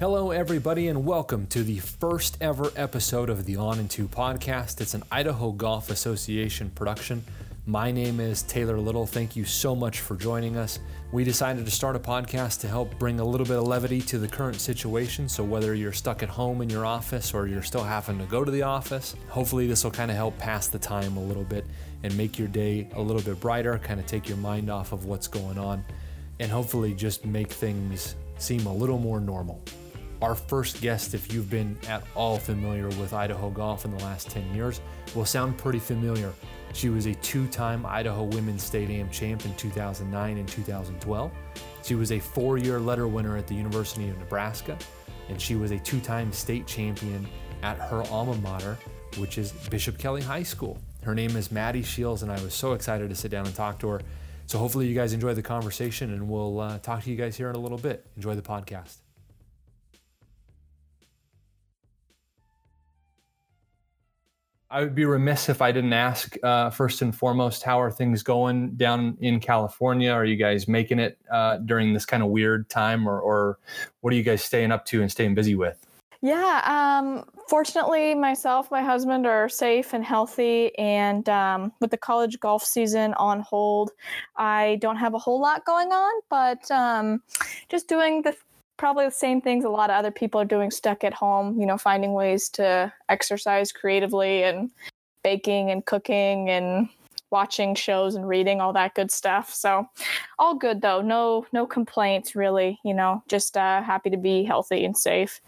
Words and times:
Hello, 0.00 0.32
everybody, 0.32 0.88
and 0.88 1.06
welcome 1.06 1.46
to 1.46 1.62
the 1.62 1.78
first 1.78 2.36
ever 2.40 2.72
episode 2.74 3.30
of 3.30 3.44
the 3.44 3.54
On 3.54 3.78
In 3.78 3.86
Two 3.86 4.08
podcast. 4.08 4.80
It's 4.80 4.92
an 4.94 5.04
Idaho 5.12 5.52
Golf 5.52 5.88
Association 5.88 6.70
production. 6.70 7.22
My 7.64 7.92
name 7.92 8.18
is 8.18 8.42
Taylor 8.42 8.80
Little. 8.80 9.06
Thank 9.06 9.36
you 9.36 9.44
so 9.44 9.76
much 9.76 10.00
for 10.00 10.16
joining 10.16 10.56
us. 10.56 10.80
We 11.12 11.22
decided 11.22 11.64
to 11.64 11.70
start 11.70 11.94
a 11.94 12.00
podcast 12.00 12.60
to 12.62 12.68
help 12.68 12.98
bring 12.98 13.20
a 13.20 13.24
little 13.24 13.46
bit 13.46 13.56
of 13.56 13.68
levity 13.68 14.00
to 14.02 14.18
the 14.18 14.26
current 14.26 14.60
situation. 14.60 15.28
So, 15.28 15.44
whether 15.44 15.76
you're 15.76 15.92
stuck 15.92 16.24
at 16.24 16.28
home 16.28 16.60
in 16.60 16.68
your 16.68 16.84
office 16.84 17.32
or 17.32 17.46
you're 17.46 17.62
still 17.62 17.84
having 17.84 18.18
to 18.18 18.24
go 18.24 18.44
to 18.44 18.50
the 18.50 18.62
office, 18.62 19.14
hopefully, 19.28 19.68
this 19.68 19.84
will 19.84 19.92
kind 19.92 20.10
of 20.10 20.16
help 20.16 20.36
pass 20.38 20.66
the 20.66 20.78
time 20.78 21.16
a 21.16 21.22
little 21.22 21.44
bit 21.44 21.66
and 22.02 22.14
make 22.16 22.36
your 22.36 22.48
day 22.48 22.88
a 22.94 23.00
little 23.00 23.22
bit 23.22 23.38
brighter, 23.38 23.78
kind 23.78 24.00
of 24.00 24.06
take 24.06 24.28
your 24.28 24.38
mind 24.38 24.70
off 24.70 24.90
of 24.90 25.04
what's 25.04 25.28
going 25.28 25.56
on, 25.56 25.84
and 26.40 26.50
hopefully 26.50 26.94
just 26.94 27.24
make 27.24 27.52
things 27.52 28.16
seem 28.38 28.66
a 28.66 28.74
little 28.74 28.98
more 28.98 29.20
normal. 29.20 29.62
Our 30.24 30.34
first 30.34 30.80
guest, 30.80 31.12
if 31.12 31.30
you've 31.30 31.50
been 31.50 31.76
at 31.86 32.02
all 32.14 32.38
familiar 32.38 32.88
with 32.88 33.12
Idaho 33.12 33.50
golf 33.50 33.84
in 33.84 33.94
the 33.94 34.02
last 34.04 34.30
10 34.30 34.54
years, 34.54 34.80
will 35.14 35.26
sound 35.26 35.58
pretty 35.58 35.78
familiar. 35.78 36.32
She 36.72 36.88
was 36.88 37.04
a 37.04 37.14
two 37.16 37.46
time 37.48 37.84
Idaho 37.84 38.22
Women's 38.22 38.62
State 38.62 38.88
Am 38.88 39.10
champ 39.10 39.44
in 39.44 39.54
2009 39.56 40.38
and 40.38 40.48
2012. 40.48 41.30
She 41.82 41.94
was 41.94 42.10
a 42.10 42.18
four 42.18 42.56
year 42.56 42.80
letter 42.80 43.06
winner 43.06 43.36
at 43.36 43.46
the 43.46 43.54
University 43.54 44.08
of 44.08 44.16
Nebraska, 44.16 44.78
and 45.28 45.38
she 45.38 45.56
was 45.56 45.72
a 45.72 45.78
two 45.80 46.00
time 46.00 46.32
state 46.32 46.66
champion 46.66 47.28
at 47.62 47.76
her 47.76 48.02
alma 48.04 48.36
mater, 48.36 48.78
which 49.18 49.36
is 49.36 49.52
Bishop 49.68 49.98
Kelly 49.98 50.22
High 50.22 50.42
School. 50.42 50.78
Her 51.02 51.14
name 51.14 51.36
is 51.36 51.52
Maddie 51.52 51.82
Shields, 51.82 52.22
and 52.22 52.32
I 52.32 52.42
was 52.42 52.54
so 52.54 52.72
excited 52.72 53.10
to 53.10 53.14
sit 53.14 53.30
down 53.30 53.44
and 53.44 53.54
talk 53.54 53.78
to 53.80 53.88
her. 53.88 54.00
So 54.46 54.56
hopefully 54.56 54.86
you 54.86 54.94
guys 54.94 55.12
enjoy 55.12 55.34
the 55.34 55.42
conversation, 55.42 56.14
and 56.14 56.30
we'll 56.30 56.60
uh, 56.60 56.78
talk 56.78 57.02
to 57.02 57.10
you 57.10 57.16
guys 57.16 57.36
here 57.36 57.50
in 57.50 57.56
a 57.56 57.60
little 57.60 57.76
bit. 57.76 58.06
Enjoy 58.16 58.34
the 58.34 58.40
podcast. 58.40 59.03
I 64.74 64.80
would 64.80 64.96
be 64.96 65.04
remiss 65.04 65.48
if 65.48 65.62
I 65.62 65.70
didn't 65.70 65.92
ask 65.92 66.36
uh, 66.42 66.68
first 66.68 67.00
and 67.00 67.14
foremost, 67.14 67.62
how 67.62 67.80
are 67.80 67.92
things 67.92 68.24
going 68.24 68.74
down 68.74 69.16
in 69.20 69.38
California? 69.38 70.10
Are 70.10 70.24
you 70.24 70.34
guys 70.34 70.66
making 70.66 70.98
it 70.98 71.16
uh, 71.30 71.58
during 71.58 71.94
this 71.94 72.04
kind 72.04 72.24
of 72.24 72.30
weird 72.30 72.68
time, 72.68 73.08
or, 73.08 73.20
or 73.20 73.60
what 74.00 74.12
are 74.12 74.16
you 74.16 74.24
guys 74.24 74.42
staying 74.42 74.72
up 74.72 74.84
to 74.86 75.00
and 75.00 75.08
staying 75.08 75.36
busy 75.36 75.54
with? 75.54 75.86
Yeah, 76.22 76.60
um, 76.64 77.24
fortunately, 77.48 78.16
myself, 78.16 78.68
my 78.72 78.82
husband 78.82 79.28
are 79.28 79.48
safe 79.48 79.92
and 79.92 80.04
healthy. 80.04 80.76
And 80.76 81.28
um, 81.28 81.72
with 81.80 81.92
the 81.92 81.96
college 81.96 82.40
golf 82.40 82.64
season 82.64 83.14
on 83.14 83.42
hold, 83.42 83.92
I 84.36 84.78
don't 84.80 84.96
have 84.96 85.14
a 85.14 85.18
whole 85.18 85.40
lot 85.40 85.64
going 85.64 85.92
on, 85.92 86.20
but 86.28 86.68
um, 86.72 87.22
just 87.68 87.86
doing 87.86 88.22
the 88.22 88.34
probably 88.76 89.04
the 89.04 89.10
same 89.10 89.40
things 89.40 89.64
a 89.64 89.68
lot 89.68 89.90
of 89.90 89.96
other 89.96 90.10
people 90.10 90.40
are 90.40 90.44
doing 90.46 90.70
stuck 90.70 91.04
at 91.04 91.14
home, 91.14 91.60
you 91.60 91.66
know, 91.66 91.78
finding 91.78 92.12
ways 92.12 92.48
to 92.50 92.92
exercise 93.08 93.72
creatively 93.72 94.42
and 94.42 94.70
baking 95.22 95.70
and 95.70 95.86
cooking 95.86 96.50
and 96.50 96.88
watching 97.30 97.74
shows 97.74 98.14
and 98.14 98.28
reading 98.28 98.60
all 98.60 98.72
that 98.72 98.94
good 98.94 99.10
stuff. 99.10 99.52
So 99.52 99.88
all 100.38 100.54
good 100.54 100.80
though. 100.80 101.00
No 101.00 101.46
no 101.52 101.66
complaints 101.66 102.36
really, 102.36 102.78
you 102.84 102.94
know, 102.94 103.22
just 103.28 103.56
uh, 103.56 103.82
happy 103.82 104.10
to 104.10 104.16
be 104.16 104.44
healthy 104.44 104.84
and 104.84 104.96
safe. 104.96 105.40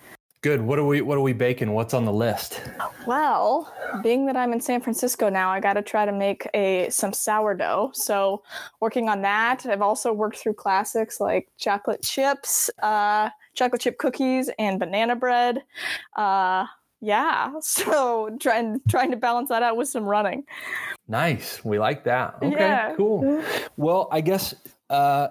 Good. 0.46 0.60
What 0.60 0.78
are 0.78 0.84
we 0.84 1.00
What 1.00 1.18
are 1.18 1.22
we 1.22 1.32
baking? 1.32 1.72
What's 1.72 1.92
on 1.92 2.04
the 2.04 2.12
list? 2.12 2.62
Well, 3.04 3.74
being 4.00 4.26
that 4.26 4.36
I'm 4.36 4.52
in 4.52 4.60
San 4.60 4.80
Francisco 4.80 5.28
now, 5.28 5.50
I 5.50 5.58
got 5.58 5.72
to 5.72 5.82
try 5.82 6.06
to 6.06 6.12
make 6.12 6.48
a 6.54 6.88
some 6.88 7.12
sourdough. 7.12 7.90
So, 7.94 8.44
working 8.78 9.08
on 9.08 9.22
that. 9.22 9.66
I've 9.66 9.82
also 9.82 10.12
worked 10.12 10.36
through 10.36 10.54
classics 10.54 11.18
like 11.18 11.48
chocolate 11.58 12.00
chips, 12.00 12.70
uh, 12.80 13.30
chocolate 13.54 13.80
chip 13.80 13.98
cookies, 13.98 14.48
and 14.56 14.78
banana 14.78 15.16
bread. 15.16 15.64
Uh, 16.14 16.66
yeah, 17.00 17.50
so 17.60 18.36
trying 18.38 18.80
trying 18.88 19.10
to 19.10 19.16
balance 19.16 19.48
that 19.48 19.64
out 19.64 19.76
with 19.76 19.88
some 19.88 20.04
running. 20.04 20.44
Nice. 21.08 21.64
We 21.64 21.80
like 21.80 22.04
that. 22.04 22.36
Okay. 22.40 22.54
Yeah. 22.56 22.94
Cool. 22.94 23.42
Well, 23.76 24.06
I 24.12 24.20
guess. 24.20 24.54
Uh, 24.88 25.30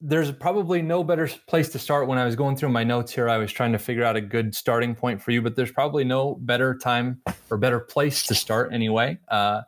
there's 0.00 0.30
probably 0.32 0.82
no 0.82 1.04
better 1.04 1.28
place 1.46 1.68
to 1.70 1.78
start 1.78 2.08
when 2.08 2.18
I 2.18 2.24
was 2.24 2.36
going 2.36 2.56
through 2.56 2.70
my 2.70 2.84
notes 2.84 3.12
here. 3.12 3.28
I 3.28 3.38
was 3.38 3.52
trying 3.52 3.72
to 3.72 3.78
figure 3.78 4.04
out 4.04 4.16
a 4.16 4.20
good 4.20 4.54
starting 4.54 4.94
point 4.94 5.22
for 5.22 5.30
you, 5.30 5.42
but 5.42 5.56
there's 5.56 5.72
probably 5.72 6.04
no 6.04 6.36
better 6.36 6.76
time 6.76 7.20
or 7.50 7.56
better 7.56 7.80
place 7.80 8.26
to 8.26 8.34
start 8.34 8.72
anyway 8.72 9.18
uh, 9.28 9.62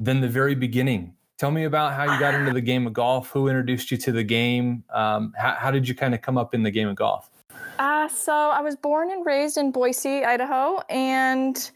than 0.00 0.20
the 0.20 0.28
very 0.28 0.54
beginning. 0.54 1.14
Tell 1.38 1.50
me 1.50 1.64
about 1.64 1.92
how 1.92 2.04
you 2.04 2.18
got 2.18 2.34
into 2.34 2.52
the 2.52 2.62
game 2.62 2.86
of 2.86 2.94
golf. 2.94 3.28
Who 3.30 3.48
introduced 3.48 3.90
you 3.90 3.96
to 3.98 4.12
the 4.12 4.24
game? 4.24 4.84
Um, 4.90 5.34
how, 5.36 5.54
how 5.54 5.70
did 5.70 5.86
you 5.86 5.94
kind 5.94 6.14
of 6.14 6.22
come 6.22 6.38
up 6.38 6.54
in 6.54 6.62
the 6.62 6.70
game 6.70 6.88
of 6.88 6.96
golf? 6.96 7.30
Uh, 7.78 8.08
so 8.08 8.32
I 8.32 8.60
was 8.60 8.76
born 8.76 9.10
and 9.10 9.24
raised 9.26 9.58
in 9.58 9.70
Boise, 9.70 10.24
Idaho, 10.24 10.80
and 10.88 11.70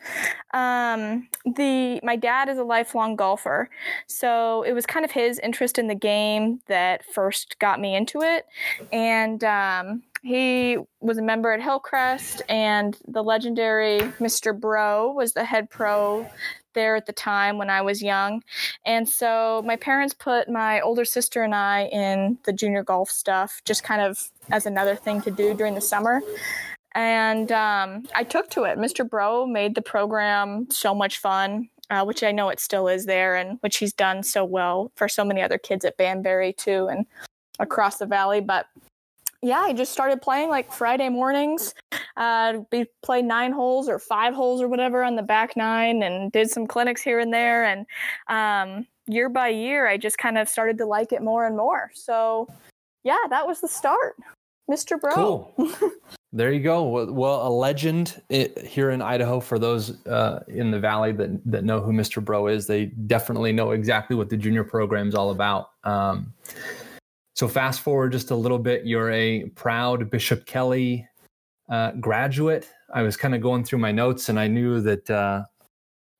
um, 0.52 1.28
the 1.44 2.00
my 2.02 2.16
dad 2.16 2.48
is 2.48 2.58
a 2.58 2.64
lifelong 2.64 3.16
golfer, 3.16 3.68
so 4.06 4.62
it 4.62 4.72
was 4.72 4.86
kind 4.86 5.04
of 5.04 5.10
his 5.10 5.38
interest 5.40 5.78
in 5.78 5.88
the 5.88 5.94
game 5.94 6.60
that 6.66 7.04
first 7.04 7.58
got 7.58 7.80
me 7.80 7.94
into 7.94 8.22
it, 8.22 8.46
and 8.92 9.44
um, 9.44 10.02
he 10.22 10.78
was 11.00 11.18
a 11.18 11.22
member 11.22 11.52
at 11.52 11.62
Hillcrest, 11.62 12.42
and 12.48 12.96
the 13.06 13.22
legendary 13.22 14.00
Mr. 14.18 14.58
Bro 14.58 15.12
was 15.12 15.34
the 15.34 15.44
head 15.44 15.68
pro 15.68 16.26
there 16.74 16.96
at 16.96 17.06
the 17.06 17.12
time 17.12 17.58
when 17.58 17.70
I 17.70 17.82
was 17.82 18.02
young. 18.02 18.42
And 18.86 19.08
so 19.08 19.62
my 19.66 19.76
parents 19.76 20.14
put 20.14 20.48
my 20.48 20.80
older 20.80 21.04
sister 21.04 21.42
and 21.42 21.54
I 21.54 21.86
in 21.86 22.38
the 22.44 22.52
junior 22.52 22.82
golf 22.82 23.10
stuff, 23.10 23.60
just 23.64 23.82
kind 23.82 24.00
of 24.00 24.30
as 24.50 24.66
another 24.66 24.96
thing 24.96 25.20
to 25.22 25.30
do 25.30 25.54
during 25.54 25.74
the 25.74 25.80
summer. 25.80 26.22
And 26.94 27.52
um, 27.52 28.04
I 28.14 28.24
took 28.24 28.50
to 28.50 28.64
it. 28.64 28.78
Mr. 28.78 29.08
Bro 29.08 29.46
made 29.46 29.74
the 29.74 29.82
program 29.82 30.66
so 30.70 30.94
much 30.94 31.18
fun, 31.18 31.68
uh, 31.88 32.04
which 32.04 32.22
I 32.22 32.32
know 32.32 32.48
it 32.48 32.58
still 32.58 32.88
is 32.88 33.06
there, 33.06 33.36
and 33.36 33.58
which 33.60 33.76
he's 33.76 33.92
done 33.92 34.22
so 34.22 34.44
well 34.44 34.90
for 34.96 35.08
so 35.08 35.24
many 35.24 35.40
other 35.40 35.58
kids 35.58 35.84
at 35.84 35.96
Banbury 35.96 36.52
too, 36.52 36.88
and 36.88 37.06
across 37.60 37.98
the 37.98 38.06
valley. 38.06 38.40
But 38.40 38.66
yeah, 39.42 39.60
I 39.60 39.72
just 39.72 39.92
started 39.92 40.20
playing 40.20 40.50
like 40.50 40.72
Friday 40.72 41.08
mornings. 41.08 41.74
Uh, 42.16 42.58
we 42.72 42.86
played 43.02 43.24
nine 43.24 43.52
holes 43.52 43.88
or 43.88 43.98
five 43.98 44.34
holes 44.34 44.60
or 44.60 44.68
whatever 44.68 45.02
on 45.02 45.16
the 45.16 45.22
back 45.22 45.56
nine, 45.56 46.02
and 46.02 46.32
did 46.32 46.50
some 46.50 46.66
clinics 46.66 47.02
here 47.02 47.20
and 47.20 47.32
there. 47.32 47.64
And 47.64 47.86
um, 48.28 48.86
year 49.06 49.28
by 49.28 49.48
year, 49.48 49.86
I 49.86 49.96
just 49.96 50.18
kind 50.18 50.38
of 50.38 50.48
started 50.48 50.76
to 50.78 50.86
like 50.86 51.12
it 51.12 51.22
more 51.22 51.46
and 51.46 51.56
more. 51.56 51.90
So, 51.94 52.48
yeah, 53.04 53.18
that 53.30 53.46
was 53.46 53.60
the 53.60 53.68
start, 53.68 54.16
Mr. 54.70 55.00
Bro. 55.00 55.12
Cool. 55.14 55.70
there 56.32 56.52
you 56.52 56.60
go. 56.60 57.04
Well, 57.04 57.46
a 57.46 57.50
legend 57.50 58.22
here 58.28 58.90
in 58.90 59.02
Idaho. 59.02 59.40
For 59.40 59.58
those 59.58 60.06
uh, 60.06 60.44
in 60.48 60.70
the 60.70 60.78
valley 60.78 61.12
that 61.12 61.40
that 61.50 61.64
know 61.64 61.80
who 61.80 61.92
Mr. 61.92 62.24
Bro 62.24 62.48
is, 62.48 62.66
they 62.66 62.86
definitely 62.86 63.52
know 63.52 63.72
exactly 63.72 64.16
what 64.16 64.28
the 64.30 64.36
junior 64.36 64.64
program 64.64 65.08
is 65.08 65.14
all 65.14 65.30
about. 65.30 65.70
Um, 65.84 66.32
so 67.34 67.48
fast 67.48 67.80
forward 67.80 68.12
just 68.12 68.30
a 68.30 68.34
little 68.34 68.58
bit, 68.58 68.84
you're 68.84 69.10
a 69.10 69.46
proud 69.54 70.10
Bishop 70.10 70.44
Kelly 70.46 71.08
uh, 71.70 71.92
graduate. 71.92 72.68
I 72.92 73.02
was 73.02 73.16
kind 73.16 73.34
of 73.34 73.40
going 73.40 73.64
through 73.64 73.78
my 73.78 73.92
notes 73.92 74.28
and 74.28 74.38
I 74.38 74.46
knew 74.46 74.80
that 74.82 75.08
uh, 75.08 75.44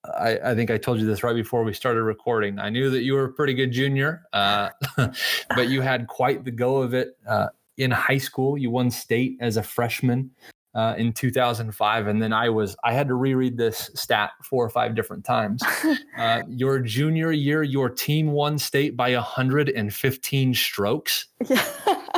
I, 0.05 0.39
I, 0.39 0.55
think 0.55 0.71
I 0.71 0.79
told 0.79 0.99
you 0.99 1.07
this 1.07 1.23
right 1.23 1.35
before 1.35 1.63
we 1.63 1.75
started 1.75 2.05
recording. 2.05 2.59
I 2.59 2.71
knew 2.71 2.89
that 2.91 3.03
you 3.03 3.15
were 3.15 3.25
a 3.25 3.33
pretty 3.33 3.53
good 3.53 3.71
junior, 3.71 4.23
uh, 4.33 4.71
but 4.97 5.69
you 5.69 5.83
had 5.83 6.07
quite 6.07 6.45
the 6.45 6.51
go 6.51 6.79
of 6.79 6.95
it 6.95 7.19
uh, 7.29 7.49
in 7.81 7.91
high 7.91 8.19
school. 8.19 8.57
You 8.57 8.71
won 8.71 8.91
state 8.91 9.37
as 9.41 9.57
a 9.57 9.63
freshman 9.63 10.31
uh, 10.75 10.95
in 10.97 11.13
2005 11.13 12.07
and 12.07 12.23
then 12.23 12.33
i 12.33 12.49
was 12.49 12.77
i 12.85 12.93
had 12.93 13.09
to 13.09 13.15
reread 13.15 13.57
this 13.57 13.91
stat 13.95 14.31
four 14.45 14.65
or 14.65 14.71
five 14.71 14.95
different 14.95 15.25
times. 15.25 15.63
Uh, 16.19 16.43
your 16.49 16.81
junior 16.81 17.33
year 17.33 17.63
your 17.63 17.89
team 17.89 18.33
won 18.33 18.59
state 18.59 18.95
by 18.95 19.15
115 19.15 20.55
strokes? 20.55 21.27
Yeah 21.49 21.65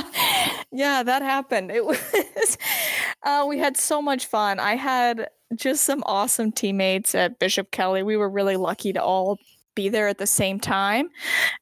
yeah 0.73 1.03
that 1.05 1.23
happened. 1.23 1.71
It 1.71 1.85
was 1.85 2.01
uh, 3.23 3.45
we 3.49 3.59
had 3.59 3.77
so 3.77 4.03
much 4.03 4.27
fun. 4.27 4.59
I 4.59 4.75
had 4.75 5.29
just 5.55 5.85
some 5.85 6.03
awesome 6.05 6.51
teammates 6.51 7.15
at 7.15 7.39
bishop 7.39 7.71
kelly. 7.71 8.03
We 8.03 8.17
were 8.17 8.29
really 8.29 8.57
lucky 8.57 8.93
to 8.93 9.03
all 9.03 9.39
be 9.77 9.89
there 9.89 10.09
at 10.09 10.19
the 10.19 10.27
same 10.27 10.59
time. 10.59 11.09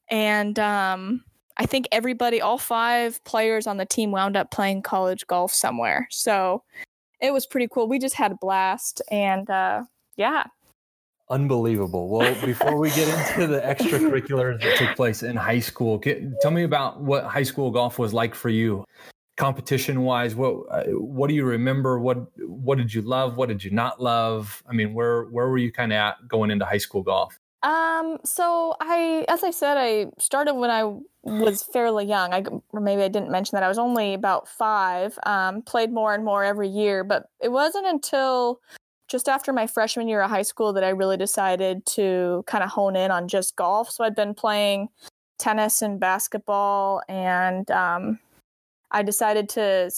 And 0.09 0.59
um, 0.59 1.25
I 1.61 1.67
think 1.67 1.87
everybody, 1.93 2.41
all 2.41 2.57
five 2.57 3.23
players 3.25 3.67
on 3.67 3.77
the 3.77 3.85
team 3.85 4.12
wound 4.12 4.35
up 4.35 4.51
playing 4.51 4.81
college 4.81 5.27
golf 5.27 5.53
somewhere. 5.53 6.09
So 6.11 6.62
it 7.21 7.35
was 7.35 7.45
pretty 7.45 7.69
cool. 7.71 7.87
We 7.87 7.99
just 7.99 8.15
had 8.15 8.33
a 8.33 8.37
blast 8.41 9.03
and 9.11 9.49
uh, 9.51 9.83
yeah. 10.17 10.45
Unbelievable. 11.29 12.09
Well, 12.09 12.35
before 12.47 12.79
we 12.79 12.89
get 12.93 13.09
into 13.09 13.47
the 13.47 13.61
extracurriculars 13.61 14.62
that 14.62 14.79
took 14.79 14.97
place 14.97 15.23
in 15.23 15.37
high 15.37 15.61
school, 15.61 15.99
get, 15.99 16.23
tell 16.41 16.51
me 16.51 16.62
about 16.62 17.03
what 17.03 17.25
high 17.25 17.43
school 17.43 17.71
golf 17.71 17.99
was 17.99 18.15
like 18.15 18.35
for 18.35 18.49
you. 18.49 18.83
Competition 19.37 20.01
wise, 20.01 20.35
what 20.35 20.65
uh, 20.71 20.85
what 20.93 21.29
do 21.29 21.35
you 21.35 21.45
remember? 21.45 21.99
What 21.99 22.27
what 22.47 22.79
did 22.79 22.93
you 22.93 23.03
love? 23.03 23.37
What 23.37 23.49
did 23.51 23.62
you 23.62 23.71
not 23.71 24.01
love? 24.01 24.62
I 24.67 24.73
mean, 24.73 24.93
where 24.93 25.25
where 25.25 25.49
were 25.49 25.59
you 25.59 25.73
kind 25.73 25.93
of 25.93 25.97
at 25.97 26.27
going 26.27 26.51
into 26.51 26.65
high 26.65 26.79
school 26.79 27.03
golf? 27.03 27.39
Um, 27.62 28.19
so 28.25 28.75
I, 28.81 29.25
as 29.29 29.45
I 29.45 29.51
said, 29.51 29.77
I 29.77 30.07
started 30.19 30.55
when 30.55 30.71
I 30.71 30.95
was 31.23 31.62
fairly 31.62 32.07
young. 32.07 32.33
I 32.33 32.43
or 32.73 32.81
maybe 32.81 33.03
I 33.03 33.09
didn't 33.09 33.31
mention 33.31 33.57
that 33.57 33.62
I 33.62 33.69
was 33.69 33.79
only 33.79 34.15
about 34.15 34.49
five. 34.49 35.19
Um, 35.27 35.62
played 35.62 35.93
more 35.93 36.15
and 36.15 36.25
more 36.25 36.43
every 36.43 36.69
year, 36.69 37.05
but 37.05 37.27
it 37.41 37.51
wasn't 37.51 37.87
until 37.87 38.61
just 39.09 39.29
after 39.29 39.53
my 39.53 39.67
freshman 39.67 40.09
year 40.09 40.23
of 40.23 40.31
high 40.31 40.43
school 40.43 40.73
that 40.73 40.85
I 40.85 40.91
really 40.91 41.17
decided 41.17 41.85
to 41.87 42.45
kind 42.47 42.65
of 42.65 42.71
hone 42.71 42.97
in 42.97 43.11
on 43.11 43.29
just 43.29 43.57
golf. 43.57 43.91
So 43.91 44.05
I'd 44.05 44.15
been 44.15 44.35
playing 44.35 44.89
tennis 45.39 45.83
and 45.83 46.01
basketball, 46.01 47.03
and 47.09 47.71
um, 47.71 48.19
I 48.91 49.03
decided 49.03 49.49
to 49.51 49.91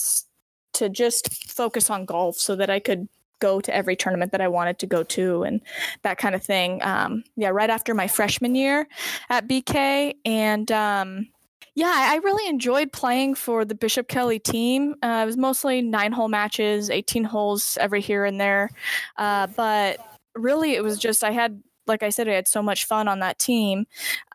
to 0.75 0.89
just 0.89 1.49
focus 1.51 1.91
on 1.91 2.07
golf 2.07 2.39
so 2.39 2.57
that 2.57 2.71
I 2.71 2.81
could 2.81 3.09
go 3.43 3.61
to 3.61 3.75
every 3.75 3.97
tournament 3.97 4.31
that 4.31 4.41
I 4.41 4.47
wanted 4.47 4.79
to 4.79 4.87
go 4.87 5.03
to 5.03 5.43
and 5.43 5.61
that 6.03 6.17
kind 6.17 6.35
of 6.37 6.43
thing. 6.43 6.81
Um, 6.83 7.25
yeah, 7.37 7.49
right 7.49 7.69
after 7.69 7.93
my 7.93 8.07
freshman 8.07 8.55
year 8.55 8.87
at 9.29 9.49
BK. 9.49 10.15
And 10.25 10.71
um, 10.71 11.29
yeah, 11.75 11.93
I 11.93 12.17
really 12.23 12.49
enjoyed 12.49 12.93
playing 12.93 13.35
for 13.35 13.65
the 13.65 13.75
Bishop 13.75 14.07
Kelly 14.07 14.39
team. 14.39 14.95
Uh, 15.03 15.23
it 15.25 15.27
was 15.27 15.37
mostly 15.37 15.83
nine 15.83 16.13
hole 16.13 16.29
matches, 16.29 16.89
18 16.89 17.25
holes 17.25 17.77
every 17.81 18.01
here 18.01 18.25
and 18.25 18.41
there. 18.41 18.71
Uh, 19.17 19.49
but 19.49 19.99
really, 20.37 20.75
it 20.77 20.85
was 20.85 20.99
just, 20.99 21.25
I 21.25 21.33
had 21.33 21.61
like 21.89 22.05
I 22.05 22.11
said, 22.11 22.29
I 22.29 22.35
had 22.35 22.47
so 22.47 22.63
much 22.63 22.85
fun 22.87 23.09
on 23.09 23.19
that 23.21 23.41
team. 23.41 23.87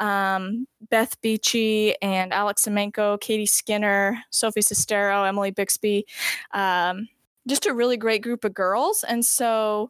Um, 0.01 0.67
Beth 0.89 1.19
Beachy 1.21 1.95
and 2.01 2.33
Alex 2.33 2.65
Semenko, 2.65 3.19
Katie 3.21 3.45
Skinner, 3.45 4.19
Sophie 4.31 4.59
Sestero, 4.59 5.25
Emily 5.25 5.51
Bixby. 5.51 6.05
Um, 6.53 7.07
just 7.47 7.65
a 7.65 7.73
really 7.73 7.97
great 7.97 8.21
group 8.21 8.43
of 8.43 8.53
girls. 8.53 9.03
And 9.07 9.25
so, 9.25 9.89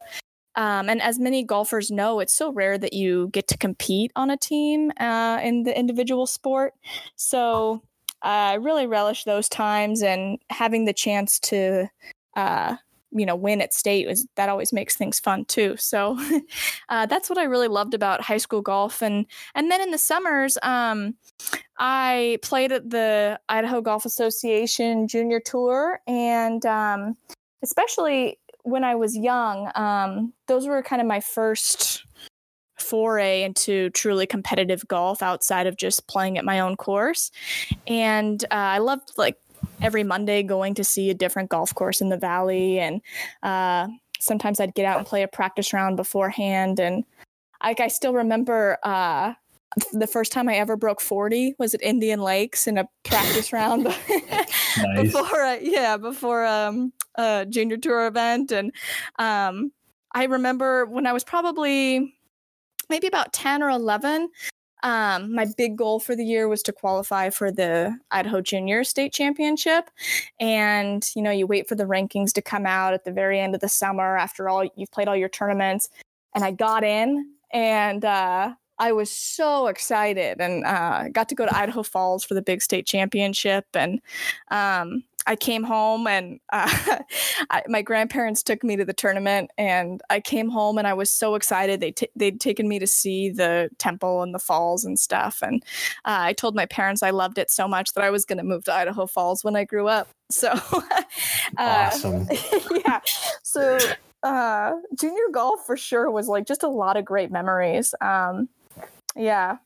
um, 0.56 0.90
and 0.90 1.02
as 1.02 1.20
many 1.20 1.44
golfers 1.44 1.92
know, 1.92 2.20
it's 2.20 2.36
so 2.36 2.52
rare 2.52 2.78
that 2.78 2.94
you 2.94 3.30
get 3.32 3.48
to 3.48 3.58
compete 3.58 4.12
on 4.16 4.30
a 4.32 4.38
team 4.38 4.92
uh, 5.00 5.40
in 5.44 5.64
the 5.64 5.78
individual 5.78 6.26
sport. 6.26 6.74
So 7.16 7.84
I 8.22 8.56
really 8.56 8.88
relish 8.88 9.24
those 9.24 9.48
times 9.48 10.02
and 10.02 10.40
having 10.50 10.86
the 10.86 10.94
chance 10.94 11.40
to, 11.42 11.88
uh, 12.36 12.78
you 13.12 13.26
know, 13.26 13.36
win 13.36 13.62
at 13.62 13.74
state 13.74 14.08
was 14.08 14.28
that 14.36 14.50
always 14.50 14.74
makes 14.74 14.96
things 14.96 15.20
fun 15.20 15.46
too. 15.46 15.78
So 15.78 16.20
uh, 16.90 17.06
that's 17.06 17.30
what 17.30 17.38
I 17.38 17.44
really 17.44 17.68
loved 17.68 17.94
about 17.94 18.22
high 18.22 18.38
school 18.38 18.62
golf. 18.62 19.02
And 19.02 19.28
and 19.54 19.72
then 19.72 19.82
in 19.82 19.92
the 19.92 19.98
summers, 19.98 20.58
um, 20.64 21.16
I 21.78 22.40
played 22.42 22.72
at 22.72 22.90
the 22.90 23.40
Idaho 23.48 23.82
Golf 23.82 24.06
Association 24.06 25.08
Junior 25.08 25.40
Tour, 25.40 26.02
and 26.08 26.66
um, 26.66 27.16
especially 27.64 28.40
when 28.64 28.84
I 28.84 28.96
was 28.96 29.16
young, 29.16 29.72
um, 29.76 30.34
those 30.48 30.68
were 30.68 30.82
kind 30.82 31.02
of 31.02 31.08
my 31.08 31.20
first 31.20 32.04
foray 32.80 33.44
into 33.44 33.90
truly 33.92 34.28
competitive 34.28 34.88
golf 34.88 35.24
outside 35.24 35.68
of 35.68 35.78
just 35.78 36.08
playing 36.08 36.38
at 36.38 36.46
my 36.46 36.60
own 36.60 36.76
course. 36.76 37.32
And 37.88 38.44
uh, 38.46 38.48
I 38.76 38.78
loved 38.80 39.12
like 39.18 39.38
every 39.82 40.04
Monday 40.04 40.44
going 40.44 40.74
to 40.76 40.84
see 40.84 41.10
a 41.10 41.14
different 41.14 41.50
golf 41.50 41.74
course 41.74 42.02
in 42.02 42.10
the 42.10 42.18
valley. 42.18 42.80
And 42.80 43.02
uh, 43.44 43.88
sometimes 44.20 44.60
I'd 44.60 44.76
get 44.76 44.86
out 44.86 44.98
and 44.98 45.08
play 45.08 45.24
a 45.24 45.28
practice 45.28 45.74
round 45.74 45.98
beforehand. 45.98 46.80
And 46.80 47.04
like 47.64 47.80
I 47.80 47.88
still 47.88 48.14
remember 48.14 48.78
uh, 48.84 49.34
the 49.92 50.08
first 50.08 50.32
time 50.32 50.50
I 50.50 50.56
ever 50.56 50.76
broke 50.76 51.02
40 51.02 51.56
was 51.60 51.74
at 51.74 51.82
Indian 51.82 52.22
Lakes 52.22 52.68
in 52.68 52.78
a 52.78 52.88
practice 53.04 53.54
round 53.54 53.84
before, 54.96 55.44
uh, 55.44 55.58
yeah, 55.62 55.98
before 55.98 56.46
um, 56.46 56.94
a 57.16 57.46
junior 57.48 57.78
tour 57.78 58.08
event. 58.08 58.52
And 58.52 58.72
um, 59.20 59.72
I 60.16 60.26
remember 60.26 60.86
when 60.86 61.06
I 61.06 61.14
was 61.14 61.24
probably 61.24 62.14
maybe 62.90 63.08
about 63.08 63.34
10 63.34 63.62
or 63.62 63.70
11, 63.70 64.30
um, 64.84 65.34
my 65.34 65.46
big 65.58 65.76
goal 65.76 66.00
for 66.00 66.16
the 66.16 66.24
year 66.24 66.48
was 66.48 66.62
to 66.64 66.72
qualify 66.72 67.30
for 67.30 67.52
the 67.52 67.98
Idaho 68.12 68.42
Junior 68.42 68.84
State 68.84 69.12
Championship. 69.12 69.90
And, 70.40 71.08
you 71.16 71.22
know, 71.22 71.32
you 71.32 71.48
wait 71.48 71.68
for 71.68 71.76
the 71.76 71.86
rankings 71.86 72.32
to 72.34 72.42
come 72.42 72.66
out 72.66 72.94
at 72.94 73.04
the 73.04 73.12
very 73.12 73.40
end 73.40 73.56
of 73.56 73.62
the 73.62 73.70
summer 73.70 74.18
after 74.18 74.50
all 74.50 74.64
you've 74.76 74.92
played 74.92 75.08
all 75.08 75.16
your 75.16 75.30
tournaments. 75.30 75.90
And 76.36 76.44
I 76.44 76.52
got 76.52 76.84
in 76.84 77.32
and 77.52 78.06
uh, 78.06 78.54
I 78.80 78.92
was 78.92 79.12
so 79.12 79.68
excited 79.68 80.40
and 80.40 80.66
uh, 80.66 81.10
got 81.10 81.30
to 81.30 81.36
go 81.36 81.46
to 81.46 81.58
Idaho 81.58 81.84
Falls 81.84 82.24
for 82.24 82.34
the 82.34 82.42
big 82.42 82.62
state 82.62 82.86
championship. 82.86 83.66
And 83.74 84.00
um, 84.50 85.04
I 85.26 85.36
came 85.36 85.64
home 85.64 86.08
and 86.08 86.40
uh, 86.54 87.00
I, 87.50 87.64
my 87.68 87.82
grandparents 87.82 88.44
took 88.44 88.64
me 88.64 88.76
to 88.76 88.86
the 88.86 88.94
tournament. 88.94 89.52
And 89.58 90.02
I 90.10 90.20
came 90.20 90.50
home 90.50 90.78
and 90.78 90.88
I 90.88 90.94
was 90.94 91.10
so 91.10 91.36
excited. 91.36 91.80
They 91.80 91.92
t- 91.92 92.10
they'd 92.16 92.40
taken 92.40 92.68
me 92.68 92.80
to 92.80 92.88
see 92.88 93.30
the 93.30 93.70
temple 93.80 94.22
and 94.22 94.34
the 94.34 94.40
falls 94.40 94.86
and 94.86 95.00
stuff. 95.00 95.40
And 95.42 95.64
uh, 96.06 96.22
I 96.22 96.34
told 96.34 96.56
my 96.56 96.66
parents 96.66 97.02
I 97.02 97.10
loved 97.10 97.38
it 97.38 97.50
so 97.50 97.68
much 97.68 97.94
that 97.94 98.04
I 98.04 98.10
was 98.10 98.26
going 98.26 98.38
to 98.38 98.44
move 98.44 98.64
to 98.66 98.74
Idaho 98.74 99.08
Falls 99.08 99.44
when 99.44 99.56
I 99.56 99.64
grew 99.64 99.88
up. 99.88 100.08
So 100.30 100.50
uh, 100.50 101.04
awesome. 101.58 102.28
yeah. 102.86 103.00
So 103.44 103.78
uh, 104.24 104.74
junior 105.00 105.30
golf 105.32 105.66
for 105.66 105.78
sure 105.78 106.12
was 106.12 106.28
like 106.28 106.46
just 106.46 106.64
a 106.64 106.68
lot 106.68 106.98
of 106.98 107.06
great 107.06 107.32
memories. 107.32 107.96
Um, 108.02 108.50
yeah. 109.18 109.58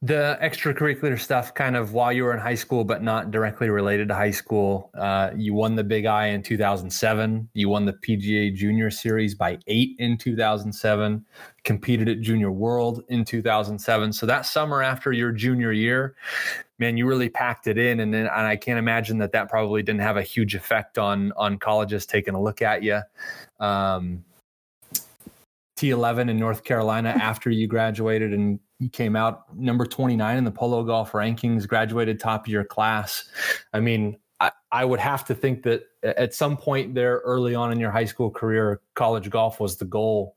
The 0.00 0.38
extracurricular 0.40 1.18
stuff, 1.18 1.52
kind 1.54 1.76
of 1.76 1.92
while 1.92 2.12
you 2.12 2.24
were 2.24 2.32
in 2.32 2.38
high 2.38 2.54
school, 2.54 2.84
but 2.84 3.02
not 3.02 3.30
directly 3.30 3.68
related 3.68 4.08
to 4.08 4.14
high 4.14 4.30
school. 4.30 4.90
Uh, 4.96 5.30
you 5.36 5.52
won 5.52 5.74
the 5.74 5.84
Big 5.84 6.06
I 6.06 6.28
in 6.28 6.42
2007. 6.42 7.48
You 7.52 7.68
won 7.68 7.84
the 7.84 7.92
PGA 7.92 8.54
Junior 8.54 8.90
Series 8.90 9.34
by 9.34 9.58
eight 9.66 9.96
in 9.98 10.16
2007. 10.16 11.24
Competed 11.64 12.08
at 12.08 12.20
Junior 12.20 12.50
World 12.50 13.02
in 13.08 13.24
2007. 13.24 14.12
So 14.12 14.24
that 14.24 14.46
summer 14.46 14.82
after 14.82 15.12
your 15.12 15.32
junior 15.32 15.72
year, 15.72 16.16
man, 16.78 16.96
you 16.96 17.06
really 17.06 17.28
packed 17.28 17.66
it 17.66 17.76
in. 17.76 18.00
And 18.00 18.14
then, 18.14 18.22
and 18.22 18.30
I 18.46 18.56
can't 18.56 18.78
imagine 18.78 19.18
that 19.18 19.32
that 19.32 19.50
probably 19.50 19.82
didn't 19.82 20.00
have 20.00 20.16
a 20.16 20.22
huge 20.22 20.54
effect 20.54 20.96
on 20.96 21.32
on 21.36 21.58
colleges 21.58 22.06
taking 22.06 22.34
a 22.34 22.40
look 22.40 22.62
at 22.62 22.82
you. 22.82 23.00
Um, 23.60 24.24
T11 25.78 26.28
in 26.28 26.36
North 26.36 26.64
Carolina 26.64 27.10
after 27.20 27.50
you 27.50 27.66
graduated 27.66 28.32
and 28.32 28.58
you 28.78 28.88
came 28.88 29.16
out 29.16 29.56
number 29.56 29.86
29 29.86 30.36
in 30.36 30.44
the 30.44 30.50
polo 30.50 30.84
golf 30.84 31.12
rankings, 31.12 31.66
graduated 31.66 32.20
top 32.20 32.46
of 32.46 32.52
your 32.52 32.64
class. 32.64 33.28
I 33.72 33.80
mean, 33.80 34.18
I, 34.40 34.52
I, 34.70 34.84
would 34.84 35.00
have 35.00 35.24
to 35.26 35.34
think 35.34 35.64
that 35.64 35.82
at 36.02 36.32
some 36.32 36.56
point 36.56 36.94
there 36.94 37.18
early 37.24 37.56
on 37.56 37.72
in 37.72 37.80
your 37.80 37.90
high 37.90 38.04
school 38.04 38.30
career, 38.30 38.80
college 38.94 39.30
golf 39.30 39.58
was 39.58 39.76
the 39.76 39.84
goal. 39.84 40.36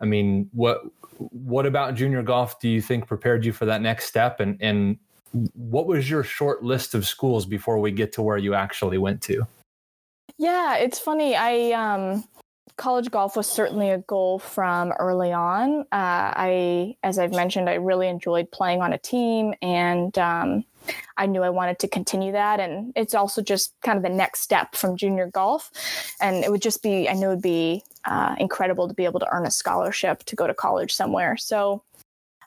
I 0.00 0.06
mean, 0.06 0.48
what 0.52 0.80
what 1.18 1.66
about 1.66 1.94
junior 1.94 2.22
golf 2.22 2.58
do 2.58 2.68
you 2.68 2.80
think 2.80 3.06
prepared 3.06 3.44
you 3.44 3.52
for 3.52 3.66
that 3.66 3.80
next 3.80 4.06
step 4.06 4.40
and 4.40 4.56
and 4.60 4.98
what 5.54 5.86
was 5.86 6.08
your 6.08 6.22
short 6.22 6.62
list 6.62 6.94
of 6.94 7.06
schools 7.06 7.44
before 7.44 7.78
we 7.78 7.90
get 7.90 8.12
to 8.12 8.22
where 8.22 8.38
you 8.38 8.54
actually 8.54 8.98
went 8.98 9.20
to? 9.22 9.46
Yeah, 10.38 10.76
it's 10.76 10.98
funny. 10.98 11.36
I 11.36 11.72
um 11.72 12.24
college 12.76 13.10
golf 13.10 13.36
was 13.36 13.46
certainly 13.46 13.90
a 13.90 13.98
goal 13.98 14.38
from 14.38 14.92
early 14.98 15.32
on. 15.32 15.80
Uh, 15.80 15.86
I, 15.92 16.96
as 17.02 17.18
I've 17.18 17.32
mentioned, 17.32 17.70
I 17.70 17.74
really 17.74 18.08
enjoyed 18.08 18.50
playing 18.50 18.82
on 18.82 18.92
a 18.92 18.98
team, 18.98 19.54
and 19.62 20.16
um, 20.18 20.64
I 21.16 21.26
knew 21.26 21.42
I 21.42 21.50
wanted 21.50 21.78
to 21.80 21.88
continue 21.88 22.32
that. 22.32 22.60
And 22.60 22.92
it's 22.96 23.14
also 23.14 23.42
just 23.42 23.74
kind 23.82 23.96
of 23.96 24.02
the 24.02 24.08
next 24.08 24.40
step 24.40 24.74
from 24.74 24.96
junior 24.96 25.28
golf, 25.28 25.70
and 26.20 26.44
it 26.44 26.50
would 26.50 26.62
just 26.62 26.82
be, 26.82 27.08
I 27.08 27.12
knew 27.12 27.26
it 27.26 27.30
would 27.30 27.42
be 27.42 27.84
uh, 28.04 28.34
incredible 28.38 28.88
to 28.88 28.94
be 28.94 29.04
able 29.04 29.20
to 29.20 29.28
earn 29.32 29.46
a 29.46 29.50
scholarship 29.50 30.24
to 30.24 30.36
go 30.36 30.46
to 30.46 30.54
college 30.54 30.94
somewhere. 30.94 31.36
So. 31.36 31.82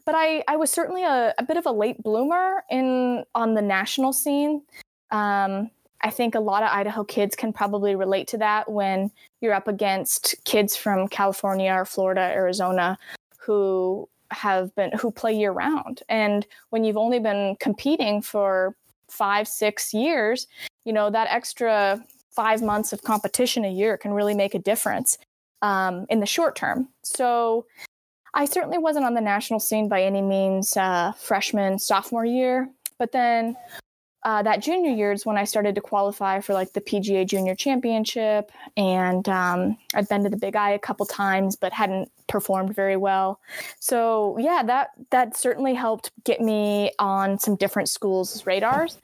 But 0.05 0.15
I, 0.15 0.41
I 0.47 0.55
was 0.55 0.71
certainly 0.71 1.03
a, 1.03 1.33
a 1.37 1.43
bit 1.43 1.57
of 1.57 1.65
a 1.65 1.71
late 1.71 2.01
bloomer 2.01 2.63
in 2.71 3.25
on 3.35 3.55
the 3.55 3.61
national 3.61 4.13
scene. 4.13 4.61
Um, 5.11 5.69
I 6.01 6.09
think 6.09 6.35
a 6.35 6.39
lot 6.39 6.63
of 6.63 6.69
Idaho 6.69 7.03
kids 7.03 7.35
can 7.35 7.51
probably 7.51 7.95
relate 7.95 8.27
to 8.29 8.37
that 8.37 8.71
when 8.71 9.11
you're 9.41 9.53
up 9.53 9.67
against 9.67 10.35
kids 10.45 10.75
from 10.75 11.07
California 11.07 11.71
or 11.71 11.85
Florida, 11.85 12.21
Arizona 12.21 12.97
who 13.37 14.07
have 14.31 14.75
been 14.75 14.91
who 14.99 15.09
play 15.09 15.33
year 15.33 15.51
round. 15.51 16.03
And 16.09 16.45
when 16.69 16.83
you've 16.83 16.97
only 16.97 17.19
been 17.19 17.55
competing 17.59 18.21
for 18.21 18.75
five, 19.09 19.47
six 19.47 19.93
years, 19.93 20.47
you 20.85 20.93
know, 20.93 21.09
that 21.09 21.27
extra 21.31 22.03
five 22.31 22.61
months 22.61 22.93
of 22.93 23.01
competition 23.03 23.65
a 23.65 23.71
year 23.71 23.97
can 23.97 24.13
really 24.13 24.35
make 24.35 24.53
a 24.53 24.59
difference 24.59 25.17
um, 25.61 26.05
in 26.09 26.19
the 26.19 26.25
short 26.25 26.55
term. 26.55 26.89
So 27.03 27.65
I 28.33 28.45
certainly 28.45 28.77
wasn't 28.77 29.05
on 29.05 29.15
the 29.15 29.21
national 29.21 29.59
scene 29.59 29.87
by 29.87 30.03
any 30.03 30.21
means 30.21 30.77
uh, 30.77 31.13
freshman, 31.13 31.79
sophomore 31.79 32.25
year. 32.25 32.69
But 32.99 33.11
then 33.11 33.55
uh, 34.27 34.43
that 34.43 34.61
junior 34.61 34.91
year 34.91 35.13
is 35.13 35.25
when 35.25 35.37
I 35.37 35.45
started 35.45 35.73
to 35.75 35.79
qualify 35.79 36.41
for 36.41 36.53
like 36.53 36.73
the 36.73 36.81
PGA 36.81 37.25
Junior 37.25 37.55
Championship, 37.55 38.51
and 38.75 39.27
um, 39.29 39.77
I'd 39.95 40.09
been 40.09 40.25
to 40.25 40.29
the 40.29 40.35
Big 40.35 40.53
I 40.53 40.71
a 40.71 40.79
couple 40.79 41.05
times, 41.05 41.55
but 41.55 41.71
hadn't 41.71 42.11
performed 42.27 42.75
very 42.75 42.97
well. 42.97 43.39
So 43.79 44.37
yeah, 44.37 44.63
that 44.63 44.89
that 45.11 45.37
certainly 45.37 45.73
helped 45.73 46.11
get 46.25 46.41
me 46.41 46.91
on 46.99 47.39
some 47.39 47.55
different 47.55 47.87
schools' 47.87 48.45
radars. 48.45 48.97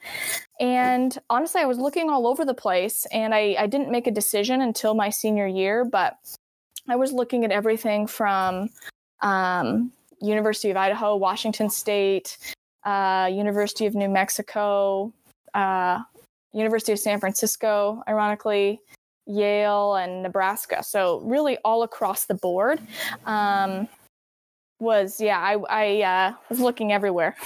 And 0.60 1.16
honestly, 1.30 1.62
I 1.62 1.64
was 1.64 1.78
looking 1.78 2.10
all 2.10 2.26
over 2.26 2.44
the 2.44 2.52
place, 2.52 3.06
and 3.10 3.34
I, 3.34 3.56
I 3.58 3.66
didn't 3.66 3.90
make 3.90 4.06
a 4.06 4.10
decision 4.10 4.60
until 4.60 4.92
my 4.92 5.08
senior 5.08 5.46
year, 5.46 5.86
but 5.86 6.18
I 6.86 6.96
was 6.96 7.12
looking 7.12 7.46
at 7.46 7.50
everything 7.50 8.06
from 8.06 8.68
um, 9.22 9.90
University 10.20 10.68
of 10.68 10.76
Idaho, 10.76 11.16
Washington 11.16 11.70
State, 11.70 12.36
uh, 12.84 13.28
University 13.32 13.86
of 13.86 13.94
New 13.94 14.08
Mexico, 14.08 15.12
uh, 15.54 16.00
University 16.52 16.92
of 16.92 16.98
San 16.98 17.20
Francisco, 17.20 18.02
ironically, 18.08 18.80
Yale, 19.26 19.96
and 19.96 20.22
Nebraska. 20.22 20.82
So 20.82 21.20
really 21.20 21.58
all 21.64 21.82
across 21.82 22.26
the 22.26 22.34
board. 22.34 22.80
Um, 23.26 23.88
was 24.80 25.20
yeah, 25.20 25.38
I 25.40 25.56
I 25.70 26.02
uh, 26.02 26.34
was 26.48 26.60
looking 26.60 26.92
everywhere. 26.92 27.36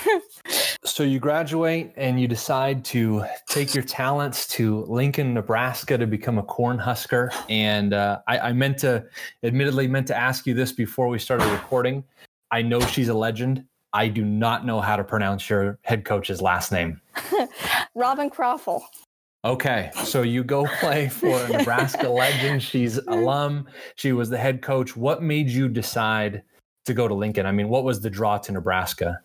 so 0.85 1.03
you 1.03 1.19
graduate 1.21 1.93
and 1.97 2.21
you 2.21 2.27
decide 2.27 2.85
to 2.87 3.25
take 3.49 3.75
your 3.75 3.85
talents 3.85 4.47
to 4.49 4.85
Lincoln, 4.87 5.35
Nebraska, 5.35 5.99
to 5.99 6.07
become 6.07 6.39
a 6.39 6.43
corn 6.43 6.79
husker. 6.79 7.31
And 7.49 7.95
uh, 7.95 8.21
I, 8.27 8.39
I 8.39 8.53
meant 8.53 8.79
to, 8.79 9.05
admittedly, 9.43 9.87
meant 9.89 10.07
to 10.09 10.17
ask 10.17 10.47
you 10.47 10.55
this 10.55 10.73
before 10.73 11.09
we 11.09 11.19
started 11.19 11.51
recording. 11.51 12.05
I 12.51 12.63
know 12.63 12.81
she's 12.81 13.09
a 13.09 13.15
legend. 13.15 13.65
I 13.93 14.09
do 14.09 14.25
not 14.25 14.67
know 14.67 14.81
how 14.81 14.97
to 14.97 15.05
pronounce 15.05 15.49
your 15.49 15.79
head 15.83 16.05
coach's 16.05 16.43
last 16.43 16.73
name. 16.73 17.01
Robin 17.95 18.31
Krapfl. 18.31 18.83
Okay, 19.45 19.91
so 20.05 20.23
you 20.23 20.43
go 20.43 20.67
play 20.81 21.09
for 21.09 21.47
Nebraska 21.51 22.09
legend. 22.09 22.63
She's 22.63 22.99
alum. 22.99 23.67
She 23.95 24.13
was 24.13 24.29
the 24.29 24.39
head 24.39 24.63
coach. 24.63 24.97
What 24.97 25.23
made 25.23 25.49
you 25.49 25.69
decide 25.69 26.43
to 26.87 26.95
go 26.95 27.07
to 27.07 27.15
Lincoln? 27.15 27.47
I 27.47 27.53
mean, 27.53 27.69
what 27.69 27.85
was 27.85 28.01
the 28.01 28.11
draw 28.11 28.39
to 28.39 28.53
Nebraska? 28.53 29.21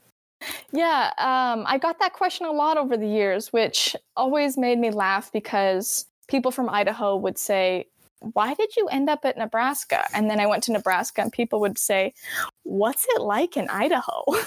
Yeah, 0.72 1.12
um, 1.18 1.64
I 1.68 1.78
got 1.78 2.00
that 2.00 2.14
question 2.14 2.46
a 2.46 2.52
lot 2.52 2.78
over 2.78 2.96
the 2.96 3.08
years, 3.08 3.52
which 3.52 3.96
always 4.16 4.58
made 4.58 4.78
me 4.78 4.92
laugh 4.92 5.32
because 5.32 6.06
people 6.28 6.52
from 6.52 6.70
Idaho 6.70 7.16
would 7.16 7.38
say, 7.38 7.88
why 8.32 8.54
did 8.54 8.76
you 8.76 8.88
end 8.88 9.10
up 9.10 9.26
at 9.26 9.38
Nebraska? 9.38 10.08
And 10.14 10.30
then 10.30 10.40
I 10.40 10.46
went 10.46 10.64
to 10.64 10.72
Nebraska, 10.72 11.22
and 11.22 11.32
people 11.32 11.60
would 11.60 11.78
say, 11.78 12.14
What's 12.64 13.06
it 13.10 13.22
like 13.22 13.58
in 13.58 13.70
Idaho? 13.70 14.24
so 14.28 14.38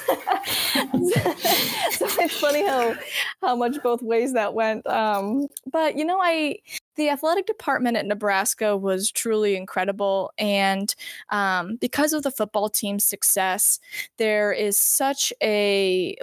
it's 2.18 2.40
funny 2.40 2.66
how 2.66 2.96
how 3.42 3.56
much 3.56 3.82
both 3.82 4.02
ways 4.02 4.32
that 4.32 4.54
went. 4.54 4.86
Um, 4.86 5.48
but 5.70 5.96
you 5.96 6.04
know, 6.04 6.18
I 6.20 6.56
the 6.96 7.08
athletic 7.08 7.46
department 7.46 7.96
at 7.96 8.06
Nebraska 8.06 8.76
was 8.76 9.10
truly 9.10 9.56
incredible. 9.56 10.32
And 10.38 10.94
um, 11.30 11.76
because 11.76 12.12
of 12.12 12.22
the 12.22 12.30
football 12.30 12.68
team's 12.68 13.04
success, 13.04 13.78
there 14.16 14.52
is 14.52 14.76
such 14.76 15.32
a 15.42 16.16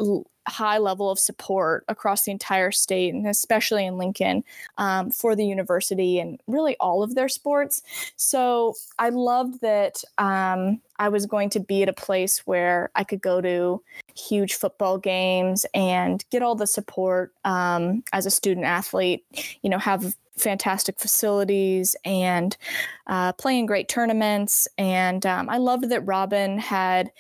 high 0.48 0.78
level 0.78 1.10
of 1.10 1.20
support 1.20 1.86
across 1.88 2.24
the 2.24 2.32
entire 2.32 2.72
state 2.72 3.14
and 3.14 3.28
especially 3.28 3.86
in 3.86 3.98
Lincoln 3.98 4.44
um, 4.78 5.10
for 5.10 5.36
the 5.36 5.46
university 5.46 6.20
and 6.20 6.40
really 6.48 6.76
all 6.80 7.02
of 7.02 7.16
their 7.16 7.30
sports. 7.30 7.82
So 8.18 8.74
I 9.00 9.10
loved 9.10 9.62
that 9.62 10.04
um, 10.18 10.82
I 11.00 11.10
was 11.10 11.26
going 11.26 11.50
to 11.52 11.60
be 11.60 11.84
at 11.84 11.90
a 11.90 11.94
place 11.94 12.40
where 12.46 12.92
I 12.96 13.04
could 13.04 13.22
go 13.22 13.42
to 13.42 13.82
huge 14.16 14.56
football 14.56 14.98
games 14.98 15.66
and 15.74 16.24
get 16.30 16.44
all 16.44 16.56
the 16.56 16.68
support 16.68 17.34
um, 17.46 18.04
as 18.12 18.26
a 18.26 18.32
student 18.32 18.66
athlete, 18.66 19.24
you 19.62 19.70
know, 19.70 19.80
have 19.80 20.16
fantastic 20.38 21.00
facilities 21.00 21.96
and 22.06 22.58
uh, 23.08 23.34
playing 23.34 23.66
great 23.66 23.88
tournaments. 23.88 24.68
And 24.78 25.26
um, 25.26 25.50
I 25.50 25.58
loved 25.58 25.90
that 25.90 26.02
Robin 26.02 26.58
had 26.58 27.12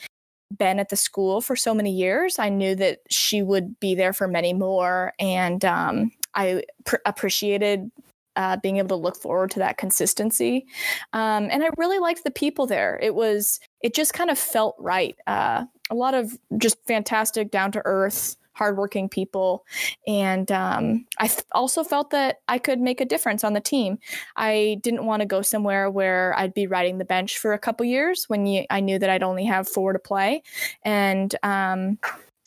been 0.57 0.79
at 0.79 0.89
the 0.89 0.95
school 0.95 1.41
for 1.41 1.55
so 1.55 1.73
many 1.73 1.91
years. 1.91 2.37
I 2.39 2.49
knew 2.49 2.75
that 2.75 2.99
she 3.09 3.41
would 3.41 3.79
be 3.79 3.95
there 3.95 4.13
for 4.13 4.27
many 4.27 4.53
more. 4.53 5.13
And 5.19 5.63
um, 5.65 6.11
I 6.35 6.63
pr- 6.85 6.97
appreciated 7.05 7.91
uh, 8.35 8.57
being 8.57 8.77
able 8.77 8.89
to 8.89 8.95
look 8.95 9.15
forward 9.15 9.51
to 9.51 9.59
that 9.59 9.77
consistency. 9.77 10.65
Um, 11.13 11.49
and 11.51 11.63
I 11.63 11.69
really 11.77 11.99
liked 11.99 12.23
the 12.23 12.31
people 12.31 12.65
there. 12.65 12.99
It 13.01 13.13
was, 13.13 13.59
it 13.81 13.93
just 13.93 14.13
kind 14.13 14.29
of 14.29 14.39
felt 14.39 14.75
right. 14.79 15.15
Uh, 15.27 15.65
a 15.89 15.95
lot 15.95 16.13
of 16.13 16.37
just 16.57 16.77
fantastic, 16.87 17.51
down 17.51 17.71
to 17.73 17.81
earth, 17.85 18.35
hardworking 18.53 19.09
people. 19.09 19.65
And 20.07 20.51
um, 20.51 21.05
also 21.51 21.83
felt 21.83 22.11
that 22.11 22.37
I 22.47 22.57
could 22.57 22.79
make 22.79 23.01
a 23.01 23.05
difference 23.05 23.43
on 23.43 23.53
the 23.53 23.61
team. 23.61 23.99
I 24.35 24.77
didn't 24.81 25.05
want 25.05 25.21
to 25.21 25.25
go 25.25 25.41
somewhere 25.41 25.89
where 25.89 26.33
I'd 26.37 26.53
be 26.53 26.67
riding 26.67 26.97
the 26.97 27.05
bench 27.05 27.37
for 27.37 27.53
a 27.53 27.59
couple 27.59 27.85
years 27.85 28.25
when 28.27 28.45
you, 28.45 28.65
I 28.69 28.79
knew 28.79 28.99
that 28.99 29.09
I'd 29.09 29.23
only 29.23 29.45
have 29.45 29.67
four 29.67 29.93
to 29.93 29.99
play. 29.99 30.43
And 30.83 31.35
um, 31.43 31.99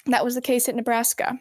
that 0.06 0.24
was 0.24 0.34
the 0.34 0.40
case 0.40 0.68
at 0.68 0.74
Nebraska. 0.74 1.38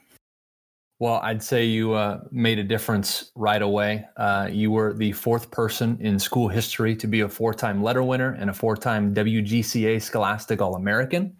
Well, 0.97 1.15
I'd 1.15 1.43
say 1.43 1.65
you 1.65 1.93
uh, 1.93 2.21
made 2.31 2.57
a 2.57 2.63
difference 2.63 3.31
right 3.35 3.61
away. 3.61 4.05
Uh, 4.15 4.47
you 4.49 4.71
were 4.71 4.93
the 4.93 5.11
fourth 5.11 5.51
person 5.51 5.97
in 5.99 6.17
school 6.17 6.47
history 6.47 6.95
to 6.95 7.07
be 7.07 7.19
a 7.19 7.27
four 7.27 7.53
time 7.53 7.83
letter 7.83 8.01
winner 8.01 8.31
and 8.39 8.49
a 8.49 8.53
four 8.53 8.77
time 8.77 9.13
WGCA 9.13 10.01
Scholastic 10.01 10.61
All 10.61 10.75
American. 10.75 11.35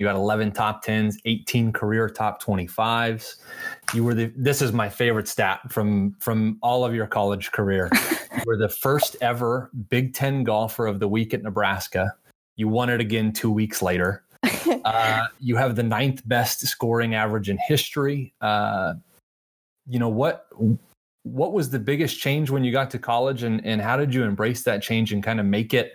You 0.00 0.06
got 0.06 0.16
11 0.16 0.52
top 0.52 0.82
10s, 0.82 1.16
18 1.26 1.74
career 1.74 2.08
top 2.08 2.42
25s. 2.42 3.36
You 3.92 4.02
were 4.02 4.14
the 4.14 4.32
this 4.34 4.62
is 4.62 4.72
my 4.72 4.88
favorite 4.88 5.28
stat 5.28 5.60
from 5.70 6.16
from 6.20 6.58
all 6.62 6.86
of 6.86 6.94
your 6.94 7.06
college 7.06 7.52
career. 7.52 7.90
you 8.34 8.42
were 8.46 8.56
the 8.56 8.70
first 8.70 9.14
ever 9.20 9.70
Big 9.90 10.14
10 10.14 10.42
golfer 10.42 10.86
of 10.86 11.00
the 11.00 11.06
week 11.06 11.34
at 11.34 11.42
Nebraska. 11.42 12.14
You 12.56 12.66
won 12.68 12.88
it 12.88 12.98
again 12.98 13.30
2 13.32 13.52
weeks 13.52 13.82
later. 13.82 14.24
Uh, 14.82 15.26
you 15.40 15.56
have 15.56 15.76
the 15.76 15.82
ninth 15.82 16.26
best 16.26 16.60
scoring 16.60 17.14
average 17.14 17.50
in 17.50 17.58
history. 17.68 18.32
Uh, 18.40 18.94
you 19.86 19.98
know 19.98 20.08
what 20.08 20.46
what 21.22 21.52
was 21.52 21.70
the 21.70 21.78
biggest 21.78 22.18
change 22.18 22.50
when 22.50 22.64
you 22.64 22.72
got 22.72 22.90
to 22.90 22.98
college 22.98 23.42
and, 23.42 23.64
and 23.64 23.80
how 23.80 23.96
did 23.96 24.14
you 24.14 24.24
embrace 24.24 24.62
that 24.62 24.82
change 24.82 25.12
and 25.12 25.22
kind 25.22 25.38
of 25.38 25.46
make 25.46 25.74
it 25.74 25.92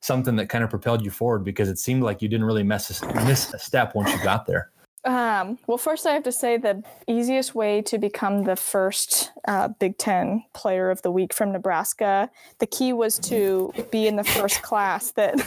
something 0.00 0.34
that 0.36 0.48
kind 0.48 0.64
of 0.64 0.70
propelled 0.70 1.04
you 1.04 1.10
forward? 1.10 1.44
Because 1.44 1.68
it 1.68 1.78
seemed 1.78 2.02
like 2.02 2.20
you 2.20 2.28
didn't 2.28 2.46
really 2.46 2.64
miss 2.64 3.02
a, 3.02 3.24
miss 3.24 3.52
a 3.54 3.58
step 3.58 3.94
once 3.94 4.10
you 4.10 4.22
got 4.22 4.46
there. 4.46 4.70
Um, 5.04 5.58
well 5.66 5.76
first 5.76 6.06
i 6.06 6.14
have 6.14 6.22
to 6.22 6.32
say 6.32 6.56
the 6.56 6.82
easiest 7.06 7.54
way 7.54 7.82
to 7.82 7.98
become 7.98 8.44
the 8.44 8.56
first 8.56 9.32
uh, 9.46 9.68
big 9.68 9.98
ten 9.98 10.42
player 10.54 10.90
of 10.90 11.02
the 11.02 11.10
week 11.10 11.34
from 11.34 11.52
nebraska 11.52 12.30
the 12.58 12.66
key 12.66 12.94
was 12.94 13.18
to 13.18 13.70
be 13.90 14.06
in 14.06 14.16
the 14.16 14.24
first 14.24 14.62
class 14.62 15.10
that 15.10 15.38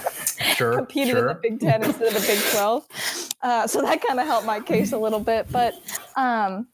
sure, 0.55 0.75
competed 0.75 1.13
sure. 1.13 1.21
in 1.21 1.27
the 1.27 1.33
big 1.41 1.59
ten 1.59 1.83
instead 1.83 2.07
of 2.09 2.13
the 2.13 2.27
big 2.27 2.39
12 2.51 2.87
uh, 3.41 3.65
so 3.65 3.81
that 3.81 3.99
kind 4.05 4.19
of 4.19 4.27
helped 4.27 4.45
my 4.45 4.59
case 4.59 4.91
a 4.91 4.97
little 4.97 5.19
bit 5.19 5.51
but 5.51 5.73
um, 6.17 6.67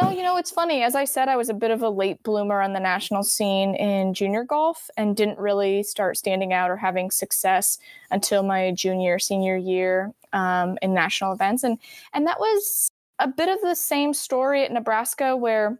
no, 0.00 0.10
you 0.10 0.22
know, 0.22 0.36
it's 0.36 0.50
funny. 0.50 0.82
As 0.82 0.94
I 0.94 1.04
said, 1.04 1.28
I 1.28 1.36
was 1.36 1.48
a 1.48 1.54
bit 1.54 1.70
of 1.70 1.82
a 1.82 1.88
late 1.88 2.22
bloomer 2.22 2.60
on 2.60 2.72
the 2.72 2.80
national 2.80 3.22
scene 3.22 3.74
in 3.74 4.14
junior 4.14 4.44
golf 4.44 4.90
and 4.96 5.16
didn't 5.16 5.38
really 5.38 5.82
start 5.82 6.16
standing 6.16 6.52
out 6.52 6.70
or 6.70 6.76
having 6.76 7.10
success 7.10 7.78
until 8.10 8.42
my 8.42 8.72
junior, 8.72 9.18
senior 9.18 9.56
year 9.56 10.12
um, 10.32 10.78
in 10.82 10.94
national 10.94 11.32
events. 11.32 11.64
And, 11.64 11.78
and 12.12 12.26
that 12.26 12.38
was 12.38 12.90
a 13.18 13.28
bit 13.28 13.48
of 13.48 13.60
the 13.60 13.74
same 13.74 14.14
story 14.14 14.64
at 14.64 14.72
Nebraska 14.72 15.36
where 15.36 15.78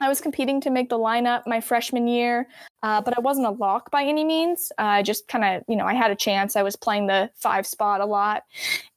I 0.00 0.08
was 0.08 0.20
competing 0.20 0.60
to 0.60 0.70
make 0.70 0.90
the 0.90 0.98
lineup 0.98 1.42
my 1.46 1.60
freshman 1.60 2.06
year, 2.06 2.46
uh, 2.84 3.00
but 3.00 3.18
I 3.18 3.20
wasn't 3.20 3.48
a 3.48 3.50
lock 3.50 3.90
by 3.90 4.04
any 4.04 4.24
means. 4.24 4.70
Uh, 4.78 4.82
I 4.82 5.02
just 5.02 5.26
kind 5.26 5.44
of, 5.44 5.64
you 5.68 5.74
know, 5.74 5.86
I 5.86 5.94
had 5.94 6.12
a 6.12 6.16
chance. 6.16 6.54
I 6.54 6.62
was 6.62 6.76
playing 6.76 7.08
the 7.08 7.30
five 7.34 7.66
spot 7.66 8.00
a 8.00 8.06
lot. 8.06 8.44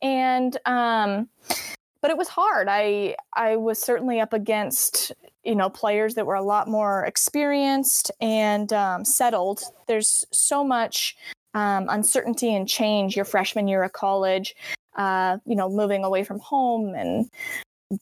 And, 0.03 0.55
um, 0.65 1.27
but 2.01 2.11
it 2.11 2.17
was 2.17 2.27
hard. 2.27 2.67
I 2.69 3.15
I 3.33 3.55
was 3.55 3.79
certainly 3.79 4.19
up 4.19 4.33
against 4.33 5.11
you 5.43 5.55
know 5.55 5.69
players 5.69 6.15
that 6.15 6.25
were 6.25 6.35
a 6.35 6.43
lot 6.43 6.67
more 6.67 7.05
experienced 7.05 8.11
and 8.19 8.71
um, 8.73 9.05
settled. 9.05 9.61
There's 9.87 10.25
so 10.31 10.63
much 10.63 11.15
um, 11.53 11.87
uncertainty 11.89 12.53
and 12.55 12.67
change 12.67 13.15
your 13.15 13.25
freshman 13.25 13.67
year 13.67 13.83
of 13.83 13.93
college. 13.93 14.55
Uh, 14.97 15.37
you 15.45 15.55
know, 15.55 15.69
moving 15.69 16.03
away 16.03 16.23
from 16.23 16.39
home 16.39 16.93
and 16.95 17.29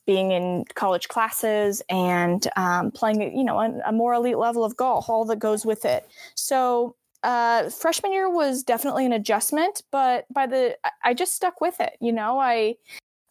being 0.05 0.31
in 0.31 0.65
college 0.75 1.07
classes 1.07 1.81
and 1.89 2.47
um, 2.55 2.91
playing, 2.91 3.21
you 3.37 3.43
know, 3.43 3.59
a, 3.59 3.71
a, 3.87 3.91
more 3.91 4.13
elite 4.13 4.37
level 4.37 4.63
of 4.63 4.75
golf, 4.75 5.09
all 5.09 5.25
that 5.25 5.37
goes 5.37 5.65
with 5.65 5.85
it. 5.85 6.07
So 6.35 6.95
uh, 7.23 7.69
freshman 7.69 8.11
year 8.11 8.29
was 8.29 8.63
definitely 8.63 9.05
an 9.05 9.13
adjustment, 9.13 9.83
but 9.91 10.25
by 10.33 10.47
the 10.47 10.77
I 11.03 11.13
just 11.13 11.33
stuck 11.33 11.61
with 11.61 11.79
it. 11.79 11.97
You 11.99 12.11
know, 12.11 12.39
I 12.39 12.75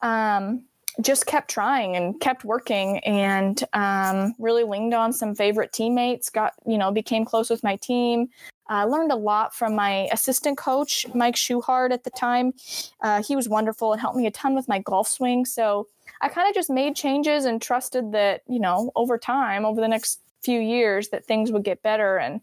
um, 0.03 0.65
just 1.01 1.27
kept 1.27 1.51
trying 1.51 1.97
and 1.97 2.19
kept 2.21 2.45
working 2.45 2.99
and 3.01 3.63
um, 3.73 4.35
really 4.39 4.65
leaned 4.65 4.95
on 4.95 5.13
some 5.13 5.35
favorite 5.35 5.73
teammates 5.73 6.29
got 6.29 6.55
you 6.67 6.77
know 6.77 6.91
became 6.91 7.25
close 7.25 7.51
with 7.51 7.63
my 7.63 7.77
team. 7.77 8.29
I 8.71 8.83
uh, 8.83 8.87
learned 8.87 9.13
a 9.13 9.17
lot 9.17 9.55
from 9.55 9.75
my 9.75 10.09
assistant 10.13 10.59
coach 10.59 11.07
mike 11.15 11.37
schuhard 11.37 11.93
at 11.93 12.05
the 12.05 12.11
time. 12.11 12.53
Uh, 13.01 13.23
he 13.23 13.37
was 13.37 13.49
wonderful 13.49 13.93
and 13.93 14.01
helped 14.01 14.17
me 14.17 14.27
a 14.27 14.31
ton 14.31 14.55
with 14.55 14.69
my 14.69 14.81
golf 14.81 15.09
swing. 15.09 15.45
So 15.45 15.89
i 16.21 16.29
kind 16.29 16.49
of 16.49 16.55
just 16.55 16.69
made 16.69 16.97
changes 16.97 17.45
and 17.45 17.63
trusted 17.63 18.11
that 18.11 18.43
you 18.49 18.59
know 18.59 18.91
over 18.97 19.19
time 19.19 19.65
over 19.65 19.81
the 19.81 19.87
next 19.87 20.21
few 20.43 20.61
years 20.61 21.09
that 21.09 21.25
things 21.25 21.53
would 21.53 21.65
get 21.65 21.83
better 21.83 22.17
and 22.19 22.41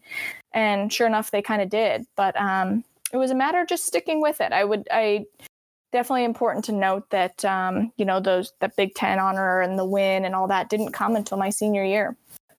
and 0.54 0.92
sure 0.92 1.08
enough 1.08 1.32
they 1.32 1.42
kind 1.42 1.62
of 1.62 1.70
did. 1.70 2.06
But 2.16 2.40
um, 2.40 2.84
it 3.12 3.18
was 3.18 3.32
a 3.32 3.36
matter 3.36 3.60
of 3.60 3.68
just 3.68 3.86
sticking 3.86 4.22
with 4.22 4.40
it. 4.40 4.54
I 4.54 4.64
would 4.64 4.88
i 4.92 5.26
definitely 5.96 6.26
important 6.26 6.66
to 6.66 6.74
note 6.74 7.10
that 7.10 7.46
um, 7.46 7.94
you 7.96 8.04
know 8.04 8.20
those 8.20 8.52
the 8.60 8.70
Big 8.76 8.94
Ten 8.96 9.18
honor 9.18 9.62
and 9.62 9.80
the 9.80 9.86
win 9.86 10.26
and 10.26 10.36
all 10.36 10.48
that 10.50 10.70
didn't 10.70 10.92
come 10.92 11.16
until 11.16 11.38
my 11.38 11.50
senior 11.50 11.86
year. 11.86 12.18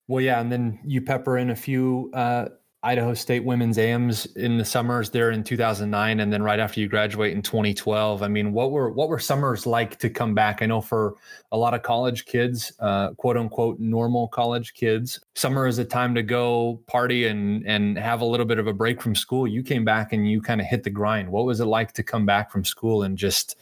Well, 0.08 0.24
yeah, 0.24 0.40
and 0.40 0.50
then 0.50 0.80
you 0.84 1.02
pepper 1.02 1.36
in 1.36 1.50
a 1.50 1.56
few 1.56 2.10
uh, 2.14 2.46
Idaho 2.86 3.14
State 3.14 3.42
women's 3.42 3.78
AMs 3.78 4.26
in 4.36 4.58
the 4.58 4.64
summers 4.64 5.10
there 5.10 5.32
in 5.32 5.42
2009, 5.42 6.20
and 6.20 6.32
then 6.32 6.40
right 6.40 6.60
after 6.60 6.78
you 6.78 6.86
graduate 6.86 7.32
in 7.32 7.42
2012. 7.42 8.22
I 8.22 8.28
mean, 8.28 8.52
what 8.52 8.70
were 8.70 8.90
what 8.90 9.08
were 9.08 9.18
summers 9.18 9.66
like 9.66 9.98
to 9.98 10.08
come 10.08 10.36
back? 10.36 10.62
I 10.62 10.66
know 10.66 10.80
for 10.80 11.16
a 11.50 11.58
lot 11.58 11.74
of 11.74 11.82
college 11.82 12.26
kids, 12.26 12.72
uh, 12.78 13.10
quote 13.14 13.36
unquote, 13.36 13.80
normal 13.80 14.28
college 14.28 14.74
kids, 14.74 15.18
summer 15.34 15.66
is 15.66 15.78
a 15.78 15.84
time 15.84 16.14
to 16.14 16.22
go 16.22 16.80
party 16.86 17.26
and 17.26 17.66
and 17.66 17.98
have 17.98 18.20
a 18.20 18.24
little 18.24 18.46
bit 18.46 18.60
of 18.60 18.68
a 18.68 18.72
break 18.72 19.02
from 19.02 19.16
school. 19.16 19.48
You 19.48 19.64
came 19.64 19.84
back 19.84 20.12
and 20.12 20.30
you 20.30 20.40
kind 20.40 20.60
of 20.60 20.68
hit 20.68 20.84
the 20.84 20.90
grind. 20.90 21.28
What 21.28 21.44
was 21.44 21.58
it 21.58 21.64
like 21.64 21.90
to 21.94 22.04
come 22.04 22.24
back 22.24 22.52
from 22.52 22.64
school 22.64 23.02
and 23.02 23.18
just 23.18 23.56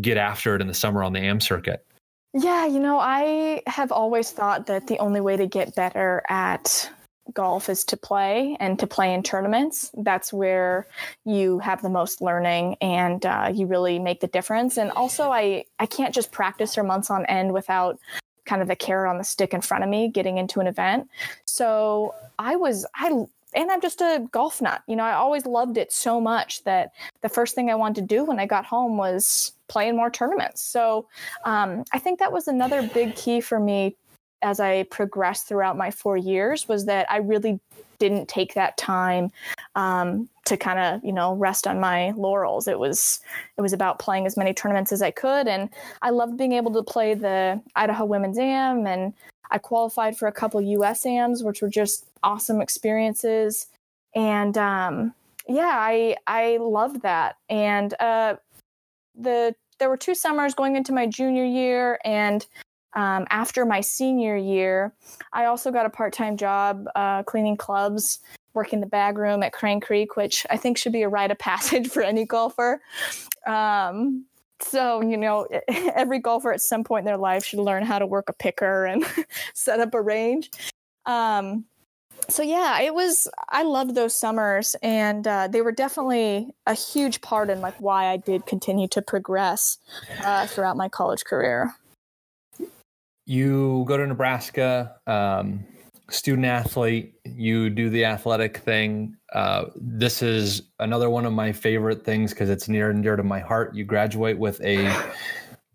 get 0.00 0.16
after 0.16 0.54
it 0.54 0.60
in 0.60 0.68
the 0.68 0.74
summer 0.74 1.02
on 1.02 1.12
the 1.12 1.18
AM 1.18 1.40
circuit? 1.40 1.84
Yeah, 2.32 2.66
you 2.66 2.78
know, 2.78 3.00
I 3.00 3.60
have 3.66 3.90
always 3.90 4.30
thought 4.30 4.66
that 4.66 4.86
the 4.86 4.98
only 5.00 5.20
way 5.20 5.36
to 5.36 5.48
get 5.48 5.74
better 5.74 6.22
at 6.28 6.88
golf 7.34 7.68
is 7.68 7.84
to 7.84 7.96
play 7.96 8.56
and 8.60 8.78
to 8.78 8.86
play 8.86 9.14
in 9.14 9.22
tournaments. 9.22 9.90
That's 9.96 10.32
where 10.32 10.86
you 11.24 11.58
have 11.60 11.82
the 11.82 11.88
most 11.88 12.20
learning 12.20 12.76
and 12.80 13.24
uh, 13.24 13.50
you 13.52 13.66
really 13.66 13.98
make 13.98 14.20
the 14.20 14.26
difference. 14.26 14.76
And 14.76 14.90
also, 14.92 15.30
I 15.30 15.64
I 15.78 15.86
can't 15.86 16.14
just 16.14 16.32
practice 16.32 16.74
for 16.74 16.82
months 16.82 17.10
on 17.10 17.26
end 17.26 17.52
without 17.52 17.98
kind 18.44 18.60
of 18.60 18.68
the 18.68 18.76
carrot 18.76 19.08
on 19.08 19.18
the 19.18 19.24
stick 19.24 19.54
in 19.54 19.60
front 19.60 19.84
of 19.84 19.90
me 19.90 20.08
getting 20.08 20.38
into 20.38 20.60
an 20.60 20.66
event. 20.66 21.08
So 21.44 22.14
I 22.38 22.56
was 22.56 22.86
I 22.94 23.26
and 23.54 23.70
I'm 23.70 23.80
just 23.80 24.00
a 24.00 24.26
golf 24.32 24.60
nut. 24.60 24.82
You 24.86 24.96
know, 24.96 25.04
I 25.04 25.12
always 25.12 25.46
loved 25.46 25.76
it 25.76 25.92
so 25.92 26.20
much 26.20 26.64
that 26.64 26.92
the 27.20 27.28
first 27.28 27.54
thing 27.54 27.70
I 27.70 27.74
wanted 27.74 28.00
to 28.00 28.14
do 28.14 28.24
when 28.24 28.38
I 28.38 28.46
got 28.46 28.64
home 28.64 28.96
was 28.96 29.52
play 29.68 29.88
in 29.88 29.96
more 29.96 30.10
tournaments. 30.10 30.62
So 30.62 31.06
um, 31.44 31.84
I 31.92 31.98
think 31.98 32.18
that 32.18 32.32
was 32.32 32.48
another 32.48 32.82
big 32.88 33.14
key 33.14 33.40
for 33.40 33.60
me 33.60 33.96
as 34.42 34.60
I 34.60 34.84
progressed 34.84 35.48
throughout 35.48 35.76
my 35.76 35.90
four 35.90 36.16
years 36.16 36.68
was 36.68 36.86
that 36.86 37.10
I 37.10 37.18
really 37.18 37.60
didn't 37.98 38.28
take 38.28 38.54
that 38.54 38.76
time 38.76 39.30
um, 39.76 40.28
to 40.44 40.56
kind 40.56 40.78
of 40.78 41.04
you 41.04 41.12
know 41.12 41.34
rest 41.34 41.66
on 41.66 41.78
my 41.78 42.10
laurels. 42.12 42.66
It 42.66 42.78
was 42.78 43.20
it 43.56 43.62
was 43.62 43.72
about 43.72 43.98
playing 43.98 44.26
as 44.26 44.36
many 44.36 44.52
tournaments 44.52 44.92
as 44.92 45.02
I 45.02 45.10
could, 45.10 45.46
and 45.46 45.70
I 46.02 46.10
loved 46.10 46.36
being 46.36 46.52
able 46.52 46.72
to 46.72 46.82
play 46.82 47.14
the 47.14 47.60
Idaho 47.76 48.04
Women's 48.04 48.38
Am, 48.38 48.86
and 48.86 49.14
I 49.50 49.58
qualified 49.58 50.16
for 50.16 50.26
a 50.26 50.32
couple 50.32 50.60
U.S. 50.60 51.06
AMs, 51.06 51.44
which 51.44 51.62
were 51.62 51.68
just 51.68 52.06
awesome 52.22 52.60
experiences. 52.60 53.66
And 54.14 54.58
um, 54.58 55.14
yeah, 55.48 55.72
I 55.74 56.16
I 56.26 56.58
loved 56.60 57.02
that. 57.02 57.36
And 57.48 57.94
uh, 58.00 58.36
the 59.14 59.54
there 59.78 59.88
were 59.88 59.96
two 59.96 60.14
summers 60.14 60.54
going 60.54 60.76
into 60.76 60.92
my 60.92 61.06
junior 61.06 61.44
year, 61.44 61.98
and 62.04 62.46
um, 62.94 63.26
after 63.30 63.64
my 63.64 63.80
senior 63.80 64.36
year, 64.36 64.92
I 65.32 65.46
also 65.46 65.70
got 65.70 65.86
a 65.86 65.90
part 65.90 66.12
time 66.12 66.36
job 66.36 66.86
uh, 66.94 67.22
cleaning 67.22 67.56
clubs, 67.56 68.20
working 68.54 68.80
the 68.80 68.86
bag 68.86 69.18
room 69.18 69.42
at 69.42 69.52
Crane 69.52 69.80
Creek, 69.80 70.16
which 70.16 70.46
I 70.50 70.56
think 70.56 70.76
should 70.76 70.92
be 70.92 71.02
a 71.02 71.08
rite 71.08 71.30
of 71.30 71.38
passage 71.38 71.88
for 71.92 72.02
any 72.02 72.26
golfer. 72.26 72.82
Um, 73.46 74.26
so, 74.60 75.00
you 75.02 75.16
know, 75.16 75.48
every 75.94 76.18
golfer 76.18 76.52
at 76.52 76.60
some 76.60 76.84
point 76.84 77.02
in 77.02 77.06
their 77.06 77.16
life 77.16 77.44
should 77.44 77.60
learn 77.60 77.84
how 77.84 77.98
to 77.98 78.06
work 78.06 78.28
a 78.28 78.32
picker 78.32 78.84
and 78.84 79.04
set 79.54 79.80
up 79.80 79.94
a 79.94 80.00
range. 80.00 80.50
Um, 81.06 81.64
so 82.28 82.42
yeah, 82.42 82.80
it 82.80 82.94
was. 82.94 83.26
I 83.48 83.64
loved 83.64 83.96
those 83.96 84.14
summers, 84.14 84.76
and 84.80 85.26
uh, 85.26 85.48
they 85.48 85.60
were 85.60 85.72
definitely 85.72 86.54
a 86.68 86.74
huge 86.74 87.20
part 87.20 87.50
in 87.50 87.60
like 87.60 87.74
why 87.80 88.06
I 88.06 88.16
did 88.16 88.46
continue 88.46 88.86
to 88.88 89.02
progress 89.02 89.78
uh, 90.22 90.46
throughout 90.46 90.76
my 90.76 90.88
college 90.88 91.24
career 91.24 91.74
you 93.32 93.84
go 93.88 93.96
to 93.96 94.06
Nebraska, 94.06 94.94
um, 95.06 95.64
student 96.10 96.44
athlete, 96.44 97.14
you 97.24 97.70
do 97.70 97.88
the 97.88 98.04
athletic 98.04 98.58
thing. 98.58 99.16
Uh, 99.32 99.64
this 99.74 100.20
is 100.20 100.64
another 100.80 101.08
one 101.08 101.24
of 101.24 101.32
my 101.32 101.50
favorite 101.50 102.04
things 102.04 102.34
because 102.34 102.50
it's 102.50 102.68
near 102.68 102.90
and 102.90 103.02
dear 103.02 103.16
to 103.16 103.22
my 103.22 103.40
heart. 103.40 103.74
You 103.74 103.84
graduate 103.84 104.38
with 104.38 104.60
a 104.60 104.94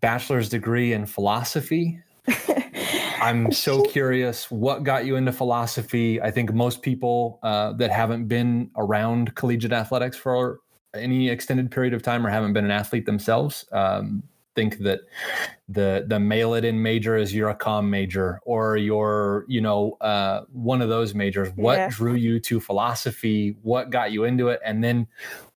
bachelor's 0.00 0.48
degree 0.48 0.92
in 0.92 1.04
philosophy. 1.04 2.00
I'm 3.20 3.50
so 3.50 3.82
curious 3.82 4.48
what 4.52 4.84
got 4.84 5.04
you 5.04 5.16
into 5.16 5.32
philosophy. 5.32 6.22
I 6.22 6.30
think 6.30 6.52
most 6.52 6.80
people 6.82 7.40
uh, 7.42 7.72
that 7.72 7.90
haven't 7.90 8.28
been 8.28 8.70
around 8.76 9.34
collegiate 9.34 9.72
athletics 9.72 10.16
for 10.16 10.60
any 10.94 11.28
extended 11.28 11.72
period 11.72 11.92
of 11.92 12.02
time 12.02 12.24
or 12.24 12.30
haven't 12.30 12.52
been 12.52 12.64
an 12.64 12.70
athlete 12.70 13.04
themselves 13.04 13.66
um, 13.72 14.22
think 14.58 14.78
that 14.78 15.02
the 15.68 16.04
the 16.08 16.18
mail 16.18 16.54
it 16.54 16.64
in 16.64 16.82
major 16.82 17.16
is 17.16 17.32
your 17.32 17.54
com 17.54 17.88
major 17.88 18.40
or 18.44 18.76
your 18.76 19.44
you 19.46 19.60
know 19.60 19.96
uh, 20.00 20.40
one 20.52 20.82
of 20.82 20.88
those 20.88 21.14
majors. 21.14 21.48
What 21.54 21.78
yeah. 21.78 21.88
drew 21.90 22.14
you 22.14 22.40
to 22.40 22.58
philosophy? 22.58 23.56
What 23.62 23.90
got 23.90 24.10
you 24.10 24.24
into 24.24 24.48
it? 24.48 24.60
And 24.64 24.82
then 24.82 25.06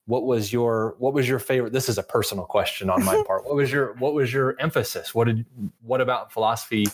what 0.06 0.22
was 0.24 0.52
your 0.52 0.94
what 0.98 1.12
was 1.14 1.28
your 1.28 1.38
favorite 1.38 1.72
this 1.72 1.88
is 1.88 1.98
a 1.98 2.02
personal 2.02 2.44
question 2.44 2.90
on 2.90 3.04
my 3.04 3.22
part 3.26 3.44
what 3.44 3.54
was 3.54 3.70
your 3.70 3.94
what 3.94 4.14
was 4.14 4.32
your 4.32 4.56
emphasis 4.58 5.14
what 5.14 5.28
did 5.28 5.46
what 5.80 6.00
about 6.00 6.32
philosophy 6.32 6.84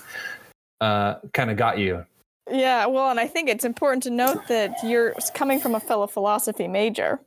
uh, 0.83 1.14
kind 1.33 1.51
of 1.51 1.57
got 1.57 1.79
you 1.79 2.05
yeah 2.51 2.85
well 2.85 3.11
and 3.11 3.18
i 3.18 3.27
think 3.27 3.49
it's 3.49 3.64
important 3.64 4.03
to 4.03 4.11
note 4.11 4.47
that 4.49 4.77
you're 4.85 5.14
coming 5.35 5.59
from 5.59 5.75
a 5.75 5.81
fellow 5.81 6.07
philosophy 6.07 6.68
major 6.68 7.18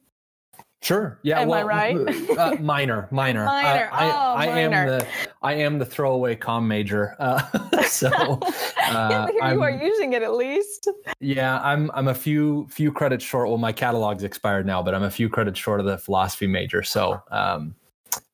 Sure. 0.81 1.19
Yeah. 1.21 1.41
Am 1.41 1.47
well, 1.47 1.59
I 1.59 1.63
right? 1.63 1.95
uh, 2.37 2.55
minor, 2.59 3.07
minor. 3.11 3.45
Minor. 3.45 3.89
I, 3.91 4.09
oh, 4.09 4.35
I, 4.35 4.45
minor. 4.47 4.77
am 4.77 4.87
the 4.87 5.07
I 5.43 5.53
am 5.53 5.77
the 5.77 5.85
throwaway 5.85 6.35
com 6.35 6.67
major. 6.67 7.15
Uh, 7.19 7.81
so 7.87 8.09
uh, 8.09 8.39
yeah, 8.79 9.27
here 9.27 9.53
you 9.53 9.61
are 9.61 9.69
using 9.69 10.13
it 10.13 10.23
at 10.23 10.33
least. 10.33 10.89
Yeah, 11.19 11.61
I'm 11.61 11.91
I'm 11.93 12.07
a 12.07 12.15
few 12.15 12.67
few 12.69 12.91
credits 12.91 13.23
short. 13.23 13.47
Well, 13.47 13.59
my 13.59 13.71
catalog's 13.71 14.23
expired 14.23 14.65
now, 14.65 14.81
but 14.81 14.95
I'm 14.95 15.03
a 15.03 15.11
few 15.11 15.29
credits 15.29 15.59
short 15.59 15.79
of 15.79 15.85
the 15.85 15.99
philosophy 15.99 16.47
major. 16.47 16.81
So 16.81 17.21
um, 17.29 17.75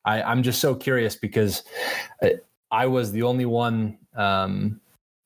I, 0.06 0.22
I'm 0.22 0.42
just 0.42 0.62
so 0.62 0.74
curious 0.74 1.18
because 1.18 1.64
uh, 2.22 2.30
I 2.72 2.86
was 2.86 3.12
the 3.12 3.24
only 3.24 3.46
one. 3.46 3.98
Um, 4.16 4.80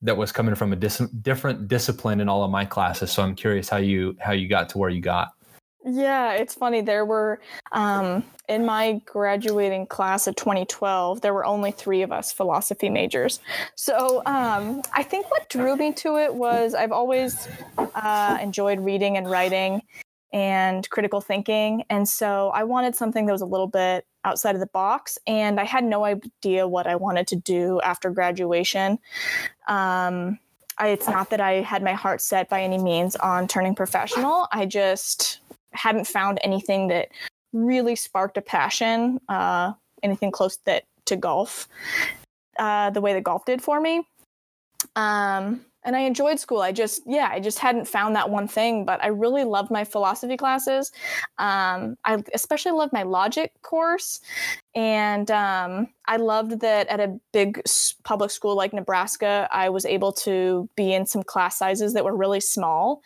that 0.04 0.16
was 0.16 0.32
coming 0.32 0.56
from 0.56 0.72
a 0.72 0.76
dis- 0.76 0.98
different 1.22 1.68
discipline 1.68 2.18
in 2.18 2.28
all 2.28 2.42
of 2.42 2.50
my 2.50 2.64
classes. 2.64 3.12
So 3.12 3.22
I'm 3.22 3.36
curious 3.36 3.68
how 3.68 3.76
you 3.76 4.16
how 4.18 4.32
you 4.32 4.48
got 4.48 4.68
to 4.70 4.78
where 4.78 4.90
you 4.90 5.00
got. 5.00 5.28
Yeah, 5.84 6.34
it's 6.34 6.54
funny. 6.54 6.80
There 6.80 7.04
were, 7.04 7.40
um, 7.72 8.24
in 8.48 8.64
my 8.64 9.00
graduating 9.04 9.86
class 9.86 10.26
of 10.26 10.36
2012, 10.36 11.20
there 11.20 11.34
were 11.34 11.44
only 11.44 11.72
three 11.72 12.02
of 12.02 12.12
us 12.12 12.32
philosophy 12.32 12.88
majors. 12.88 13.40
So 13.74 14.22
um, 14.26 14.82
I 14.94 15.02
think 15.02 15.30
what 15.30 15.48
drew 15.48 15.76
me 15.76 15.92
to 15.94 16.18
it 16.18 16.34
was 16.34 16.74
I've 16.74 16.92
always 16.92 17.48
uh, 17.78 18.38
enjoyed 18.40 18.80
reading 18.80 19.16
and 19.16 19.28
writing 19.28 19.82
and 20.32 20.88
critical 20.88 21.20
thinking. 21.20 21.84
And 21.90 22.08
so 22.08 22.50
I 22.54 22.64
wanted 22.64 22.94
something 22.94 23.26
that 23.26 23.32
was 23.32 23.42
a 23.42 23.46
little 23.46 23.66
bit 23.66 24.06
outside 24.24 24.54
of 24.54 24.60
the 24.60 24.66
box. 24.66 25.18
And 25.26 25.58
I 25.58 25.64
had 25.64 25.84
no 25.84 26.04
idea 26.04 26.66
what 26.66 26.86
I 26.86 26.96
wanted 26.96 27.26
to 27.28 27.36
do 27.36 27.80
after 27.82 28.10
graduation. 28.10 28.98
Um, 29.68 30.38
I, 30.78 30.88
it's 30.88 31.06
not 31.06 31.30
that 31.30 31.40
I 31.40 31.54
had 31.60 31.82
my 31.82 31.92
heart 31.92 32.22
set 32.22 32.48
by 32.48 32.62
any 32.62 32.78
means 32.78 33.14
on 33.16 33.46
turning 33.46 33.74
professional. 33.74 34.48
I 34.52 34.64
just 34.64 35.40
hadn't 35.72 36.06
found 36.06 36.38
anything 36.42 36.88
that 36.88 37.08
really 37.52 37.96
sparked 37.96 38.36
a 38.36 38.42
passion, 38.42 39.20
uh, 39.28 39.72
anything 40.02 40.30
close 40.30 40.58
that 40.64 40.84
to 41.06 41.16
golf, 41.16 41.68
uh, 42.58 42.90
the 42.90 43.00
way 43.00 43.12
that 43.12 43.24
golf 43.24 43.44
did 43.44 43.62
for 43.62 43.80
me. 43.80 44.06
Um, 44.96 45.64
and 45.84 45.96
I 45.96 46.00
enjoyed 46.00 46.38
school. 46.38 46.60
I 46.60 46.70
just, 46.70 47.02
yeah, 47.06 47.28
I 47.30 47.40
just 47.40 47.58
hadn't 47.58 47.88
found 47.88 48.14
that 48.14 48.30
one 48.30 48.46
thing, 48.46 48.84
but 48.84 49.02
I 49.02 49.08
really 49.08 49.42
loved 49.42 49.70
my 49.70 49.82
philosophy 49.82 50.36
classes. 50.36 50.92
Um, 51.38 51.96
I 52.04 52.22
especially 52.34 52.72
loved 52.72 52.92
my 52.92 53.02
logic 53.02 53.52
course. 53.62 54.20
And 54.76 55.28
um, 55.30 55.88
I 56.06 56.18
loved 56.18 56.60
that 56.60 56.86
at 56.86 57.00
a 57.00 57.18
big 57.32 57.62
public 58.04 58.30
school 58.30 58.54
like 58.54 58.72
Nebraska, 58.72 59.48
I 59.50 59.70
was 59.70 59.84
able 59.84 60.12
to 60.12 60.68
be 60.76 60.92
in 60.92 61.04
some 61.04 61.24
class 61.24 61.58
sizes 61.58 61.94
that 61.94 62.04
were 62.04 62.16
really 62.16 62.40
small. 62.40 63.02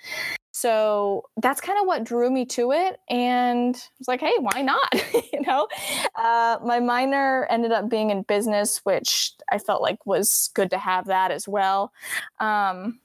So 0.57 1.29
that's 1.37 1.61
kind 1.61 1.79
of 1.79 1.87
what 1.87 2.03
drew 2.03 2.31
me 2.31 2.47
to 2.47 2.73
it. 2.73 2.99
And 3.11 3.77
I 3.77 3.95
was 3.99 4.09
like, 4.09 4.21
hey, 4.21 4.33
why 4.41 4.63
not? 4.63 4.91
you 5.31 5.43
know, 5.43 5.69
uh, 6.15 6.57
my 6.65 6.81
minor 6.81 7.47
ended 7.51 7.73
up 7.73 7.91
being 7.91 8.09
in 8.09 8.23
business, 8.23 8.81
which 8.85 9.33
I 9.53 9.59
felt 9.59 9.83
like 9.83 10.07
was 10.07 10.49
good 10.55 10.71
to 10.71 10.79
have 10.79 11.09
that 11.09 11.31
as 11.31 11.47
well. 11.47 11.93
Um, 12.41 13.01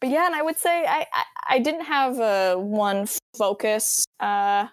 but 0.00 0.08
yeah, 0.08 0.24
and 0.24 0.34
I 0.34 0.40
would 0.40 0.56
say 0.56 0.86
I, 0.86 1.04
I, 1.12 1.24
I 1.50 1.58
didn't 1.58 1.84
have 1.84 2.20
a 2.20 2.58
one 2.58 3.06
focus 3.36 4.06
uh, 4.20 4.68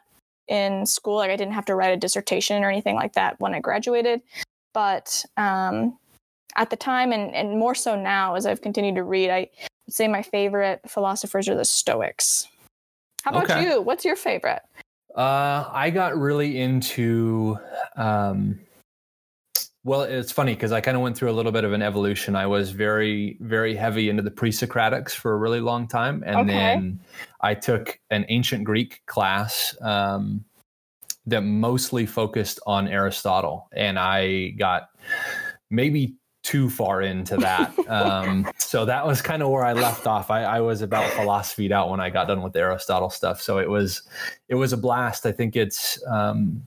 in 0.47 0.85
school. 0.85 1.17
Like 1.17 1.31
I 1.31 1.35
didn't 1.35 1.55
have 1.55 1.65
to 1.65 1.75
write 1.75 1.93
a 1.93 1.97
dissertation 1.97 2.63
or 2.63 2.69
anything 2.69 2.95
like 2.95 3.11
that 3.15 3.41
when 3.41 3.53
I 3.53 3.59
graduated. 3.59 4.21
But 4.73 5.25
um, 5.35 5.97
at 6.55 6.69
the 6.69 6.77
time, 6.77 7.11
and, 7.11 7.35
and 7.35 7.59
more 7.59 7.75
so 7.75 8.01
now 8.01 8.35
as 8.35 8.45
I've 8.45 8.61
continued 8.61 8.95
to 8.95 9.03
read, 9.03 9.29
I 9.29 9.49
say 9.91 10.07
my 10.07 10.23
favorite 10.23 10.81
philosophers 10.87 11.47
are 11.49 11.55
the 11.55 11.65
Stoics. 11.65 12.47
How 13.23 13.31
about 13.31 13.51
okay. 13.51 13.63
you? 13.63 13.81
What's 13.81 14.03
your 14.03 14.15
favorite? 14.15 14.61
Uh, 15.15 15.69
I 15.71 15.89
got 15.89 16.17
really 16.17 16.59
into 16.61 17.57
um, 17.97 18.59
Well, 19.83 20.03
it's 20.03 20.31
funny 20.31 20.53
because 20.53 20.71
I 20.71 20.79
kind 20.79 20.95
of 20.95 21.01
went 21.01 21.17
through 21.17 21.31
a 21.31 21.33
little 21.33 21.51
bit 21.51 21.63
of 21.63 21.73
an 21.73 21.81
evolution. 21.81 22.35
I 22.35 22.45
was 22.45 22.69
very, 22.69 23.37
very 23.41 23.75
heavy 23.75 24.09
into 24.09 24.21
the 24.21 24.29
pre-Socratics 24.29 25.11
for 25.11 25.33
a 25.33 25.37
really 25.37 25.59
long 25.59 25.87
time, 25.87 26.23
and 26.23 26.37
okay. 26.37 26.51
then 26.51 26.99
I 27.41 27.55
took 27.55 27.99
an 28.11 28.25
ancient 28.29 28.63
Greek 28.63 29.01
class 29.07 29.75
um, 29.81 30.45
that 31.25 31.41
mostly 31.41 32.05
focused 32.05 32.59
on 32.67 32.87
Aristotle, 32.87 33.69
and 33.73 33.97
I 33.97 34.49
got 34.49 34.89
maybe 35.71 36.15
too 36.51 36.69
far 36.69 37.01
into 37.01 37.37
that. 37.37 37.73
Um, 37.91 38.49
so 38.57 38.85
that 38.85 39.05
was 39.05 39.21
kind 39.21 39.43
of 39.43 39.49
where 39.49 39.65
I 39.65 39.73
left 39.73 40.07
off. 40.07 40.31
I, 40.31 40.43
I 40.43 40.61
was 40.61 40.81
about 40.81 41.11
philosophied 41.11 41.73
out 41.73 41.89
when 41.89 41.99
I 41.99 42.09
got 42.09 42.27
done 42.27 42.41
with 42.41 42.53
the 42.53 42.59
Aristotle 42.59 43.09
stuff. 43.09 43.41
So 43.41 43.57
it 43.57 43.69
was, 43.69 44.03
it 44.47 44.55
was 44.55 44.71
a 44.71 44.77
blast. 44.77 45.25
I 45.25 45.33
think 45.33 45.57
it's, 45.57 46.01
um, 46.07 46.65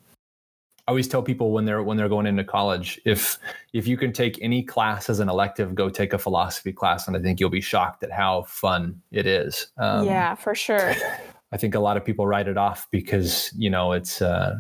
I 0.87 0.91
always 0.91 1.09
tell 1.09 1.23
people 1.23 1.53
when 1.53 1.65
they're 1.65 1.83
when 1.83 1.97
they're 1.97 2.11
going 2.11 2.27
into 2.27 2.45
college, 2.45 3.01
if 3.07 3.39
if 3.73 3.87
you 3.87 3.97
can 3.97 4.13
take 4.13 4.39
any 4.43 4.63
class 4.63 5.09
as 5.09 5.19
an 5.19 5.31
elective, 5.31 5.75
go 5.75 5.89
take 5.89 6.13
a 6.13 6.19
philosophy 6.19 6.73
class, 6.73 7.09
and 7.09 7.17
I 7.17 7.21
think 7.21 7.41
you'll 7.41 7.49
be 7.49 7.63
shocked 7.63 8.03
at 8.03 8.13
how 8.13 8.43
fun 8.43 9.01
it 9.11 9.27
is. 9.27 9.69
Um, 9.79 10.05
yeah, 10.05 10.35
for 10.35 10.55
sure. 10.55 10.95
I 11.53 11.57
think 11.57 11.75
a 11.75 11.81
lot 11.81 11.97
of 11.97 12.05
people 12.05 12.27
write 12.27 12.49
it 12.49 12.59
off 12.59 12.87
because 12.91 13.51
you 13.57 13.71
know 13.71 13.93
it's 13.93 14.21
uh, 14.21 14.57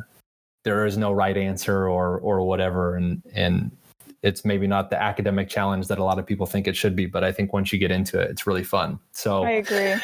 there 0.63 0.87
is 0.87 0.97
no 0.97 1.13
right 1.13 1.37
answer 1.37 1.91
or 1.91 2.19
or 2.21 2.43
whatever, 2.47 2.97
and 2.97 3.23
and 3.35 3.71
it's 4.25 4.45
maybe 4.45 4.67
not 4.67 4.89
the 4.89 5.01
academic 5.01 5.49
challenge 5.49 5.87
that 5.89 5.99
a 5.99 6.05
lot 6.05 6.19
of 6.19 6.27
people 6.27 6.47
think 6.47 6.67
it 6.67 6.75
should 6.75 6.97
be. 6.97 7.07
But 7.07 7.23
I 7.23 7.31
think 7.31 7.53
once 7.53 7.73
you 7.73 7.79
get 7.79 7.91
into 7.91 8.19
it, 8.19 8.31
it's 8.31 8.47
really 8.47 8.65
fun. 8.65 8.99
So 9.13 9.45
I 9.45 9.51
agree. 9.51 9.95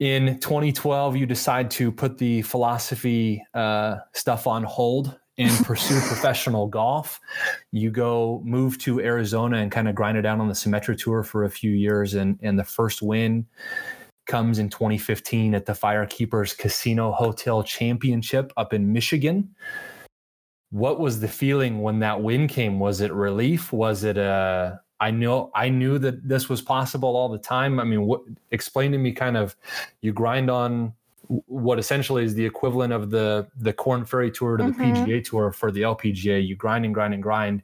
In 0.00 0.40
2012, 0.40 1.16
you 1.16 1.26
decide 1.26 1.70
to 1.72 1.92
put 1.92 2.18
the 2.18 2.42
philosophy 2.42 3.44
uh, 3.54 3.98
stuff 4.14 4.48
on 4.48 4.64
hold 4.64 5.16
and 5.38 5.52
pursue 5.64 6.00
professional 6.00 6.66
golf. 6.66 7.20
You 7.70 7.92
go 7.92 8.42
move 8.44 8.78
to 8.78 9.00
Arizona 9.00 9.58
and 9.58 9.70
kind 9.70 9.88
of 9.88 9.94
grind 9.94 10.18
it 10.18 10.26
out 10.26 10.40
on 10.40 10.48
the 10.48 10.54
Symetra 10.54 10.98
Tour 10.98 11.22
for 11.22 11.44
a 11.44 11.50
few 11.50 11.70
years, 11.70 12.14
and 12.14 12.38
and 12.42 12.58
the 12.58 12.64
first 12.64 13.00
win 13.00 13.46
comes 14.26 14.58
in 14.58 14.70
2015 14.70 15.54
at 15.54 15.66
the 15.66 15.72
Firekeepers 15.72 16.56
Casino 16.56 17.12
Hotel 17.12 17.62
Championship 17.62 18.52
up 18.56 18.72
in 18.72 18.92
Michigan. 18.92 19.54
What 20.72 20.98
was 20.98 21.20
the 21.20 21.28
feeling 21.28 21.80
when 21.80 22.00
that 22.00 22.20
win 22.20 22.48
came? 22.48 22.80
Was 22.80 23.00
it 23.00 23.12
relief? 23.12 23.72
Was 23.72 24.04
it 24.04 24.16
a 24.16 24.80
I 25.00 25.10
know 25.10 25.50
I 25.54 25.68
knew 25.68 25.98
that 25.98 26.28
this 26.28 26.48
was 26.48 26.62
possible 26.62 27.16
all 27.16 27.28
the 27.28 27.38
time. 27.38 27.80
I 27.80 27.84
mean, 27.84 28.02
what 28.02 28.22
explain 28.52 28.92
to 28.92 28.98
me 28.98 29.12
kind 29.12 29.36
of 29.36 29.56
you 30.00 30.12
grind 30.12 30.50
on 30.50 30.92
what 31.46 31.78
essentially 31.78 32.24
is 32.24 32.34
the 32.34 32.44
equivalent 32.44 32.92
of 32.92 33.10
the 33.10 33.48
the 33.58 33.72
Korn 33.72 34.04
Ferry 34.04 34.30
Tour 34.30 34.56
to 34.56 34.64
the 34.64 34.70
mm-hmm. 34.70 35.04
PGA 35.04 35.24
Tour 35.24 35.52
for 35.52 35.72
the 35.72 35.82
LPGA. 35.82 36.46
You 36.46 36.56
grind 36.56 36.84
and 36.84 36.94
grind 36.94 37.14
and 37.14 37.22
grind, 37.22 37.62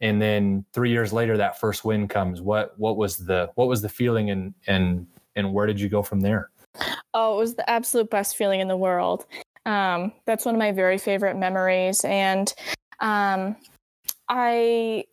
and 0.00 0.22
then 0.22 0.64
three 0.72 0.90
years 0.90 1.12
later, 1.12 1.36
that 1.36 1.58
first 1.58 1.84
win 1.84 2.06
comes. 2.06 2.40
What 2.40 2.78
what 2.78 2.96
was 2.96 3.16
the 3.16 3.50
what 3.56 3.68
was 3.68 3.82
the 3.82 3.88
feeling, 3.88 4.30
and 4.30 4.54
and 4.66 5.06
and 5.36 5.52
where 5.52 5.66
did 5.66 5.80
you 5.80 5.88
go 5.88 6.02
from 6.02 6.20
there? 6.20 6.50
Oh, 7.14 7.34
it 7.34 7.38
was 7.38 7.54
the 7.56 7.68
absolute 7.68 8.10
best 8.10 8.36
feeling 8.36 8.60
in 8.60 8.68
the 8.68 8.76
world. 8.76 9.26
Um, 9.70 10.12
that's 10.26 10.44
one 10.44 10.54
of 10.54 10.58
my 10.58 10.72
very 10.72 10.98
favorite 10.98 11.36
memories, 11.36 12.04
and 12.04 12.52
um, 13.00 13.56
I, 14.28 15.04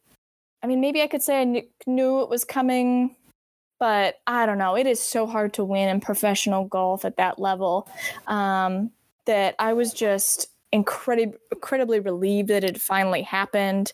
I 0.64 0.68
mean, 0.68 0.82
maybe 0.82 1.02
I 1.02 1.08
could 1.08 1.22
say 1.22 1.42
I 1.42 1.46
kn- 1.46 1.68
knew 1.86 2.22
it 2.22 2.30
was 2.30 2.44
coming 2.44 3.16
but 3.80 4.16
I 4.26 4.46
don't 4.46 4.58
know. 4.58 4.76
It 4.76 4.88
is 4.88 5.00
so 5.00 5.28
hard 5.28 5.54
to 5.54 5.64
win 5.64 5.90
in 5.90 6.02
professional 6.02 6.66
golf 6.66 7.06
at 7.06 7.18
that 7.18 7.40
level 7.40 7.88
um, 8.28 8.92
that 9.26 9.56
I 9.60 9.74
was 9.74 9.94
just 9.94 10.50
incredibly 10.72 11.38
incredibly 11.52 12.00
relieved 12.00 12.50
that 12.50 12.64
it 12.64 12.80
finally 12.80 13.22
happened. 13.22 13.94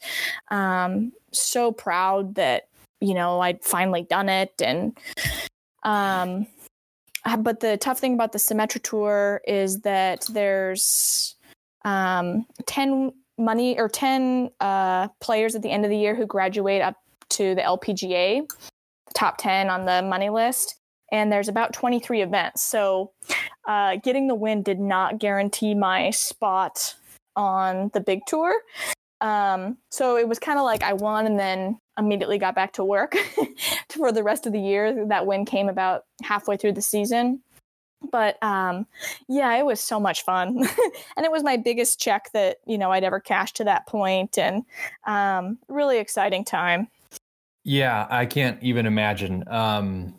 Um, 0.49 1.11
so 1.31 1.71
proud 1.71 2.35
that 2.35 2.67
you 3.01 3.13
know 3.13 3.41
I'd 3.41 3.63
finally 3.63 4.03
done 4.03 4.29
it, 4.29 4.53
and 4.61 4.97
um, 5.83 6.47
but 7.39 7.59
the 7.59 7.77
tough 7.77 7.99
thing 7.99 8.13
about 8.13 8.31
the 8.31 8.39
Symetra 8.39 8.81
Tour 8.81 9.41
is 9.47 9.81
that 9.81 10.25
there's 10.29 11.35
um, 11.85 12.45
ten 12.65 13.11
money 13.37 13.77
or 13.77 13.89
ten 13.89 14.49
uh, 14.59 15.07
players 15.21 15.55
at 15.55 15.61
the 15.61 15.71
end 15.71 15.85
of 15.85 15.91
the 15.91 15.97
year 15.97 16.15
who 16.15 16.25
graduate 16.25 16.81
up 16.81 16.95
to 17.29 17.55
the 17.55 17.61
LPGA 17.61 18.47
top 19.13 19.37
10 19.37 19.69
on 19.69 19.85
the 19.85 20.01
money 20.01 20.29
list 20.29 20.75
and 21.11 21.31
there's 21.31 21.47
about 21.47 21.73
23 21.73 22.21
events. 22.21 22.63
So 22.63 23.11
uh, 23.67 23.97
getting 24.03 24.27
the 24.27 24.35
win 24.35 24.63
did 24.63 24.79
not 24.79 25.19
guarantee 25.19 25.75
my 25.75 26.09
spot 26.09 26.95
on 27.35 27.91
the 27.93 28.01
big 28.01 28.21
tour. 28.27 28.53
Um, 29.23 29.77
so 29.89 30.17
it 30.17 30.27
was 30.27 30.37
kind 30.37 30.59
of 30.59 30.65
like 30.65 30.83
I 30.83 30.91
won 30.91 31.25
and 31.25 31.39
then 31.39 31.79
immediately 31.97 32.37
got 32.37 32.55
back 32.55 32.73
to 32.73 32.83
work 32.83 33.15
for 33.89 34.11
the 34.11 34.21
rest 34.21 34.45
of 34.45 34.51
the 34.51 34.59
year. 34.59 35.07
That 35.07 35.25
win 35.25 35.45
came 35.45 35.69
about 35.69 36.03
halfway 36.21 36.57
through 36.57 36.73
the 36.73 36.81
season. 36.81 37.41
But 38.11 38.37
um, 38.43 38.85
yeah, 39.29 39.55
it 39.55 39.65
was 39.65 39.79
so 39.79 39.97
much 39.97 40.25
fun, 40.25 40.57
and 41.15 41.25
it 41.25 41.31
was 41.31 41.41
my 41.41 41.55
biggest 41.55 42.01
check 42.01 42.29
that 42.33 42.57
you 42.65 42.77
know 42.77 42.91
I'd 42.91 43.05
ever 43.05 43.21
cashed 43.21 43.55
to 43.57 43.63
that 43.63 43.87
point, 43.87 44.37
and 44.37 44.65
um, 45.07 45.57
really 45.69 45.99
exciting 45.99 46.43
time. 46.43 46.89
Yeah, 47.63 48.05
I 48.09 48.25
can't 48.25 48.61
even 48.61 48.85
imagine. 48.85 49.45
Um, 49.47 50.13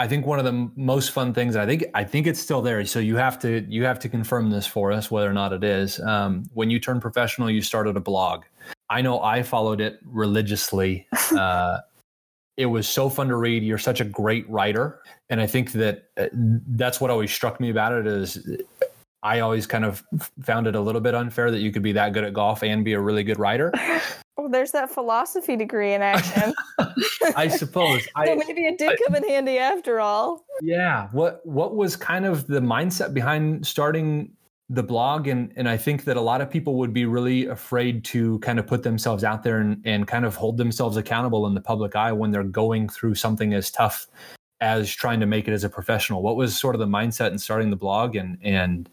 I 0.00 0.06
think 0.06 0.26
one 0.26 0.38
of 0.38 0.44
the 0.44 0.70
most 0.76 1.10
fun 1.10 1.34
things 1.34 1.56
I 1.56 1.66
think 1.66 1.84
I 1.92 2.04
think 2.04 2.28
it's 2.28 2.38
still 2.38 2.62
there. 2.62 2.84
So 2.84 3.00
you 3.00 3.16
have 3.16 3.38
to 3.40 3.66
you 3.68 3.84
have 3.84 3.98
to 4.00 4.08
confirm 4.08 4.50
this 4.50 4.66
for 4.66 4.92
us 4.92 5.10
whether 5.10 5.28
or 5.28 5.32
not 5.32 5.52
it 5.52 5.64
is. 5.64 5.98
Um, 6.00 6.44
when 6.54 6.70
you 6.70 6.78
turned 6.78 7.02
professional, 7.02 7.50
you 7.50 7.60
started 7.62 7.96
a 7.96 8.00
blog. 8.00 8.44
I 8.88 9.02
know 9.02 9.20
I 9.20 9.42
followed 9.42 9.80
it 9.80 9.98
religiously. 10.04 11.06
Uh, 11.38 11.80
it 12.56 12.66
was 12.66 12.88
so 12.88 13.08
fun 13.08 13.28
to 13.28 13.36
read. 13.36 13.62
You're 13.62 13.78
such 13.78 14.00
a 14.00 14.04
great 14.04 14.48
writer, 14.50 15.00
and 15.28 15.40
I 15.40 15.46
think 15.46 15.72
that 15.72 16.08
uh, 16.16 16.26
that's 16.32 17.00
what 17.00 17.10
always 17.10 17.30
struck 17.30 17.60
me 17.60 17.70
about 17.70 17.92
it 17.92 18.06
is 18.06 18.44
I 19.22 19.40
always 19.40 19.66
kind 19.66 19.84
of 19.84 20.02
found 20.42 20.66
it 20.66 20.74
a 20.74 20.80
little 20.80 21.00
bit 21.00 21.14
unfair 21.14 21.50
that 21.50 21.58
you 21.58 21.70
could 21.70 21.82
be 21.82 21.92
that 21.92 22.12
good 22.14 22.24
at 22.24 22.32
golf 22.32 22.64
and 22.64 22.84
be 22.84 22.94
a 22.94 23.00
really 23.00 23.22
good 23.22 23.38
writer. 23.38 23.72
Well, 24.38 24.48
there's 24.48 24.70
that 24.70 24.88
philosophy 24.88 25.56
degree 25.56 25.94
in 25.94 26.00
action. 26.00 26.54
I 27.36 27.48
suppose. 27.48 28.04
so 28.04 28.10
I, 28.14 28.36
maybe 28.36 28.66
it 28.66 28.78
did 28.78 28.90
I, 28.90 28.96
come 29.04 29.16
in 29.16 29.28
handy 29.28 29.58
after 29.58 29.98
all. 29.98 30.44
Yeah. 30.62 31.08
What 31.10 31.44
What 31.44 31.74
was 31.74 31.96
kind 31.96 32.24
of 32.24 32.46
the 32.46 32.60
mindset 32.60 33.12
behind 33.12 33.66
starting 33.66 34.30
the 34.70 34.84
blog? 34.84 35.26
And 35.26 35.52
and 35.56 35.68
I 35.68 35.76
think 35.76 36.04
that 36.04 36.16
a 36.16 36.20
lot 36.20 36.40
of 36.40 36.48
people 36.48 36.76
would 36.76 36.94
be 36.94 37.04
really 37.04 37.46
afraid 37.46 38.04
to 38.06 38.38
kind 38.38 38.60
of 38.60 38.66
put 38.68 38.84
themselves 38.84 39.24
out 39.24 39.42
there 39.42 39.58
and, 39.58 39.82
and 39.84 40.06
kind 40.06 40.24
of 40.24 40.36
hold 40.36 40.56
themselves 40.56 40.96
accountable 40.96 41.48
in 41.48 41.54
the 41.54 41.60
public 41.60 41.96
eye 41.96 42.12
when 42.12 42.30
they're 42.30 42.44
going 42.44 42.88
through 42.88 43.16
something 43.16 43.52
as 43.54 43.72
tough 43.72 44.06
as 44.60 44.88
trying 44.88 45.18
to 45.18 45.26
make 45.26 45.48
it 45.48 45.52
as 45.52 45.64
a 45.64 45.68
professional. 45.68 46.22
What 46.22 46.36
was 46.36 46.56
sort 46.56 46.76
of 46.76 46.78
the 46.78 46.86
mindset 46.86 47.32
in 47.32 47.38
starting 47.38 47.70
the 47.70 47.76
blog, 47.76 48.14
and 48.14 48.38
and 48.40 48.88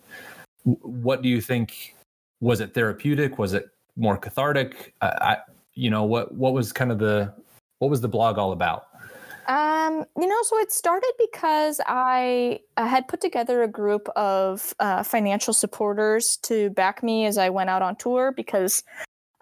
what 0.63 1.21
do 1.21 1.29
you 1.29 1.39
think? 1.39 1.93
Was 2.41 2.61
it 2.61 2.73
therapeutic? 2.73 3.37
Was 3.37 3.53
it 3.53 3.69
more 3.95 4.17
cathartic? 4.17 4.93
I, 5.01 5.37
you 5.73 5.89
know, 5.89 6.03
what 6.03 6.33
what 6.33 6.53
was 6.53 6.71
kind 6.71 6.91
of 6.91 6.99
the 6.99 7.33
what 7.79 7.89
was 7.89 8.01
the 8.01 8.07
blog 8.07 8.37
all 8.37 8.51
about? 8.51 8.87
Um, 9.47 10.05
you 10.17 10.27
know, 10.27 10.39
so 10.43 10.57
it 10.59 10.71
started 10.71 11.11
because 11.19 11.79
I, 11.85 12.61
I 12.77 12.87
had 12.87 13.07
put 13.07 13.21
together 13.21 13.61
a 13.61 13.67
group 13.67 14.09
of 14.15 14.73
uh, 14.79 15.03
financial 15.03 15.53
supporters 15.53 16.39
to 16.43 16.71
back 16.71 17.03
me 17.03 17.27
as 17.27 17.37
I 17.37 17.49
went 17.49 17.69
out 17.69 17.83
on 17.83 17.95
tour 17.95 18.31
because 18.31 18.83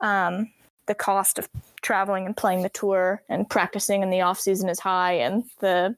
um, 0.01 0.51
the 0.87 0.95
cost 0.95 1.39
of 1.39 1.47
traveling 1.81 2.25
and 2.25 2.35
playing 2.35 2.63
the 2.63 2.69
tour 2.69 3.23
and 3.29 3.49
practicing 3.49 4.03
in 4.03 4.09
the 4.09 4.21
off 4.21 4.39
season 4.39 4.67
is 4.67 4.79
high, 4.79 5.13
and 5.13 5.45
the 5.59 5.95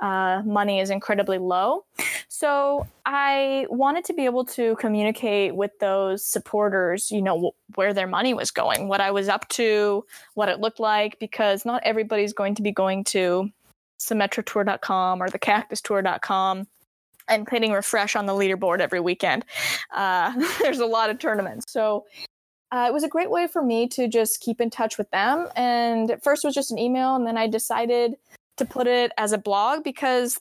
uh, 0.00 0.42
money 0.44 0.80
is 0.80 0.90
incredibly 0.90 1.38
low. 1.38 1.84
So 2.28 2.86
I 3.04 3.66
wanted 3.68 4.04
to 4.06 4.14
be 4.14 4.24
able 4.24 4.44
to 4.46 4.76
communicate 4.76 5.54
with 5.54 5.78
those 5.78 6.24
supporters, 6.24 7.10
you 7.10 7.20
know, 7.20 7.34
w- 7.34 7.52
where 7.74 7.92
their 7.92 8.06
money 8.06 8.32
was 8.32 8.50
going, 8.50 8.88
what 8.88 9.00
I 9.00 9.10
was 9.10 9.28
up 9.28 9.46
to, 9.50 10.04
what 10.34 10.48
it 10.48 10.58
looked 10.58 10.80
like, 10.80 11.18
because 11.18 11.66
not 11.66 11.82
everybody's 11.84 12.32
going 12.32 12.54
to 12.54 12.62
be 12.62 12.72
going 12.72 13.04
to 13.04 13.50
symetratour.com 14.00 15.22
or 15.22 15.28
the 15.28 15.38
cactustour.com 15.38 16.66
and 17.28 17.48
hitting 17.48 17.72
refresh 17.72 18.16
on 18.16 18.24
the 18.24 18.32
leaderboard 18.32 18.80
every 18.80 19.00
weekend. 19.00 19.44
Uh, 19.94 20.32
there's 20.62 20.80
a 20.80 20.86
lot 20.86 21.10
of 21.10 21.18
tournaments. 21.18 21.70
So 21.70 22.06
uh, 22.72 22.86
it 22.88 22.92
was 22.92 23.04
a 23.04 23.08
great 23.08 23.30
way 23.30 23.46
for 23.46 23.62
me 23.62 23.86
to 23.88 24.08
just 24.08 24.40
keep 24.40 24.60
in 24.60 24.70
touch 24.70 24.96
with 24.96 25.10
them. 25.10 25.48
And 25.56 26.10
at 26.10 26.22
first 26.22 26.44
it 26.44 26.48
was 26.48 26.54
just 26.54 26.70
an 26.70 26.78
email, 26.78 27.16
and 27.16 27.26
then 27.26 27.36
I 27.36 27.48
decided– 27.48 28.14
to 28.60 28.64
put 28.64 28.86
it 28.86 29.10
as 29.18 29.32
a 29.32 29.38
blog 29.38 29.82
because 29.82 30.38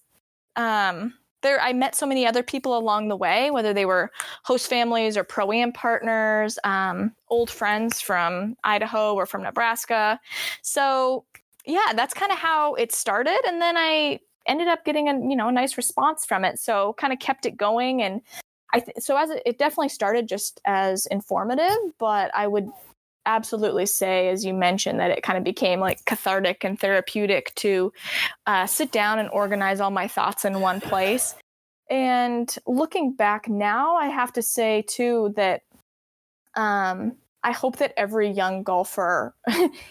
um, 0.55 1.13
there 1.41 1.59
I 1.59 1.73
met 1.73 1.95
so 1.95 2.05
many 2.05 2.27
other 2.27 2.43
people 2.43 2.77
along 2.77 3.07
the 3.07 3.15
way, 3.15 3.49
whether 3.49 3.73
they 3.73 3.85
were 3.85 4.11
host 4.43 4.69
families 4.69 5.17
or 5.17 5.23
pro 5.23 5.51
am 5.51 5.71
partners, 5.71 6.59
um, 6.63 7.13
old 7.29 7.49
friends 7.49 8.01
from 8.01 8.55
Idaho 8.63 9.15
or 9.15 9.25
from 9.25 9.43
Nebraska. 9.43 10.19
So 10.61 11.25
yeah, 11.65 11.93
that's 11.95 12.13
kind 12.13 12.31
of 12.31 12.37
how 12.37 12.75
it 12.75 12.91
started, 12.91 13.39
and 13.47 13.61
then 13.61 13.75
I 13.77 14.19
ended 14.45 14.67
up 14.67 14.83
getting 14.85 15.07
a 15.07 15.13
you 15.13 15.35
know 15.35 15.47
a 15.47 15.51
nice 15.51 15.77
response 15.77 16.25
from 16.25 16.43
it. 16.43 16.59
So 16.59 16.93
kind 16.97 17.13
of 17.13 17.19
kept 17.19 17.45
it 17.45 17.55
going, 17.55 18.01
and 18.01 18.21
I 18.73 18.81
th- 18.81 18.97
so 18.99 19.17
as 19.17 19.29
it, 19.29 19.41
it 19.45 19.57
definitely 19.57 19.89
started 19.89 20.27
just 20.27 20.59
as 20.65 21.05
informative, 21.07 21.77
but 21.99 22.31
I 22.35 22.47
would 22.47 22.69
absolutely 23.25 23.85
say, 23.85 24.29
as 24.29 24.45
you 24.45 24.53
mentioned, 24.53 24.99
that 24.99 25.11
it 25.11 25.23
kind 25.23 25.37
of 25.37 25.43
became 25.43 25.79
like 25.79 26.03
cathartic 26.05 26.63
and 26.63 26.79
therapeutic 26.79 27.53
to 27.55 27.91
uh, 28.47 28.65
sit 28.65 28.91
down 28.91 29.19
and 29.19 29.29
organize 29.31 29.79
all 29.79 29.91
my 29.91 30.07
thoughts 30.07 30.45
in 30.45 30.59
one 30.59 30.81
place. 30.81 31.35
And 31.89 32.53
looking 32.67 33.13
back 33.13 33.49
now, 33.49 33.95
I 33.95 34.07
have 34.07 34.33
to 34.33 34.41
say 34.41 34.83
too 34.87 35.33
that 35.35 35.61
um, 36.55 37.15
I 37.43 37.51
hope 37.51 37.77
that 37.77 37.93
every 37.95 38.29
young 38.29 38.63
golfer, 38.63 39.33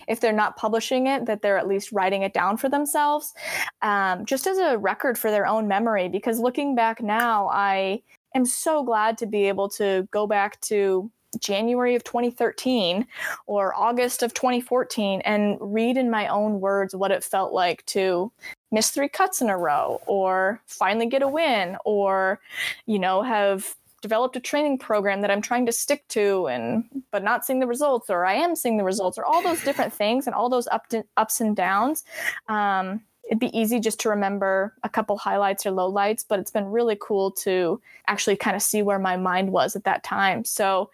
if 0.09 0.21
they're 0.21 0.33
not 0.33 0.57
publishing 0.57 1.07
it, 1.07 1.27
that 1.27 1.43
they're 1.43 1.59
at 1.59 1.67
least 1.67 1.93
writing 1.93 2.23
it 2.23 2.35
down 2.35 2.57
for 2.57 2.69
themselves, 2.69 3.35
um, 3.83 4.27
just 4.27 4.47
as 4.47 4.59
a 4.59 4.79
record 4.79 5.19
for 5.19 5.31
their 5.31 5.47
own 5.47 5.67
memory. 5.67 6.09
Because 6.09 6.39
looking 6.39 6.75
back 6.75 7.03
now, 7.03 7.49
I 7.49 8.03
am 8.35 8.45
so 8.45 8.85
glad 8.85 9.19
to 9.19 9.27
be 9.27 9.49
able 9.49 9.69
to 9.71 10.07
go 10.11 10.27
back 10.27 10.61
to 10.63 11.11
January 11.41 11.95
of 11.95 12.05
2013 12.05 13.07
or 13.47 13.75
August 13.75 14.23
of 14.23 14.35
2014 14.35 15.21
and 15.23 15.59
read 15.61 15.97
in 15.97 16.11
my 16.11 16.27
own 16.29 16.61
words 16.61 16.95
what 16.95 17.11
it 17.11 17.23
felt 17.25 17.53
like 17.53 17.85
to 17.87 18.33
miss 18.71 18.91
three 18.91 19.09
cuts 19.09 19.41
in 19.41 19.51
a 19.51 19.57
row 19.57 20.01
or 20.07 20.61
finally 20.67 21.07
get 21.07 21.23
a 21.23 21.29
win 21.29 21.77
or, 21.85 22.41
you 22.87 22.99
know, 22.99 23.23
have 23.23 23.75
developed 24.01 24.37
a 24.37 24.41
training 24.41 24.79
program 24.79 25.23
that 25.23 25.31
I'm 25.31 25.43
trying 25.43 25.67
to 25.67 25.73
stick 25.73 26.07
to 26.09 26.47
and 26.47 26.85
but 27.11 27.25
not 27.25 27.45
seeing 27.45 27.59
the 27.59 27.67
results 27.67 28.09
or 28.09 28.25
I 28.25 28.35
am 28.35 28.55
seeing 28.55 28.77
the 28.77 28.85
results 28.85 29.19
or 29.19 29.25
all 29.25 29.43
those 29.43 29.63
different 29.65 29.93
things 29.93 30.27
and 30.27 30.35
all 30.35 30.49
those 30.49 30.69
up 30.69 30.89
to, 30.89 31.05
ups 31.17 31.41
and 31.41 31.57
downs. 31.57 32.05
Um, 32.49 33.01
it'd 33.29 33.39
be 33.39 33.57
easy 33.57 33.79
just 33.79 34.01
to 34.01 34.09
remember 34.09 34.75
a 34.83 34.89
couple 34.89 35.17
highlights 35.19 35.67
or 35.67 35.71
lowlights, 35.71 36.25
but 36.27 36.39
it's 36.39 36.51
been 36.51 36.65
really 36.65 36.97
cool 37.01 37.31
to 37.31 37.81
actually 38.07 38.37
kind 38.37 38.57
of 38.57 38.63
see 38.63 38.81
where 38.81 38.99
my 38.99 39.17
mind 39.19 39.53
was 39.53 39.77
at 39.77 39.85
that 39.85 40.03
time. 40.03 40.45
So 40.47 40.91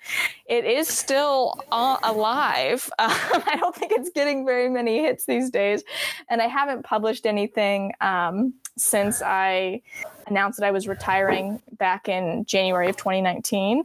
it 0.47 0.65
is 0.65 0.89
still 0.89 1.55
alive. 1.71 2.91
Uh, 2.99 3.09
I 3.47 3.57
don't 3.59 3.75
think 3.75 3.93
it's 3.93 4.11
getting 4.11 4.45
very 4.45 4.69
many 4.69 5.01
hits 5.01 5.27
these 5.27 5.49
days. 5.49 5.85
And 6.29 6.43
I 6.43 6.49
haven't 6.49 6.83
published 6.83 7.25
anything 7.25 7.93
um, 8.01 8.53
since 8.77 9.23
I 9.23 9.81
announced 10.27 10.59
that 10.59 10.67
I 10.67 10.73
was 10.73 10.89
retiring 10.89 11.63
back 11.79 12.09
in 12.09 12.45
January 12.47 12.89
of 12.89 12.97
2019. 12.97 13.85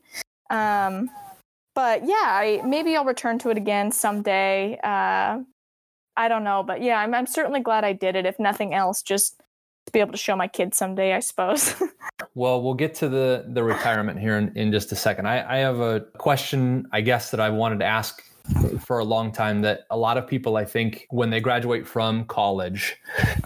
Um, 0.49 1.11
but 1.75 2.03
yeah, 2.03 2.15
I, 2.15 2.61
maybe 2.65 2.95
I'll 2.95 3.05
return 3.05 3.37
to 3.39 3.51
it 3.51 3.57
again 3.57 3.91
someday. 3.91 4.79
Uh, 4.83 5.41
I 6.19 6.27
don't 6.27 6.43
know, 6.43 6.63
but 6.63 6.81
yeah, 6.81 6.99
I'm, 6.99 7.13
I'm 7.13 7.25
certainly 7.25 7.61
glad 7.61 7.85
I 7.85 7.93
did 7.93 8.17
it. 8.17 8.25
If 8.25 8.37
nothing 8.39 8.73
else, 8.73 9.01
just 9.01 9.41
to 9.85 9.91
be 9.93 10.01
able 10.01 10.11
to 10.11 10.17
show 10.17 10.35
my 10.35 10.49
kids 10.49 10.77
someday, 10.77 11.13
I 11.13 11.21
suppose. 11.21 11.73
well, 12.35 12.61
we'll 12.61 12.73
get 12.73 12.93
to 12.95 13.07
the 13.07 13.45
the 13.47 13.63
retirement 13.63 14.19
here 14.19 14.37
in, 14.37 14.51
in 14.57 14.69
just 14.69 14.91
a 14.91 14.97
second. 14.97 15.29
I, 15.29 15.49
I 15.49 15.57
have 15.59 15.79
a 15.79 16.01
question, 16.17 16.85
I 16.91 16.99
guess, 16.99 17.31
that 17.31 17.39
I 17.39 17.49
wanted 17.49 17.79
to 17.79 17.85
ask 17.85 18.21
for 18.79 18.99
a 18.99 19.05
long 19.05 19.31
time 19.31 19.61
that 19.61 19.85
a 19.91 19.97
lot 19.97 20.17
of 20.17 20.25
people 20.25 20.57
i 20.57 20.65
think 20.65 21.05
when 21.11 21.29
they 21.29 21.39
graduate 21.39 21.85
from 21.85 22.25
college 22.25 22.97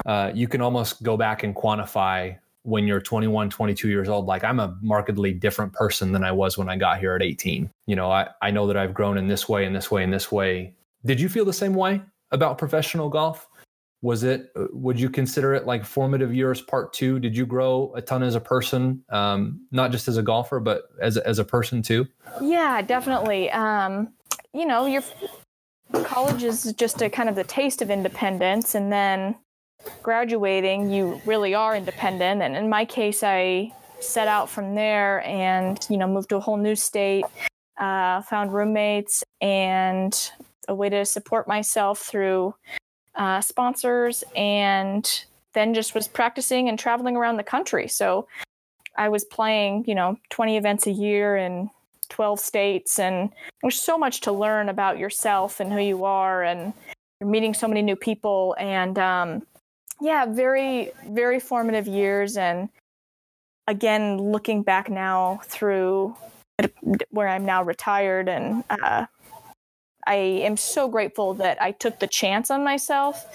uh, 0.06 0.32
you 0.34 0.48
can 0.48 0.62
almost 0.62 1.04
go 1.04 1.18
back 1.18 1.44
and 1.44 1.54
quantify 1.58 2.34
when 2.62 2.88
you're 2.88 3.02
21 3.02 3.50
22 3.50 3.90
years 3.90 4.08
old 4.08 4.28
like 4.28 4.46
i'm 4.46 4.62
a 4.62 4.78
markedly 4.82 5.34
different 5.34 5.74
person 5.74 6.14
than 6.14 6.24
i 6.24 6.32
was 6.32 6.58
when 6.58 6.70
i 6.70 6.78
got 6.78 7.00
here 7.00 7.14
at 7.16 7.22
18 7.22 7.70
you 7.86 7.98
know 7.98 8.10
i, 8.10 8.30
I 8.42 8.50
know 8.50 8.66
that 8.68 8.78
i've 8.78 8.94
grown 8.94 9.18
in 9.18 9.28
this 9.28 9.50
way 9.50 9.66
in 9.66 9.74
this 9.74 9.92
way 9.92 10.04
in 10.04 10.10
this 10.12 10.32
way 10.32 10.74
did 11.04 11.20
you 11.20 11.28
feel 11.28 11.44
the 11.44 11.52
same 11.52 11.74
way 11.74 12.02
about 12.34 12.58
professional 12.58 13.08
golf? 13.08 13.48
Was 14.02 14.24
it, 14.24 14.52
would 14.74 15.00
you 15.00 15.10
consider 15.10 15.54
it 15.54 15.66
like 15.66 15.86
formative 15.86 16.36
years 16.36 16.62
part 16.62 16.92
two? 16.92 17.20
Did 17.20 17.38
you 17.38 17.46
grow 17.46 17.94
a 17.96 18.02
ton 18.02 18.22
as 18.22 18.36
a 18.36 18.42
person, 18.42 19.02
um, 19.08 19.66
not 19.72 19.92
just 19.92 20.10
as 20.10 20.18
a 20.18 20.22
golfer, 20.22 20.60
but 20.60 20.90
as, 21.02 21.16
as 21.16 21.40
a 21.40 21.46
person 21.46 21.82
too? 21.82 22.06
Yeah, 22.42 22.82
definitely. 22.82 23.50
Um, 23.52 24.10
you 24.54 24.66
know, 24.66 24.88
your 24.88 25.04
college 26.04 26.44
is 26.44 26.74
just 26.74 27.02
a 27.02 27.10
kind 27.10 27.30
of 27.30 27.36
the 27.36 27.46
taste 27.46 27.82
of 27.82 27.90
independence. 27.90 28.76
And 28.76 28.92
then 28.92 29.36
graduating, 30.02 30.90
you 30.90 31.22
really 31.26 31.56
are 31.56 31.74
independent. 31.74 32.42
And 32.42 32.58
in 32.58 32.68
my 32.68 32.84
case, 32.84 33.24
I 33.24 33.72
set 34.02 34.28
out 34.28 34.50
from 34.50 34.76
there 34.76 35.26
and, 35.26 35.80
you 35.90 35.96
know, 35.96 36.08
moved 36.08 36.28
to 36.30 36.36
a 36.36 36.42
whole 36.42 36.58
new 36.58 36.76
state, 36.76 37.24
uh, 37.80 38.22
found 38.24 38.54
roommates 38.54 39.24
and 39.40 40.32
a 40.68 40.76
way 40.76 40.90
to 40.90 41.06
support 41.06 41.48
myself 41.48 42.00
through 42.00 42.56
uh, 43.16 43.42
sponsors 43.42 44.24
and 44.36 45.26
then 45.54 45.74
just 45.74 45.94
was 45.94 46.08
practicing 46.08 46.68
and 46.68 46.80
traveling 46.80 47.16
around 47.16 47.38
the 47.38 47.44
country. 47.44 47.88
So 47.88 48.28
I 48.98 49.10
was 49.10 49.24
playing, 49.24 49.86
you 49.88 49.96
know, 49.96 50.18
20 50.30 50.58
events 50.58 50.88
a 50.88 50.92
year 50.92 51.36
in 51.38 51.70
12 52.10 52.40
states, 52.40 53.00
and 53.00 53.30
there's 53.62 53.80
so 53.80 53.98
much 53.98 54.22
to 54.22 54.32
learn 54.32 54.70
about 54.70 55.00
yourself 55.00 55.60
and 55.60 55.72
who 55.72 55.80
you 55.80 56.06
are, 56.06 56.44
and 56.44 56.74
you're 57.20 57.30
meeting 57.30 57.54
so 57.54 57.68
many 57.68 57.82
new 57.82 57.96
people. 57.96 58.56
And 58.60 59.00
um, 59.00 59.48
yeah, 60.02 60.26
very, 60.26 60.92
very 61.08 61.40
formative 61.40 61.88
years. 61.88 62.38
And 62.38 62.70
again, 63.68 64.18
looking 64.18 64.62
back 64.62 64.90
now 64.90 65.40
through 65.46 66.16
where 67.10 67.28
I'm 67.28 67.46
now 67.46 67.64
retired 67.64 68.30
and 68.30 68.64
uh, 68.70 69.06
I 70.08 70.16
am 70.16 70.58
so 70.58 70.88
grateful 70.88 71.34
that 71.36 71.62
I 71.62 71.72
took 71.72 72.00
the 72.00 72.08
chance 72.08 72.52
on 72.52 72.64
myself 72.64 73.26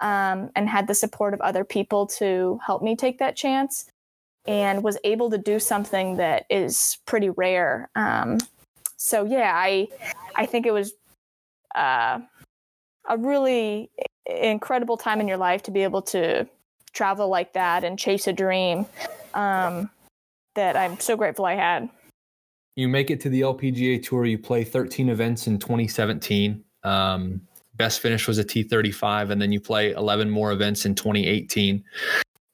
um, 0.00 0.50
and 0.54 0.68
had 0.68 0.86
the 0.86 0.94
support 0.94 1.34
of 1.34 1.40
other 1.40 1.64
people 1.64 2.06
to 2.06 2.60
help 2.64 2.82
me 2.82 2.96
take 2.96 3.18
that 3.18 3.36
chance 3.36 3.90
and 4.46 4.82
was 4.82 4.98
able 5.04 5.30
to 5.30 5.38
do 5.38 5.58
something 5.58 6.16
that 6.16 6.46
is 6.48 6.98
pretty 7.06 7.30
rare. 7.30 7.90
Um, 7.94 8.38
so 8.96 9.24
yeah, 9.24 9.52
I 9.54 9.88
I 10.34 10.46
think 10.46 10.66
it 10.66 10.72
was 10.72 10.92
uh, 11.74 12.20
a 13.08 13.16
really 13.16 13.90
incredible 14.26 14.96
time 14.96 15.20
in 15.20 15.28
your 15.28 15.36
life 15.36 15.62
to 15.64 15.70
be 15.70 15.82
able 15.82 16.02
to 16.02 16.46
travel 16.92 17.28
like 17.28 17.52
that 17.52 17.84
and 17.84 17.98
chase 17.98 18.26
a 18.26 18.32
dream 18.32 18.86
um, 19.34 19.90
that 20.54 20.76
I'm 20.76 20.98
so 20.98 21.16
grateful 21.16 21.44
I 21.44 21.54
had 21.54 21.88
you 22.78 22.88
make 22.88 23.10
it 23.10 23.20
to 23.20 23.28
the 23.28 23.40
LPGA 23.40 24.00
Tour. 24.00 24.24
You 24.24 24.38
play 24.38 24.62
13 24.62 25.08
events 25.08 25.48
in 25.48 25.58
2017. 25.58 26.62
Um, 26.84 27.40
best 27.74 27.98
finish 27.98 28.28
was 28.28 28.38
a 28.38 28.44
T35, 28.44 29.30
and 29.30 29.42
then 29.42 29.50
you 29.50 29.60
play 29.60 29.90
11 29.90 30.30
more 30.30 30.52
events 30.52 30.86
in 30.86 30.94
2018. 30.94 31.82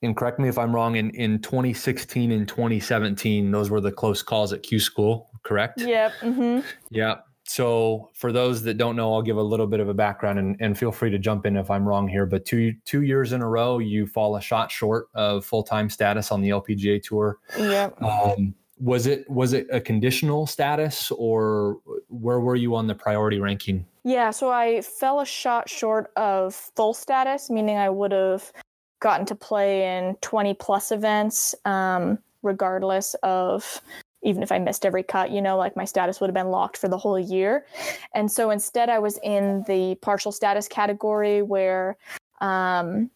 And 0.01 0.17
correct 0.17 0.39
me 0.39 0.49
if 0.49 0.57
I'm 0.57 0.75
wrong. 0.75 0.97
In 0.97 1.11
in 1.11 1.43
2016 1.43 2.33
and 2.33 2.49
2017, 2.49 3.51
those 3.51 3.69
were 3.69 3.83
the 3.83 3.93
close 3.93 4.23
calls 4.23 4.55
at 4.55 4.63
Q 4.63 4.81
School. 4.81 5.29
Correct. 5.43 5.83
Yep. 5.83 6.13
Mm-hmm. 6.23 6.61
Yeah. 6.91 7.17
So 7.47 8.11
for 8.15 8.33
those 8.33 8.63
that 8.63 8.79
don't 8.79 8.97
know, 8.97 9.13
I'll 9.13 9.21
give 9.21 9.37
a 9.37 9.43
little 9.43 9.67
bit 9.67 9.81
of 9.81 9.91
a 9.91 9.95
background 9.95 10.39
and, 10.39 10.57
and 10.59 10.79
feel 10.79 10.91
free 10.91 11.11
to 11.11 11.19
jump 11.19 11.45
in 11.45 11.59
if 11.59 11.71
I'm 11.71 11.87
wrong 11.87 12.09
here. 12.09 12.25
But 12.25 12.47
two 12.47 12.73
two 12.87 13.03
years 13.03 13.33
in 13.33 13.43
a 13.43 13.49
row, 13.49 13.79
you 13.79 14.07
fall 14.07 14.37
a 14.37 14.41
shot 14.41 14.73
short 14.73 15.09
of 15.13 15.45
full 15.45 15.65
time 15.65 15.91
status 15.91 16.33
on 16.33 16.41
the 16.41 16.49
LPGA 16.49 17.03
tour. 17.03 17.41
Yep. 17.59 18.03
Um, 18.03 18.55
was 18.79 19.07
it 19.07 19.29
was 19.31 19.53
it 19.53 19.67
a 19.71 19.81
conditional 19.81 20.47
status 20.47 21.11
or 21.13 21.79
where 22.09 22.41
were 22.41 22.57
you 22.57 22.75
on 22.75 22.87
the 22.87 22.95
priority 22.95 23.41
ranking? 23.41 23.85
Yeah 24.03 24.31
so 24.31 24.51
i 24.51 24.81
fell 24.83 25.21
a 25.21 25.27
shot 25.27 25.69
short 25.69 26.11
of 26.17 26.55
full 26.55 26.93
status 26.93 27.51
meaning 27.51 27.77
i 27.77 27.89
would 27.89 28.13
have 28.13 28.53
gotten 29.01 29.27
to 29.27 29.35
play 29.35 29.97
in 29.97 30.17
20 30.23 30.55
plus 30.55 30.91
events 30.91 31.55
um, 31.65 32.19
regardless 32.43 33.15
of 33.23 33.81
even 34.23 34.43
if 34.43 34.51
i 34.51 34.59
missed 34.59 34.85
every 34.85 35.03
cut 35.03 35.31
you 35.31 35.41
know 35.41 35.57
like 35.57 35.77
my 35.77 35.85
status 35.85 36.21
would 36.21 36.29
have 36.29 36.35
been 36.35 36.51
locked 36.51 36.77
for 36.77 36.89
the 36.89 36.99
whole 36.99 37.19
year. 37.19 37.67
And 38.15 38.31
so 38.31 38.51
instead 38.51 38.91
i 38.91 38.99
was 38.99 39.19
in 39.23 39.65
the 39.67 39.95
partial 40.03 40.33
status 40.33 40.69
category 40.69 41.43
where 41.43 41.97
um, 42.41 43.11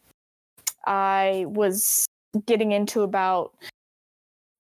i 0.87 1.44
was 1.49 2.07
getting 2.47 2.73
into 2.73 3.03
about 3.03 3.53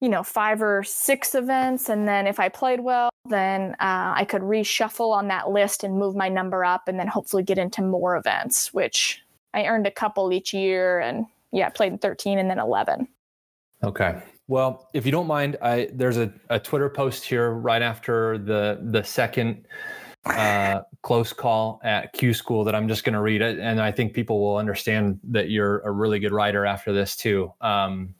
you 0.00 0.08
know 0.08 0.22
five 0.22 0.62
or 0.62 0.82
six 0.84 1.34
events 1.34 1.88
and 1.88 2.06
then 2.06 2.26
if 2.26 2.38
i 2.38 2.48
played 2.48 2.80
well 2.80 3.10
then 3.28 3.72
uh, 3.80 4.12
i 4.16 4.24
could 4.24 4.42
reshuffle 4.42 5.12
on 5.12 5.28
that 5.28 5.50
list 5.50 5.84
and 5.84 5.98
move 5.98 6.14
my 6.14 6.28
number 6.28 6.64
up 6.64 6.88
and 6.88 6.98
then 6.98 7.08
hopefully 7.08 7.42
get 7.42 7.58
into 7.58 7.82
more 7.82 8.16
events 8.16 8.72
which 8.72 9.22
i 9.54 9.64
earned 9.64 9.86
a 9.86 9.90
couple 9.90 10.32
each 10.32 10.54
year 10.54 11.00
and 11.00 11.26
yeah 11.52 11.68
played 11.68 11.92
in 11.92 11.98
13 11.98 12.38
and 12.38 12.50
then 12.50 12.58
11 12.58 13.08
okay. 13.84 14.20
Well 14.46 14.88
if 14.94 15.04
you 15.04 15.12
don't 15.12 15.26
mind 15.26 15.56
i 15.60 15.88
there's 15.92 16.16
a, 16.16 16.32
a 16.48 16.58
twitter 16.58 16.88
post 16.88 17.24
here 17.24 17.50
right 17.50 17.82
after 17.82 18.38
the 18.38 18.80
the 18.90 19.02
second 19.02 19.66
uh, 20.24 20.80
close 21.02 21.32
call 21.32 21.80
at 21.84 22.12
q 22.12 22.32
school 22.32 22.64
that 22.64 22.74
i'm 22.74 22.88
just 22.88 23.04
going 23.04 23.12
to 23.14 23.20
read 23.20 23.40
it 23.42 23.58
and 23.58 23.80
i 23.80 23.90
think 23.90 24.14
people 24.14 24.40
will 24.40 24.56
understand 24.56 25.18
that 25.22 25.50
you're 25.50 25.80
a 25.80 25.90
really 25.90 26.18
good 26.18 26.32
writer 26.32 26.66
after 26.66 26.92
this 26.92 27.14
too. 27.16 27.52
Um, 27.60 28.14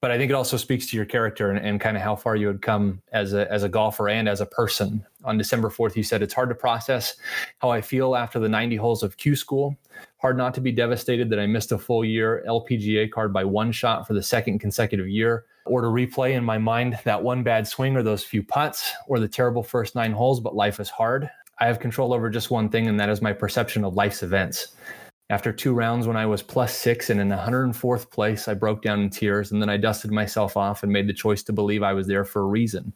but 0.00 0.10
I 0.10 0.18
think 0.18 0.30
it 0.30 0.34
also 0.34 0.56
speaks 0.56 0.86
to 0.90 0.96
your 0.96 1.06
character 1.06 1.50
and, 1.50 1.64
and 1.64 1.80
kind 1.80 1.96
of 1.96 2.02
how 2.02 2.16
far 2.16 2.36
you 2.36 2.46
had 2.46 2.62
come 2.62 3.02
as 3.12 3.32
a 3.32 3.50
as 3.50 3.62
a 3.62 3.68
golfer 3.68 4.08
and 4.08 4.28
as 4.28 4.40
a 4.40 4.46
person. 4.46 5.04
On 5.24 5.38
December 5.38 5.70
4th, 5.70 5.96
you 5.96 6.02
said 6.02 6.22
it's 6.22 6.34
hard 6.34 6.48
to 6.50 6.54
process 6.54 7.16
how 7.58 7.70
I 7.70 7.80
feel 7.80 8.14
after 8.14 8.38
the 8.38 8.48
90 8.48 8.76
holes 8.76 9.02
of 9.02 9.16
Q 9.16 9.34
school. 9.34 9.76
Hard 10.18 10.36
not 10.36 10.54
to 10.54 10.60
be 10.60 10.72
devastated 10.72 11.30
that 11.30 11.40
I 11.40 11.46
missed 11.46 11.72
a 11.72 11.78
full 11.78 12.04
year 12.04 12.44
LPGA 12.46 13.10
card 13.10 13.32
by 13.32 13.44
one 13.44 13.72
shot 13.72 14.06
for 14.06 14.14
the 14.14 14.22
second 14.22 14.58
consecutive 14.58 15.08
year, 15.08 15.46
or 15.64 15.80
to 15.80 15.88
replay 15.88 16.32
in 16.32 16.44
my 16.44 16.58
mind 16.58 16.98
that 17.04 17.22
one 17.22 17.42
bad 17.42 17.66
swing 17.66 17.96
or 17.96 18.02
those 18.02 18.24
few 18.24 18.42
putts 18.42 18.92
or 19.08 19.18
the 19.18 19.28
terrible 19.28 19.62
first 19.62 19.94
nine 19.94 20.12
holes, 20.12 20.40
but 20.40 20.54
life 20.54 20.78
is 20.78 20.90
hard. 20.90 21.30
I 21.58 21.66
have 21.66 21.80
control 21.80 22.12
over 22.12 22.28
just 22.28 22.50
one 22.50 22.68
thing, 22.68 22.86
and 22.86 23.00
that 23.00 23.08
is 23.08 23.22
my 23.22 23.32
perception 23.32 23.82
of 23.82 23.94
life's 23.94 24.22
events. 24.22 24.76
After 25.28 25.52
two 25.52 25.72
rounds, 25.72 26.06
when 26.06 26.16
I 26.16 26.26
was 26.26 26.42
plus 26.42 26.76
six 26.76 27.10
and 27.10 27.20
in 27.20 27.30
104th 27.30 28.10
place, 28.10 28.46
I 28.46 28.54
broke 28.54 28.82
down 28.82 29.00
in 29.00 29.10
tears 29.10 29.50
and 29.50 29.60
then 29.60 29.68
I 29.68 29.76
dusted 29.76 30.12
myself 30.12 30.56
off 30.56 30.84
and 30.84 30.92
made 30.92 31.08
the 31.08 31.12
choice 31.12 31.42
to 31.44 31.52
believe 31.52 31.82
I 31.82 31.94
was 31.94 32.06
there 32.06 32.24
for 32.24 32.42
a 32.42 32.46
reason. 32.46 32.92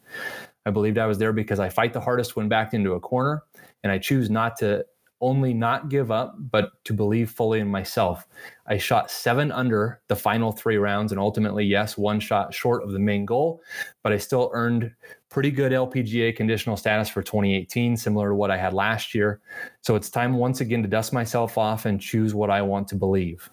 I 0.65 0.71
believed 0.71 0.97
I 0.97 1.07
was 1.07 1.17
there 1.17 1.33
because 1.33 1.59
I 1.59 1.67
fight 1.67 1.91
the 1.91 1.99
hardest 1.99 2.37
when 2.37 2.47
backed 2.47 2.73
into 2.73 2.93
a 2.93 2.99
corner, 3.01 3.43
and 3.83 3.91
I 3.91 3.97
choose 3.97 4.29
not 4.29 4.57
to 4.57 4.85
only 5.19 5.53
not 5.53 5.89
give 5.89 6.09
up, 6.09 6.35
but 6.37 6.71
to 6.85 6.93
believe 6.93 7.29
fully 7.29 7.59
in 7.59 7.67
myself. 7.67 8.27
I 8.65 8.77
shot 8.77 9.11
seven 9.11 9.51
under 9.51 10.01
the 10.07 10.15
final 10.15 10.51
three 10.51 10.77
rounds, 10.77 11.11
and 11.11 11.19
ultimately, 11.19 11.65
yes, 11.65 11.97
one 11.97 12.19
shot 12.19 12.53
short 12.53 12.83
of 12.83 12.91
the 12.91 12.99
main 12.99 13.25
goal, 13.25 13.61
but 14.03 14.13
I 14.13 14.17
still 14.17 14.49
earned 14.53 14.91
pretty 15.31 15.49
good 15.49 15.71
LPGA 15.71 16.35
conditional 16.35 16.75
status 16.75 17.09
for 17.09 17.23
2018, 17.23 17.95
similar 17.95 18.29
to 18.29 18.35
what 18.35 18.51
I 18.51 18.57
had 18.57 18.73
last 18.73 19.15
year. 19.15 19.39
So 19.81 19.95
it's 19.95 20.09
time 20.09 20.33
once 20.33 20.59
again 20.59 20.83
to 20.83 20.89
dust 20.89 21.13
myself 21.13 21.57
off 21.57 21.85
and 21.85 21.99
choose 21.99 22.35
what 22.35 22.51
I 22.51 22.61
want 22.61 22.87
to 22.89 22.95
believe. 22.95 23.49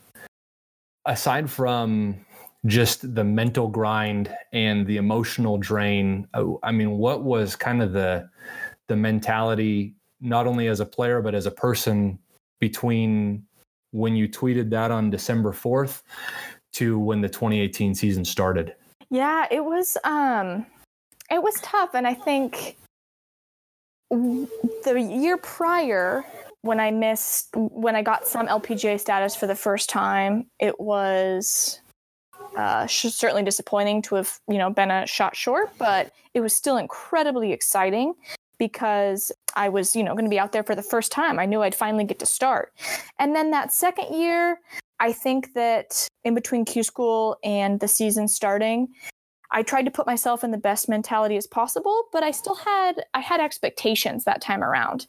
Aside 1.07 1.49
from 1.49 2.17
just 2.67 3.15
the 3.15 3.23
mental 3.23 3.69
grind 3.69 4.35
and 4.53 4.87
the 4.87 4.97
emotional 4.97 5.57
drain, 5.57 6.27
uh, 6.35 6.47
I 6.65 6.73
mean, 6.73 6.99
what 6.99 7.23
was 7.23 7.57
kind 7.57 7.81
of 7.81 7.93
the 7.93 8.29
the 8.89 8.97
mentality 8.97 9.95
not 10.21 10.47
only 10.47 10.67
as 10.67 10.81
a 10.81 10.87
player 10.87 11.21
but 11.21 11.35
as 11.35 11.47
a 11.47 11.51
person 11.51 12.19
between 12.59 13.45
when 13.93 14.17
you 14.17 14.29
tweeted 14.29 14.71
that 14.71 14.91
on 14.91 15.11
December 15.11 15.53
4th 15.53 16.03
to 16.73 16.99
when 16.99 17.21
the 17.21 17.29
2018 17.29 17.95
season 17.95 18.25
started? 18.25 18.75
Yeah, 19.11 19.47
it 19.51 19.65
was 19.65 19.97
um 20.05 20.67
it 21.31 21.43
was 21.43 21.55
tough 21.63 21.91
and 21.95 22.07
I 22.07 22.15
think 22.15 22.77
the 24.11 24.97
year 24.99 25.37
prior 25.37 26.25
when 26.63 26.81
I 26.81 26.91
missed 26.91 27.49
when 27.55 27.95
I 27.95 28.03
got 28.03 28.27
some 28.27 28.47
LPGA 28.47 28.99
status 28.99 29.37
for 29.37 29.47
the 29.47 29.55
first 29.55 29.89
time, 29.89 30.47
it 30.59 30.81
was 30.81 31.81
uh, 32.57 32.87
certainly 32.87 33.45
disappointing 33.45 34.03
to 34.03 34.17
have 34.17 34.39
you 34.49 34.59
know 34.59 34.71
been 34.71 34.91
a 34.91 35.07
shot 35.07 35.37
short, 35.37 35.71
but 35.79 36.13
it 36.35 36.41
was 36.41 36.53
still 36.53 36.77
incredibly 36.77 37.53
exciting 37.53 38.15
because 38.59 39.31
I 39.55 39.69
was, 39.69 39.95
you 39.95 40.03
know, 40.03 40.13
going 40.13 40.25
to 40.25 40.31
be 40.31 40.39
out 40.39 40.51
there 40.53 40.65
for 40.65 40.75
the 40.75 40.83
first 40.83 41.13
time. 41.13 41.39
I 41.39 41.47
knew 41.47 41.63
I'd 41.63 41.75
finally 41.75 42.05
get 42.05 42.19
to 42.19 42.27
start. 42.27 42.73
And 43.19 43.35
then 43.35 43.53
that 43.53 43.73
second 43.73 44.13
year, 44.19 44.59
I 44.99 45.13
think 45.13 45.55
that 45.55 46.09
in 46.25 46.35
between 46.35 46.65
Q 46.65 46.83
school 46.83 47.37
and 47.45 47.79
the 47.79 47.87
season 47.87 48.27
starting, 48.27 48.89
I 49.51 49.63
tried 49.63 49.85
to 49.85 49.91
put 49.91 50.07
myself 50.07 50.45
in 50.45 50.51
the 50.51 50.59
best 50.59 50.89
mentality 50.89 51.37
as 51.37 51.47
possible, 51.47 52.05
but 52.13 52.23
I 52.23 52.31
still 52.31 52.55
had 52.57 53.05
I 53.15 53.21
had 53.21 53.41
expectations 53.41 54.25
that 54.25 54.41
time 54.41 54.63
around. 54.63 55.07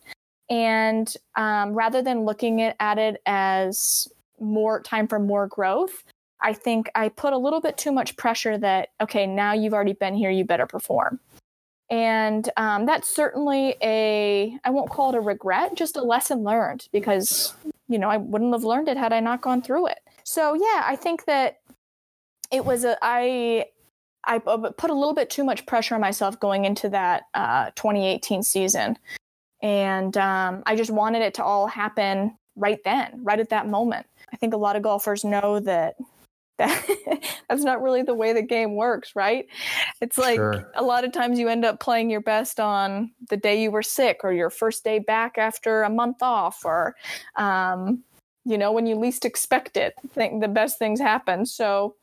And 0.50 1.14
um, 1.36 1.74
rather 1.74 2.02
than 2.02 2.26
looking 2.26 2.62
at, 2.62 2.76
at 2.80 2.98
it 2.98 3.22
as 3.26 4.08
more 4.40 4.82
time 4.82 5.08
for 5.08 5.20
more 5.20 5.46
growth, 5.46 6.04
I 6.42 6.54
think 6.54 6.90
I 6.96 7.10
put 7.10 7.34
a 7.34 7.38
little 7.38 7.62
bit 7.62 7.78
too 7.78 7.92
much 7.92 8.16
pressure 8.18 8.58
that 8.58 8.90
okay, 9.02 9.28
now 9.28 9.54
you've 9.54 9.74
already 9.74 9.94
been 9.94 10.16
here, 10.16 10.30
you 10.30 10.46
better 10.46 10.66
perform. 10.66 11.20
And 11.90 12.50
um, 12.56 12.86
that's 12.86 13.14
certainly 13.14 13.76
a, 13.82 14.56
I 14.64 14.70
won't 14.70 14.92
call 14.92 15.10
it 15.10 15.18
a 15.18 15.22
regret, 15.22 15.76
just 15.76 15.98
a 15.98 16.04
lesson 16.04 16.44
learned 16.44 16.88
because, 16.92 17.54
you 17.88 17.98
know, 17.98 18.10
I 18.10 18.18
wouldn't 18.18 18.54
have 18.54 18.64
learned 18.64 18.88
it 18.88 18.98
had 18.98 19.12
I 19.12 19.20
not 19.20 19.42
gone 19.42 19.62
through 19.64 19.88
it. 19.88 20.00
So, 20.24 20.54
yeah, 20.54 20.84
I 20.86 20.96
think 20.96 21.26
that 21.26 21.62
it 22.52 22.64
was 22.64 22.84
a, 22.84 22.96
I, 23.02 23.66
I 24.26 24.40
put 24.40 24.90
a 24.90 24.94
little 24.94 25.14
bit 25.14 25.30
too 25.30 25.44
much 25.44 25.66
pressure 25.66 25.96
on 25.96 26.02
myself 26.02 26.40
going 26.40 26.66
into 26.66 26.90
that 26.90 27.24
uh, 27.34 27.72
2018 27.76 28.44
season. 28.44 28.98
And 29.62 30.16
um, 30.18 30.64
I 30.66 30.76
just 30.76 30.92
wanted 30.92 31.22
it 31.22 31.34
to 31.36 31.44
all 31.44 31.68
happen 31.68 32.38
right 32.56 32.80
then, 32.84 33.22
right 33.24 33.40
at 33.40 33.50
that 33.50 33.68
moment. 33.68 34.06
I 34.32 34.36
think 34.36 34.54
a 34.54 34.58
lot 34.58 34.76
of 34.76 34.84
golfers 34.84 35.24
know 35.24 35.60
that 35.62 35.96
that 36.60 37.24
that's 37.48 37.64
not 37.64 37.82
really 37.82 38.02
the 38.02 38.14
way 38.14 38.34
the 38.34 38.42
game 38.42 38.76
works, 38.76 39.16
right? 39.16 39.48
It's 40.02 40.18
like 40.18 40.36
sure. 40.36 40.70
a 40.76 40.84
lot 40.84 41.06
of 41.06 41.14
times 41.14 41.40
you 41.40 41.48
end 41.48 41.64
up 41.64 41.80
playing 41.80 42.10
your 42.10 42.20
best 42.20 42.60
on 42.60 43.12
the 43.30 43.38
day 43.38 43.62
you 43.62 43.72
were 43.72 43.82
sick 43.82 44.20
or 44.24 44.34
your 44.34 44.50
first 44.50 44.84
day 44.84 45.00
back 45.00 45.38
after 45.38 45.84
a 45.84 45.90
month 45.90 46.22
off 46.22 46.66
or 46.66 46.96
um, 47.38 48.04
you 48.44 48.58
know 48.58 48.72
when 48.72 48.86
you 48.86 48.96
least 48.96 49.24
expect 49.24 49.78
it 49.78 49.94
think 50.14 50.42
the 50.42 50.48
best 50.48 50.80
things 50.80 51.00
happen 51.00 51.46
so 51.46 51.96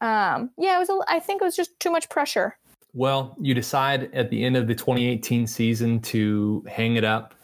um, 0.00 0.50
yeah 0.58 0.76
it 0.76 0.78
was 0.78 0.88
a, 0.88 0.98
i 1.08 1.18
think 1.18 1.40
it 1.40 1.44
was 1.44 1.56
just 1.56 1.78
too 1.80 1.90
much 1.90 2.08
pressure 2.08 2.56
well 2.94 3.36
you 3.40 3.54
decide 3.54 4.12
at 4.14 4.30
the 4.30 4.44
end 4.44 4.56
of 4.56 4.66
the 4.66 4.74
2018 4.74 5.46
season 5.46 6.00
to 6.00 6.64
hang 6.68 6.96
it 6.96 7.04
up 7.04 7.34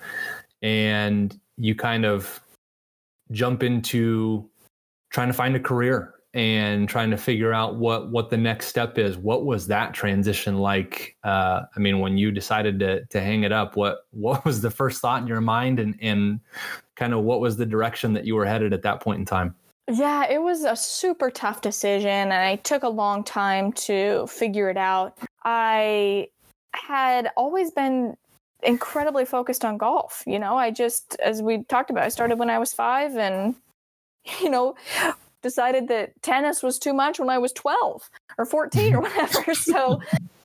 and 0.62 1.38
you 1.56 1.74
kind 1.74 2.04
of 2.04 2.40
jump 3.30 3.62
into 3.62 4.48
trying 5.10 5.28
to 5.28 5.34
find 5.34 5.56
a 5.56 5.60
career 5.60 6.14
and 6.34 6.88
trying 6.88 7.10
to 7.10 7.16
figure 7.16 7.52
out 7.52 7.76
what 7.76 8.10
what 8.10 8.30
the 8.30 8.36
next 8.36 8.66
step 8.66 8.98
is. 8.98 9.16
What 9.16 9.44
was 9.44 9.66
that 9.68 9.94
transition 9.94 10.58
like? 10.58 11.16
Uh, 11.24 11.62
I 11.74 11.80
mean, 11.80 12.00
when 12.00 12.18
you 12.18 12.30
decided 12.30 12.78
to 12.80 13.04
to 13.06 13.20
hang 13.20 13.44
it 13.44 13.52
up, 13.52 13.76
what 13.76 14.06
what 14.10 14.44
was 14.44 14.60
the 14.60 14.70
first 14.70 15.00
thought 15.00 15.22
in 15.22 15.28
your 15.28 15.40
mind, 15.40 15.80
and 15.80 15.96
and 16.00 16.40
kind 16.96 17.14
of 17.14 17.24
what 17.24 17.40
was 17.40 17.56
the 17.56 17.66
direction 17.66 18.12
that 18.12 18.24
you 18.24 18.34
were 18.34 18.46
headed 18.46 18.72
at 18.72 18.82
that 18.82 19.00
point 19.00 19.18
in 19.20 19.24
time? 19.24 19.54
Yeah, 19.90 20.26
it 20.30 20.42
was 20.42 20.64
a 20.64 20.76
super 20.76 21.30
tough 21.30 21.62
decision, 21.62 22.10
and 22.10 22.32
I 22.34 22.56
took 22.56 22.82
a 22.82 22.88
long 22.88 23.24
time 23.24 23.72
to 23.72 24.26
figure 24.26 24.68
it 24.68 24.76
out. 24.76 25.16
I 25.44 26.28
had 26.74 27.30
always 27.36 27.70
been 27.70 28.14
incredibly 28.62 29.24
focused 29.24 29.64
on 29.64 29.78
golf. 29.78 30.22
You 30.26 30.38
know, 30.38 30.56
I 30.56 30.70
just, 30.70 31.16
as 31.24 31.40
we 31.40 31.64
talked 31.64 31.88
about, 31.88 32.04
I 32.04 32.10
started 32.10 32.38
when 32.38 32.50
I 32.50 32.58
was 32.58 32.72
five, 32.74 33.16
and 33.16 33.54
you 34.40 34.50
know, 34.50 34.74
decided 35.42 35.88
that 35.88 36.20
tennis 36.22 36.62
was 36.62 36.78
too 36.78 36.92
much 36.92 37.18
when 37.18 37.30
I 37.30 37.38
was 37.38 37.52
12 37.52 38.10
or 38.36 38.44
14 38.44 38.94
or 38.94 39.00
whatever. 39.02 39.54
so 39.54 40.02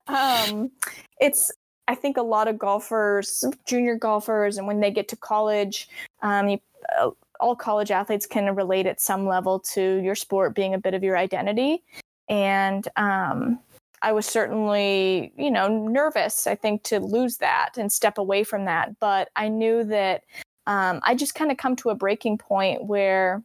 um, 0.07 0.71
it's, 1.19 1.51
I 1.89 1.95
think 1.95 2.15
a 2.15 2.21
lot 2.21 2.47
of 2.47 2.57
golfers, 2.57 3.43
junior 3.65 3.95
golfers, 3.95 4.57
and 4.57 4.67
when 4.67 4.79
they 4.79 4.91
get 4.91 5.09
to 5.09 5.17
college, 5.17 5.89
um, 6.21 6.47
you, 6.47 6.59
uh, 6.97 7.09
all 7.43 7.55
college 7.55 7.91
athletes 7.91 8.25
can 8.25 8.55
relate 8.55 8.85
at 8.85 9.01
some 9.01 9.27
level 9.27 9.59
to 9.59 9.97
your 9.97 10.15
sport 10.15 10.55
being 10.55 10.73
a 10.73 10.79
bit 10.79 10.93
of 10.93 11.03
your 11.03 11.17
identity. 11.17 11.83
And 12.29 12.87
um, 12.95 13.59
I 14.01 14.13
was 14.13 14.25
certainly, 14.25 15.33
you 15.37 15.51
know, 15.51 15.67
nervous, 15.67 16.47
I 16.47 16.55
think, 16.55 16.83
to 16.83 16.99
lose 17.01 17.37
that 17.37 17.77
and 17.77 17.91
step 17.91 18.17
away 18.17 18.45
from 18.45 18.63
that. 18.65 18.97
But 18.99 19.29
I 19.35 19.49
knew 19.49 19.83
that 19.83 20.23
um, 20.67 21.01
I 21.03 21.15
just 21.15 21.35
kind 21.35 21.51
of 21.51 21.57
come 21.57 21.75
to 21.77 21.89
a 21.89 21.95
breaking 21.95 22.37
point 22.37 22.85
where 22.85 23.43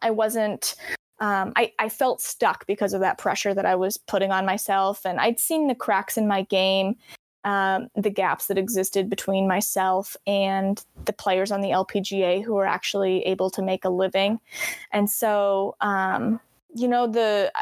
I 0.00 0.10
wasn't 0.10 0.74
um, 1.20 1.52
I, 1.54 1.72
I, 1.78 1.88
felt 1.88 2.20
stuck 2.20 2.66
because 2.66 2.94
of 2.94 3.00
that 3.00 3.16
pressure 3.16 3.54
that 3.54 3.64
I 3.64 3.76
was 3.76 3.96
putting 3.96 4.32
on 4.32 4.44
myself. 4.44 5.06
And 5.06 5.20
I'd 5.20 5.38
seen 5.38 5.68
the 5.68 5.74
cracks 5.76 6.18
in 6.18 6.26
my 6.26 6.42
game, 6.42 6.96
um, 7.44 7.88
the 7.94 8.10
gaps 8.10 8.46
that 8.46 8.58
existed 8.58 9.10
between 9.10 9.48
myself 9.48 10.16
and 10.26 10.84
the 11.04 11.12
players 11.12 11.50
on 11.50 11.60
the 11.60 11.70
LPGA 11.70 12.42
who 12.42 12.54
were 12.54 12.66
actually 12.66 13.22
able 13.22 13.50
to 13.50 13.62
make 13.62 13.84
a 13.84 13.88
living. 13.88 14.38
And 14.92 15.10
so, 15.10 15.76
um, 15.80 16.40
you 16.74 16.88
know, 16.88 17.06
the 17.06 17.52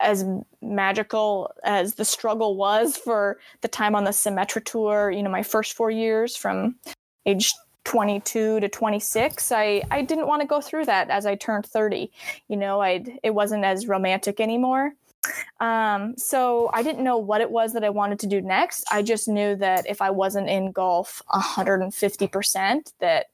as 0.00 0.24
magical 0.60 1.52
as 1.64 1.94
the 1.94 2.04
struggle 2.04 2.56
was 2.56 2.96
for 2.96 3.38
the 3.60 3.68
time 3.68 3.94
on 3.94 4.04
the 4.04 4.10
Symetra 4.10 4.62
tour, 4.64 5.10
you 5.10 5.22
know, 5.22 5.30
my 5.30 5.44
first 5.44 5.74
four 5.74 5.90
years 5.90 6.36
from 6.36 6.74
age 7.24 7.54
22 7.84 8.60
to 8.60 8.68
26 8.68 9.50
i 9.50 9.82
i 9.90 10.02
didn't 10.02 10.28
want 10.28 10.40
to 10.40 10.46
go 10.46 10.60
through 10.60 10.84
that 10.84 11.10
as 11.10 11.26
i 11.26 11.34
turned 11.34 11.66
30 11.66 12.10
you 12.48 12.56
know 12.56 12.80
i 12.80 13.04
it 13.24 13.30
wasn't 13.30 13.64
as 13.64 13.88
romantic 13.88 14.38
anymore 14.38 14.92
um, 15.60 16.14
so 16.16 16.70
i 16.72 16.82
didn't 16.82 17.04
know 17.04 17.16
what 17.16 17.40
it 17.40 17.50
was 17.50 17.72
that 17.72 17.84
i 17.84 17.90
wanted 17.90 18.18
to 18.18 18.26
do 18.26 18.40
next. 18.40 18.84
I 18.90 19.02
just 19.02 19.28
knew 19.28 19.56
that 19.56 19.86
if 19.88 20.02
i 20.02 20.10
wasn't 20.10 20.48
in 20.48 20.72
golf 20.72 21.22
150% 21.32 22.92
that 23.00 23.26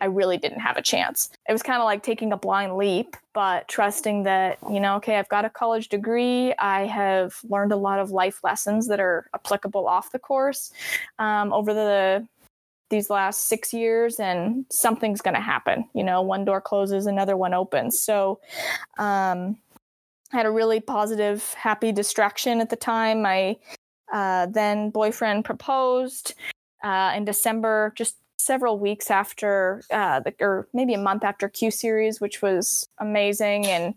i 0.00 0.06
really 0.06 0.36
didn't 0.38 0.60
have 0.60 0.76
a 0.76 0.82
chance. 0.82 1.30
It 1.48 1.52
was 1.52 1.62
kind 1.62 1.80
of 1.80 1.84
like 1.84 2.02
taking 2.02 2.32
a 2.32 2.36
blind 2.36 2.76
leap 2.76 3.16
but 3.32 3.68
trusting 3.68 4.22
that 4.24 4.58
you 4.70 4.80
know 4.80 4.96
okay 4.96 5.16
i've 5.16 5.28
got 5.28 5.44
a 5.44 5.50
college 5.50 5.88
degree. 5.88 6.54
I 6.58 6.86
have 6.86 7.36
learned 7.44 7.72
a 7.72 7.76
lot 7.76 7.98
of 7.98 8.10
life 8.10 8.40
lessons 8.42 8.88
that 8.88 9.00
are 9.00 9.28
applicable 9.34 9.86
off 9.86 10.12
the 10.12 10.18
course 10.18 10.72
um, 11.18 11.52
over 11.52 11.74
the 11.74 12.26
these 12.90 13.10
last 13.10 13.48
six 13.48 13.72
years 13.72 14.20
and 14.20 14.66
something's 14.70 15.20
going 15.20 15.34
to 15.34 15.40
happen. 15.40 15.84
You 15.94 16.04
know 16.04 16.22
one 16.22 16.44
door 16.44 16.60
closes 16.60 17.06
another 17.06 17.36
one 17.36 17.54
opens. 17.54 18.00
So 18.00 18.40
um, 18.98 19.56
I 20.34 20.38
had 20.38 20.46
a 20.46 20.50
really 20.50 20.80
positive 20.80 21.54
happy 21.54 21.92
distraction 21.92 22.60
at 22.60 22.68
the 22.68 22.76
time 22.76 23.22
my 23.22 23.56
uh, 24.12 24.46
then 24.46 24.90
boyfriend 24.90 25.44
proposed 25.44 26.34
uh, 26.82 27.12
in 27.16 27.24
december 27.24 27.92
just 27.96 28.16
several 28.36 28.78
weeks 28.78 29.10
after 29.10 29.82
uh, 29.92 30.20
the, 30.20 30.34
or 30.40 30.68
maybe 30.74 30.92
a 30.92 30.98
month 30.98 31.24
after 31.24 31.48
q 31.48 31.70
series 31.70 32.20
which 32.20 32.42
was 32.42 32.88
amazing 32.98 33.66
and 33.66 33.94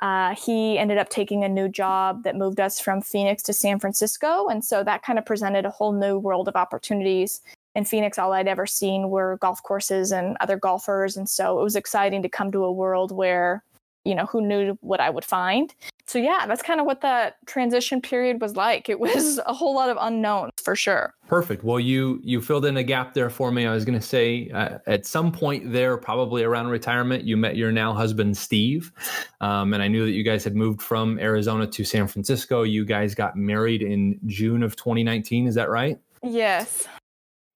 uh, 0.00 0.34
he 0.34 0.78
ended 0.78 0.96
up 0.96 1.10
taking 1.10 1.44
a 1.44 1.48
new 1.48 1.68
job 1.68 2.22
that 2.22 2.34
moved 2.34 2.58
us 2.58 2.80
from 2.80 3.02
Phoenix 3.02 3.42
to 3.42 3.52
San 3.52 3.78
Francisco. 3.78 4.48
And 4.48 4.64
so 4.64 4.82
that 4.82 5.02
kind 5.02 5.18
of 5.18 5.26
presented 5.26 5.66
a 5.66 5.70
whole 5.70 5.92
new 5.92 6.18
world 6.18 6.48
of 6.48 6.56
opportunities 6.56 7.42
in 7.74 7.84
Phoenix, 7.84 8.18
all 8.18 8.32
I'd 8.32 8.48
ever 8.48 8.66
seen 8.66 9.10
were 9.10 9.36
golf 9.42 9.62
courses 9.62 10.10
and 10.10 10.38
other 10.40 10.56
golfers. 10.56 11.18
And 11.18 11.28
so 11.28 11.60
it 11.60 11.62
was 11.62 11.76
exciting 11.76 12.22
to 12.22 12.28
come 12.28 12.50
to 12.52 12.64
a 12.64 12.72
world 12.72 13.12
where, 13.12 13.62
you 14.04 14.14
know, 14.14 14.26
who 14.26 14.40
knew 14.40 14.78
what 14.80 15.00
I 15.00 15.10
would 15.10 15.24
find. 15.24 15.74
So 16.06 16.18
yeah, 16.18 16.44
that's 16.46 16.62
kind 16.62 16.80
of 16.80 16.86
what 16.86 17.02
that 17.02 17.36
transition 17.46 18.00
period 18.00 18.40
was 18.40 18.56
like. 18.56 18.88
It 18.88 18.98
was 18.98 19.38
a 19.46 19.52
whole 19.52 19.74
lot 19.74 19.90
of 19.90 19.96
unknowns 20.00 20.52
for 20.62 20.74
sure. 20.74 21.14
Perfect. 21.28 21.62
Well, 21.62 21.78
you 21.78 22.20
you 22.24 22.40
filled 22.40 22.64
in 22.64 22.76
a 22.76 22.82
gap 22.82 23.14
there 23.14 23.30
for 23.30 23.52
me. 23.52 23.66
I 23.66 23.72
was 23.72 23.84
going 23.84 23.98
to 23.98 24.04
say 24.04 24.50
uh, 24.50 24.78
at 24.86 25.06
some 25.06 25.30
point 25.30 25.72
there, 25.72 25.96
probably 25.96 26.42
around 26.42 26.68
retirement, 26.68 27.24
you 27.24 27.36
met 27.36 27.56
your 27.56 27.70
now 27.70 27.92
husband 27.92 28.36
Steve, 28.36 28.92
um, 29.40 29.72
and 29.72 29.82
I 29.82 29.88
knew 29.88 30.04
that 30.04 30.12
you 30.12 30.24
guys 30.24 30.42
had 30.42 30.56
moved 30.56 30.82
from 30.82 31.18
Arizona 31.18 31.66
to 31.66 31.84
San 31.84 32.08
Francisco. 32.08 32.62
You 32.62 32.84
guys 32.84 33.14
got 33.14 33.36
married 33.36 33.82
in 33.82 34.18
June 34.26 34.62
of 34.62 34.76
2019. 34.76 35.46
Is 35.46 35.54
that 35.54 35.70
right? 35.70 35.98
Yes. 36.22 36.86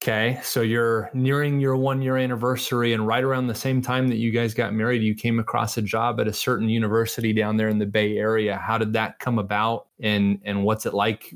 Okay, 0.05 0.39
so 0.43 0.61
you're 0.61 1.09
nearing 1.15 1.61
your 1.61 1.77
one 1.77 2.03
year 2.03 2.19
anniversary, 2.19 2.93
and 2.93 3.07
right 3.07 3.25
around 3.25 3.47
the 3.47 3.55
same 3.55 3.81
time 3.81 4.07
that 4.09 4.17
you 4.17 4.33
guys 4.33 4.53
got 4.53 4.75
married, 4.75 5.03
you 5.03 5.15
came 5.15 5.39
across 5.39 5.79
a 5.79 5.83
job 5.83 6.21
at 6.21 6.29
a 6.29 6.33
certain 6.33 6.69
university 6.69 7.33
down 7.33 7.57
there 7.57 7.71
in 7.71 7.79
the 7.79 7.87
Bay 7.87 8.19
Area. 8.19 8.59
How 8.59 8.77
did 8.77 8.93
that 8.93 9.19
come 9.19 9.39
about, 9.39 9.87
and 10.03 10.39
and 10.45 10.63
what's 10.63 10.85
it 10.85 10.93
like 10.93 11.35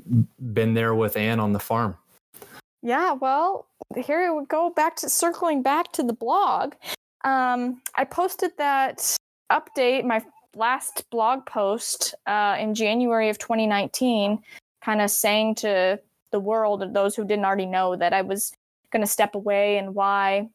been 0.53 0.75
there 0.75 0.93
with 0.93 1.17
Anne 1.17 1.39
on 1.39 1.51
the 1.51 1.59
farm? 1.59 1.97
Yeah, 2.83 3.13
well, 3.13 3.65
here 3.97 4.31
would 4.35 4.49
go 4.49 4.69
back 4.69 4.95
to 4.97 5.09
circling 5.09 5.63
back 5.63 5.91
to 5.93 6.03
the 6.03 6.13
blog. 6.13 6.75
Um, 7.23 7.81
I 7.95 8.03
posted 8.03 8.51
that 8.59 9.17
update, 9.51 10.05
my 10.05 10.23
last 10.55 11.09
blog 11.09 11.43
post 11.47 12.13
uh, 12.27 12.55
in 12.59 12.75
January 12.75 13.29
of 13.29 13.39
2019, 13.39 14.43
kind 14.83 15.01
of 15.01 15.09
saying 15.09 15.55
to 15.55 15.99
the 16.31 16.39
world 16.39 16.93
those 16.93 17.15
who 17.15 17.25
didn't 17.25 17.45
already 17.45 17.65
know 17.65 17.95
that 17.95 18.13
I 18.13 18.21
was 18.21 18.53
going 18.91 19.01
to 19.01 19.07
step 19.07 19.35
away 19.35 19.77
and 19.77 19.95
why. 19.95 20.49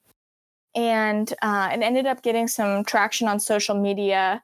And 0.75 1.33
uh, 1.43 1.69
and 1.71 1.85
ended 1.85 2.07
up 2.07 2.23
getting 2.23 2.49
some 2.49 2.85
traction 2.85 3.29
on 3.29 3.39
social 3.39 3.77
media, 3.77 4.43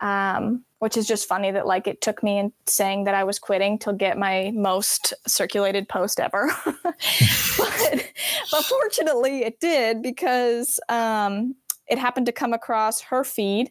um, 0.00 0.64
which 0.78 0.96
is 0.96 1.06
just 1.06 1.28
funny 1.28 1.50
that 1.50 1.66
like 1.66 1.86
it 1.86 2.00
took 2.00 2.22
me 2.22 2.38
in 2.38 2.52
saying 2.66 3.04
that 3.04 3.14
I 3.14 3.24
was 3.24 3.38
quitting 3.38 3.78
to 3.80 3.92
get 3.92 4.16
my 4.16 4.50
most 4.54 5.12
circulated 5.26 5.86
post 5.86 6.20
ever. 6.20 6.50
but, 6.64 8.12
but 8.50 8.64
fortunately, 8.64 9.44
it 9.44 9.60
did 9.60 10.00
because 10.00 10.80
um, 10.88 11.54
it 11.86 11.98
happened 11.98 12.24
to 12.26 12.32
come 12.32 12.54
across 12.54 13.02
her 13.02 13.22
feed 13.22 13.70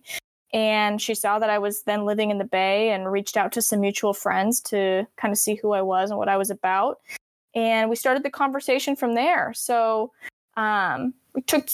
and 0.54 1.02
she 1.02 1.14
saw 1.14 1.40
that 1.40 1.50
I 1.50 1.60
was 1.60 1.84
then 1.84 2.06
living 2.06 2.32
in 2.32 2.38
the 2.38 2.46
Bay 2.46 2.92
and 2.92 3.12
reached 3.12 3.38
out 3.38 3.52
to 3.54 3.62
some 3.62 3.82
mutual 3.82 4.14
friends 4.14 4.62
to 4.62 5.06
kind 5.18 5.32
of 5.32 5.38
see 5.38 5.56
who 5.56 5.74
I 5.74 5.82
was 5.82 6.10
and 6.10 6.18
what 6.18 6.30
I 6.30 6.38
was 6.38 6.50
about 6.50 7.00
and 7.58 7.90
we 7.90 7.96
started 7.96 8.22
the 8.22 8.30
conversation 8.30 8.96
from 8.96 9.16
there. 9.16 9.52
So 9.56 10.12
um, 10.58 11.16
we 11.34 11.42
took 11.42 11.68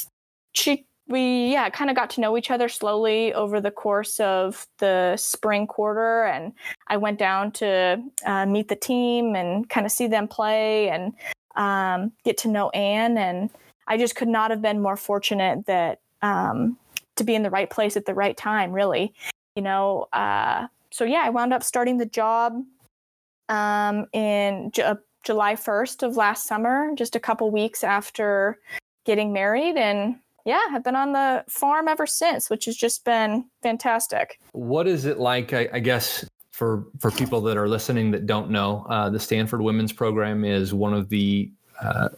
she 0.53 0.85
we 1.09 1.51
yeah 1.51 1.69
kind 1.69 1.89
of 1.89 1.95
got 1.97 2.09
to 2.11 2.21
know 2.21 2.37
each 2.37 2.49
other 2.49 2.69
slowly 2.69 3.33
over 3.33 3.59
the 3.59 3.69
course 3.69 4.19
of 4.21 4.65
the 4.77 5.17
spring 5.17 5.67
quarter 5.67 6.23
and 6.23 6.53
i 6.87 6.95
went 6.95 7.19
down 7.19 7.51
to 7.51 8.01
uh, 8.25 8.45
meet 8.45 8.69
the 8.69 8.75
team 8.75 9.35
and 9.35 9.67
kind 9.67 9.85
of 9.85 9.91
see 9.91 10.07
them 10.07 10.29
play 10.29 10.89
and 10.89 11.11
um, 11.57 12.09
get 12.23 12.37
to 12.37 12.47
know 12.47 12.69
anne 12.69 13.17
and 13.17 13.49
i 13.89 13.97
just 13.97 14.15
could 14.15 14.29
not 14.29 14.49
have 14.49 14.61
been 14.61 14.81
more 14.81 14.95
fortunate 14.95 15.65
that 15.65 15.99
um, 16.21 16.77
to 17.17 17.25
be 17.25 17.35
in 17.35 17.43
the 17.43 17.49
right 17.49 17.69
place 17.69 17.97
at 17.97 18.05
the 18.05 18.13
right 18.13 18.37
time 18.37 18.71
really 18.71 19.13
you 19.57 19.61
know 19.61 20.07
uh, 20.13 20.65
so 20.89 21.03
yeah 21.03 21.23
i 21.25 21.29
wound 21.29 21.51
up 21.51 21.63
starting 21.63 21.97
the 21.97 22.05
job 22.05 22.53
um, 23.49 24.05
in 24.13 24.71
July 25.23 25.55
1st 25.55 26.03
of 26.03 26.17
last 26.17 26.47
summer, 26.47 26.91
just 26.95 27.15
a 27.15 27.19
couple 27.19 27.49
weeks 27.51 27.83
after 27.83 28.59
getting 29.05 29.33
married. 29.33 29.75
And 29.75 30.17
yeah, 30.45 30.61
I've 30.71 30.83
been 30.83 30.95
on 30.95 31.13
the 31.13 31.43
farm 31.47 31.87
ever 31.87 32.05
since, 32.05 32.49
which 32.49 32.65
has 32.65 32.75
just 32.75 33.05
been 33.05 33.45
fantastic. 33.61 34.39
What 34.51 34.87
is 34.87 35.05
it 35.05 35.19
like? 35.19 35.53
I, 35.53 35.69
I 35.73 35.79
guess 35.79 36.25
for 36.51 36.85
for 36.99 37.11
people 37.11 37.41
that 37.41 37.57
are 37.57 37.67
listening 37.67 38.11
that 38.11 38.25
don't 38.25 38.51
know, 38.51 38.85
uh, 38.89 39.09
the 39.09 39.19
Stanford 39.19 39.61
Women's 39.61 39.93
Program 39.93 40.43
is 40.43 40.73
one 40.73 40.93
of 40.93 41.09
the 41.09 41.51
uh, 41.81 42.09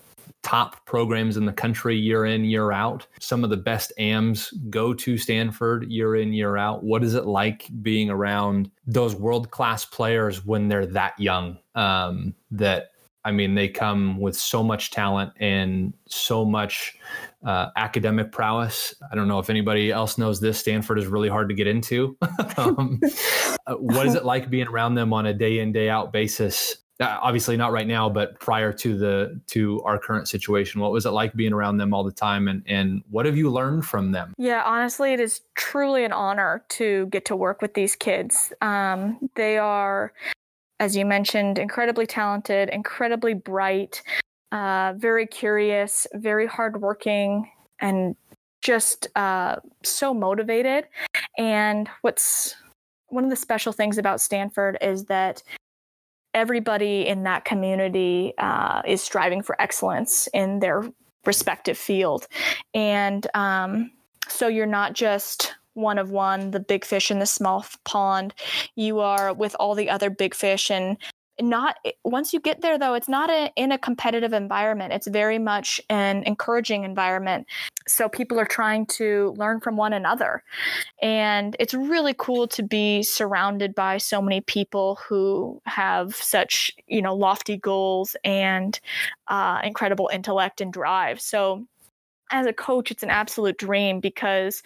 top 0.45 0.85
programs 0.85 1.37
in 1.37 1.45
the 1.45 1.53
country 1.53 1.97
year 1.97 2.25
in 2.25 2.45
year 2.45 2.71
out. 2.71 3.07
Some 3.19 3.43
of 3.43 3.49
the 3.49 3.57
best 3.57 3.91
AMs 3.97 4.51
go 4.69 4.93
to 4.93 5.17
Stanford 5.17 5.89
year 5.89 6.15
in 6.15 6.33
year 6.33 6.55
out. 6.55 6.83
What 6.83 7.03
is 7.03 7.15
it 7.15 7.25
like 7.25 7.67
being 7.81 8.11
around 8.11 8.69
those 8.85 9.15
world 9.15 9.49
class 9.49 9.85
players 9.85 10.45
when 10.45 10.67
they're 10.67 10.85
that 10.85 11.19
young? 11.19 11.57
Um, 11.73 12.35
that 12.51 12.91
I 13.25 13.31
mean, 13.31 13.55
they 13.55 13.67
come 13.67 14.19
with 14.19 14.37
so 14.37 14.63
much 14.63 14.91
talent 14.91 15.33
and 15.39 15.93
so 16.07 16.45
much 16.45 16.95
uh, 17.43 17.69
academic 17.75 18.31
prowess. 18.31 18.93
I 19.11 19.15
don't 19.15 19.27
know 19.27 19.39
if 19.39 19.49
anybody 19.49 19.91
else 19.91 20.19
knows 20.19 20.39
this. 20.39 20.59
Stanford 20.59 20.99
is 20.99 21.07
really 21.07 21.27
hard 21.27 21.49
to 21.49 21.55
get 21.55 21.65
into. 21.65 22.15
um, 22.57 23.01
uh, 23.65 23.73
what 23.73 24.05
is 24.05 24.13
it 24.13 24.25
like 24.25 24.51
being 24.51 24.67
around 24.67 24.93
them 24.93 25.11
on 25.11 25.25
a 25.25 25.33
day 25.33 25.57
in 25.57 25.71
day 25.71 25.89
out 25.89 26.13
basis? 26.13 26.77
Uh, 26.99 27.17
obviously, 27.21 27.57
not 27.57 27.71
right 27.71 27.87
now, 27.87 28.07
but 28.07 28.39
prior 28.39 28.71
to 28.71 28.95
the 28.97 29.41
to 29.47 29.81
our 29.81 29.97
current 29.97 30.29
situation, 30.29 30.79
what 30.79 30.91
was 30.91 31.05
it 31.05 31.09
like 31.09 31.33
being 31.33 31.51
around 31.51 31.77
them 31.77 31.93
all 31.93 32.05
the 32.05 32.11
time, 32.11 32.47
and 32.47 32.63
and 32.67 33.03
what 33.09 33.25
have 33.25 33.35
you 33.35 33.49
learned 33.49 33.85
from 33.85 34.13
them? 34.13 34.33
Yeah, 34.37 34.63
honestly, 34.65 35.11
it 35.11 35.19
is 35.19 35.41
truly 35.55 36.05
an 36.05 36.13
honor 36.13 36.63
to 36.69 37.07
get 37.07 37.25
to 37.25 37.35
work 37.35 37.61
with 37.61 37.73
these 37.73 37.97
kids. 37.97 38.53
Um, 38.61 39.29
they 39.35 39.57
are 39.57 40.13
as 40.79 40.95
you 40.95 41.05
mentioned, 41.05 41.57
incredibly 41.57 42.05
talented, 42.05 42.69
incredibly 42.69 43.33
bright, 43.33 44.01
uh, 44.51 44.93
very 44.97 45.25
curious, 45.27 46.07
very 46.13 46.47
hardworking, 46.47 47.49
and 47.79 48.15
just 48.61 49.07
uh, 49.15 49.57
so 49.83 50.13
motivated. 50.13 50.87
And 51.37 51.89
what's 52.01 52.55
one 53.07 53.23
of 53.23 53.29
the 53.29 53.35
special 53.35 53.71
things 53.71 53.97
about 53.97 54.21
Stanford 54.21 54.77
is 54.81 55.05
that 55.05 55.43
everybody 56.33 57.07
in 57.07 57.23
that 57.23 57.45
community 57.45 58.33
uh, 58.37 58.81
is 58.85 59.01
striving 59.01 59.41
for 59.41 59.59
excellence 59.61 60.27
in 60.33 60.59
their 60.59 60.83
respective 61.25 61.77
field. 61.77 62.27
And 62.73 63.25
um, 63.33 63.91
so 64.27 64.47
you're 64.47 64.65
not 64.65 64.93
just 64.93 65.53
one 65.75 65.99
of 65.99 66.09
one, 66.09 66.51
the 66.51 66.59
big 66.59 66.83
fish 66.83 67.11
in 67.11 67.19
the 67.19 67.25
small 67.25 67.65
pond. 67.83 68.33
You 68.75 68.99
are 68.99 69.33
with 69.33 69.55
all 69.59 69.75
the 69.75 69.89
other 69.89 70.09
big 70.09 70.33
fish 70.33 70.69
and 70.69 70.97
not 71.41 71.75
once 72.03 72.33
you 72.33 72.39
get 72.39 72.61
there 72.61 72.77
though 72.77 72.93
it's 72.93 73.09
not 73.09 73.29
a, 73.29 73.51
in 73.55 73.71
a 73.71 73.77
competitive 73.77 74.33
environment. 74.33 74.93
It's 74.93 75.07
very 75.07 75.39
much 75.39 75.81
an 75.89 76.23
encouraging 76.23 76.83
environment. 76.83 77.47
So 77.87 78.07
people 78.07 78.39
are 78.39 78.45
trying 78.45 78.85
to 78.87 79.33
learn 79.37 79.59
from 79.59 79.75
one 79.77 79.93
another. 79.93 80.43
And 81.01 81.55
it's 81.59 81.73
really 81.73 82.15
cool 82.17 82.47
to 82.49 82.63
be 82.63 83.03
surrounded 83.03 83.75
by 83.75 83.97
so 83.97 84.21
many 84.21 84.41
people 84.41 84.97
who 85.07 85.61
have 85.65 86.15
such 86.15 86.71
you 86.87 87.01
know 87.01 87.13
lofty 87.13 87.57
goals 87.57 88.15
and 88.23 88.79
uh, 89.27 89.59
incredible 89.63 90.09
intellect 90.13 90.61
and 90.61 90.71
drive. 90.71 91.19
So 91.19 91.67
as 92.31 92.45
a 92.45 92.53
coach, 92.53 92.91
it's 92.91 93.03
an 93.03 93.09
absolute 93.09 93.57
dream 93.57 93.99
because, 93.99 94.63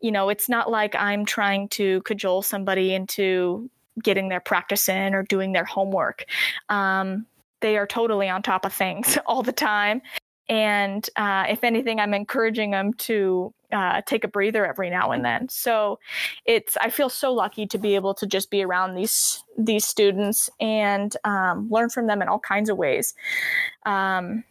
you 0.00 0.12
know, 0.12 0.28
it's 0.28 0.48
not 0.48 0.70
like 0.70 0.94
I'm 0.94 1.24
trying 1.24 1.68
to 1.70 2.02
cajole 2.02 2.42
somebody 2.42 2.94
into 2.94 3.70
getting 4.02 4.28
their 4.28 4.40
practice 4.40 4.88
in 4.88 5.14
or 5.14 5.22
doing 5.22 5.52
their 5.52 5.64
homework. 5.64 6.24
Um, 6.68 7.26
they 7.60 7.76
are 7.76 7.86
totally 7.86 8.28
on 8.28 8.42
top 8.42 8.64
of 8.64 8.72
things 8.72 9.18
all 9.26 9.42
the 9.42 9.52
time. 9.52 10.02
And 10.48 11.08
uh, 11.16 11.44
if 11.48 11.62
anything, 11.62 12.00
I'm 12.00 12.14
encouraging 12.14 12.70
them 12.70 12.94
to 12.94 13.52
uh, 13.70 14.00
take 14.06 14.24
a 14.24 14.28
breather 14.28 14.64
every 14.64 14.88
now 14.88 15.10
and 15.10 15.22
then. 15.22 15.48
So 15.50 15.98
it's 16.46 16.76
I 16.78 16.88
feel 16.88 17.10
so 17.10 17.34
lucky 17.34 17.66
to 17.66 17.76
be 17.76 17.94
able 17.94 18.14
to 18.14 18.26
just 18.26 18.50
be 18.50 18.64
around 18.64 18.94
these 18.94 19.44
these 19.58 19.84
students 19.84 20.48
and 20.58 21.14
um, 21.24 21.68
learn 21.70 21.90
from 21.90 22.06
them 22.06 22.22
in 22.22 22.28
all 22.28 22.38
kinds 22.38 22.70
of 22.70 22.78
ways. 22.78 23.14
Um, 23.84 24.44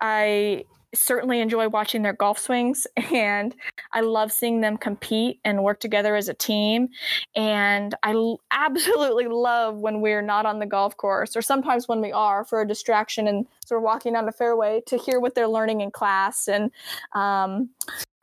I 0.00 0.64
certainly 0.94 1.40
enjoy 1.40 1.68
watching 1.68 2.02
their 2.02 2.12
golf 2.12 2.38
swings 2.38 2.86
and 3.12 3.54
I 3.92 4.00
love 4.00 4.32
seeing 4.32 4.60
them 4.60 4.76
compete 4.76 5.40
and 5.44 5.62
work 5.62 5.80
together 5.80 6.16
as 6.16 6.28
a 6.28 6.34
team. 6.34 6.88
And 7.34 7.94
I 8.02 8.12
l- 8.12 8.40
absolutely 8.50 9.26
love 9.26 9.76
when 9.76 10.00
we're 10.00 10.22
not 10.22 10.46
on 10.46 10.58
the 10.58 10.66
golf 10.66 10.96
course 10.96 11.36
or 11.36 11.42
sometimes 11.42 11.88
when 11.88 12.00
we 12.00 12.12
are 12.12 12.44
for 12.44 12.60
a 12.60 12.66
distraction 12.66 13.28
and 13.28 13.46
so 13.64 13.76
we're 13.76 13.80
walking 13.80 14.12
down 14.12 14.26
the 14.26 14.32
fairway 14.32 14.82
to 14.86 14.96
hear 14.96 15.20
what 15.20 15.34
they're 15.34 15.48
learning 15.48 15.80
in 15.80 15.90
class 15.90 16.48
and 16.48 16.70
um, 17.14 17.70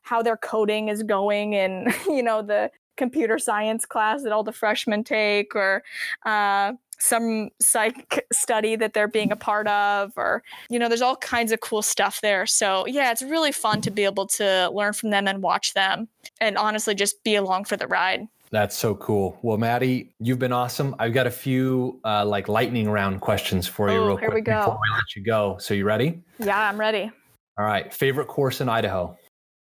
how 0.01 0.21
their 0.21 0.37
coding 0.37 0.89
is 0.89 1.03
going 1.03 1.55
and, 1.55 1.93
you 2.07 2.23
know, 2.23 2.41
the 2.41 2.71
computer 2.97 3.39
science 3.39 3.85
class 3.85 4.23
that 4.23 4.31
all 4.31 4.43
the 4.43 4.51
freshmen 4.51 5.03
take 5.03 5.55
or, 5.55 5.83
uh, 6.25 6.73
some 7.01 7.49
psych 7.59 8.23
study 8.31 8.75
that 8.75 8.93
they're 8.93 9.07
being 9.07 9.31
a 9.31 9.35
part 9.35 9.67
of 9.67 10.11
or 10.15 10.43
you 10.69 10.77
know 10.77 10.87
there's 10.87 11.01
all 11.01 11.15
kinds 11.15 11.51
of 11.51 11.59
cool 11.59 11.81
stuff 11.81 12.21
there 12.21 12.45
so 12.45 12.85
yeah 12.85 13.11
it's 13.11 13.23
really 13.23 13.51
fun 13.51 13.81
to 13.81 13.89
be 13.89 14.03
able 14.05 14.27
to 14.27 14.69
learn 14.71 14.93
from 14.93 15.09
them 15.09 15.27
and 15.27 15.41
watch 15.41 15.73
them 15.73 16.07
and 16.39 16.57
honestly 16.57 16.93
just 16.93 17.23
be 17.23 17.35
along 17.35 17.63
for 17.65 17.75
the 17.75 17.87
ride 17.87 18.27
That's 18.51 18.75
so 18.77 18.95
cool. 18.95 19.39
Well, 19.41 19.57
Maddie, 19.57 20.13
you've 20.19 20.37
been 20.39 20.51
awesome. 20.51 20.93
I've 20.99 21.13
got 21.13 21.25
a 21.25 21.31
few 21.31 22.01
uh, 22.03 22.25
like 22.25 22.49
lightning 22.49 22.89
round 22.89 23.21
questions 23.21 23.65
for 23.65 23.89
you, 23.89 23.95
Oh, 23.97 24.07
real 24.07 24.17
here 24.17 24.27
quick 24.29 24.35
we 24.45 24.51
go. 24.53 24.59
before 24.59 24.73
we 24.83 24.93
let 24.93 25.15
you 25.15 25.23
go. 25.23 25.55
So 25.59 25.73
you 25.73 25.85
ready? 25.85 26.21
Yeah, 26.37 26.59
I'm 26.69 26.77
ready. 26.77 27.09
All 27.57 27.65
right. 27.65 27.93
Favorite 27.93 28.27
course 28.27 28.59
in 28.59 28.67
Idaho? 28.67 29.17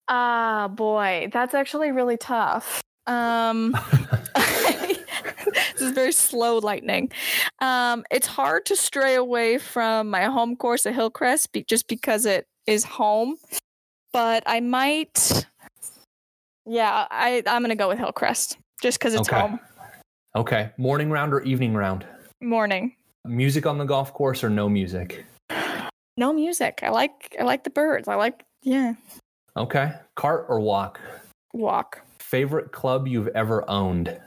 Ah, 0.08 0.70
boy, 0.70 1.30
that's 1.34 1.54
actually 1.54 1.92
really 1.92 2.16
tough. 2.16 2.82
Um, 3.08 3.76
this 5.54 5.82
is 5.82 5.91
very 5.91 6.12
slow 6.12 6.58
lightning. 6.60 7.12
Um, 7.60 8.04
it's 8.12 8.28
hard 8.28 8.66
to 8.68 8.76
stray 8.76 9.16
away 9.16 9.58
from 9.58 10.10
my 10.10 10.26
home 10.26 10.56
course 10.56 10.86
at 10.86 10.93
Hillcrest 10.93 11.52
be- 11.52 11.64
just 11.64 11.88
because 11.88 12.26
it 12.26 12.45
is 12.66 12.84
home. 12.84 13.38
But 14.14 14.43
I 14.45 14.60
might, 14.62 15.45
yeah, 16.66 17.08
I 17.12 17.43
I'm 17.48 17.62
gonna 17.62 17.76
go 17.76 17.88
with 17.89 18.00
Hillcrest 18.00 18.58
just 18.82 19.00
because 19.00 19.14
it's 19.14 19.30
Okay. 19.30 19.39
home. 19.39 19.60
Okay. 20.36 20.72
Morning 20.78 21.10
round 21.10 21.34
or 21.34 21.41
evening 21.41 21.74
round? 21.74 22.06
Morning, 22.41 22.95
Music 23.26 23.66
on 23.66 23.78
the 23.78 23.86
golf 23.86 24.14
course 24.14 24.43
or 24.43 24.50
no 24.50 24.70
music? 24.70 25.26
no 26.18 26.34
music. 26.34 26.80
I 26.84 26.89
like 26.89 27.36
I 27.39 27.43
like 27.43 27.64
the 27.64 27.70
birds. 27.70 28.08
I 28.08 28.16
like 28.16 28.43
yeah. 28.64 28.93
Okay. 29.56 29.93
Cart 30.16 30.45
or 30.50 30.60
walk? 30.60 31.00
Walk. 31.54 32.02
Favorite 32.20 32.72
club 32.72 33.08
you've 33.08 33.30
ever 33.30 33.68
owned? 33.70 34.20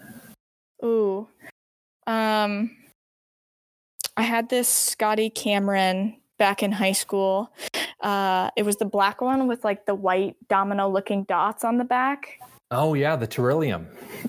Ooh. 0.85 1.29
Um 2.07 2.77
I 4.17 4.23
had 4.23 4.49
this 4.49 4.69
Scotty 4.69 5.31
Cameron 5.31 6.17
back 6.39 6.63
in 6.63 6.73
high 6.73 6.93
school. 6.93 7.53
Uh 8.01 8.51
it 8.57 8.65
was 8.65 8.77
the 8.77 8.85
black 8.85 9.21
one 9.21 9.47
with 9.47 9.65
like 9.65 9.87
the 9.87 9.95
white 9.95 10.37
domino 10.49 10.89
looking 10.89 11.25
dots 11.25 11.65
on 11.65 11.79
the 11.79 11.85
back. 11.85 12.39
Oh, 12.73 12.95
yeah. 12.95 13.17
The 13.17 13.27
Teryllium. 13.27 13.87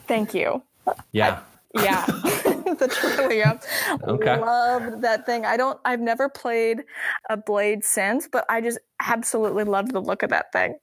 Thank 0.07 0.33
you. 0.33 0.63
Yeah. 1.11 1.41
Yeah. 1.75 2.05
the 2.79 2.87
Teryllium. 2.87 3.61
Okay. 4.03 4.39
Loved 4.39 5.01
that 5.01 5.25
thing. 5.25 5.45
I 5.45 5.57
don't 5.57 5.79
I've 5.85 5.99
never 5.99 6.29
played 6.29 6.83
a 7.29 7.37
blade 7.37 7.83
since, 7.83 8.27
but 8.27 8.45
I 8.49 8.61
just 8.61 8.79
absolutely 9.01 9.63
loved 9.63 9.91
the 9.91 9.99
look 9.99 10.23
of 10.23 10.29
that 10.29 10.51
thing. 10.51 10.77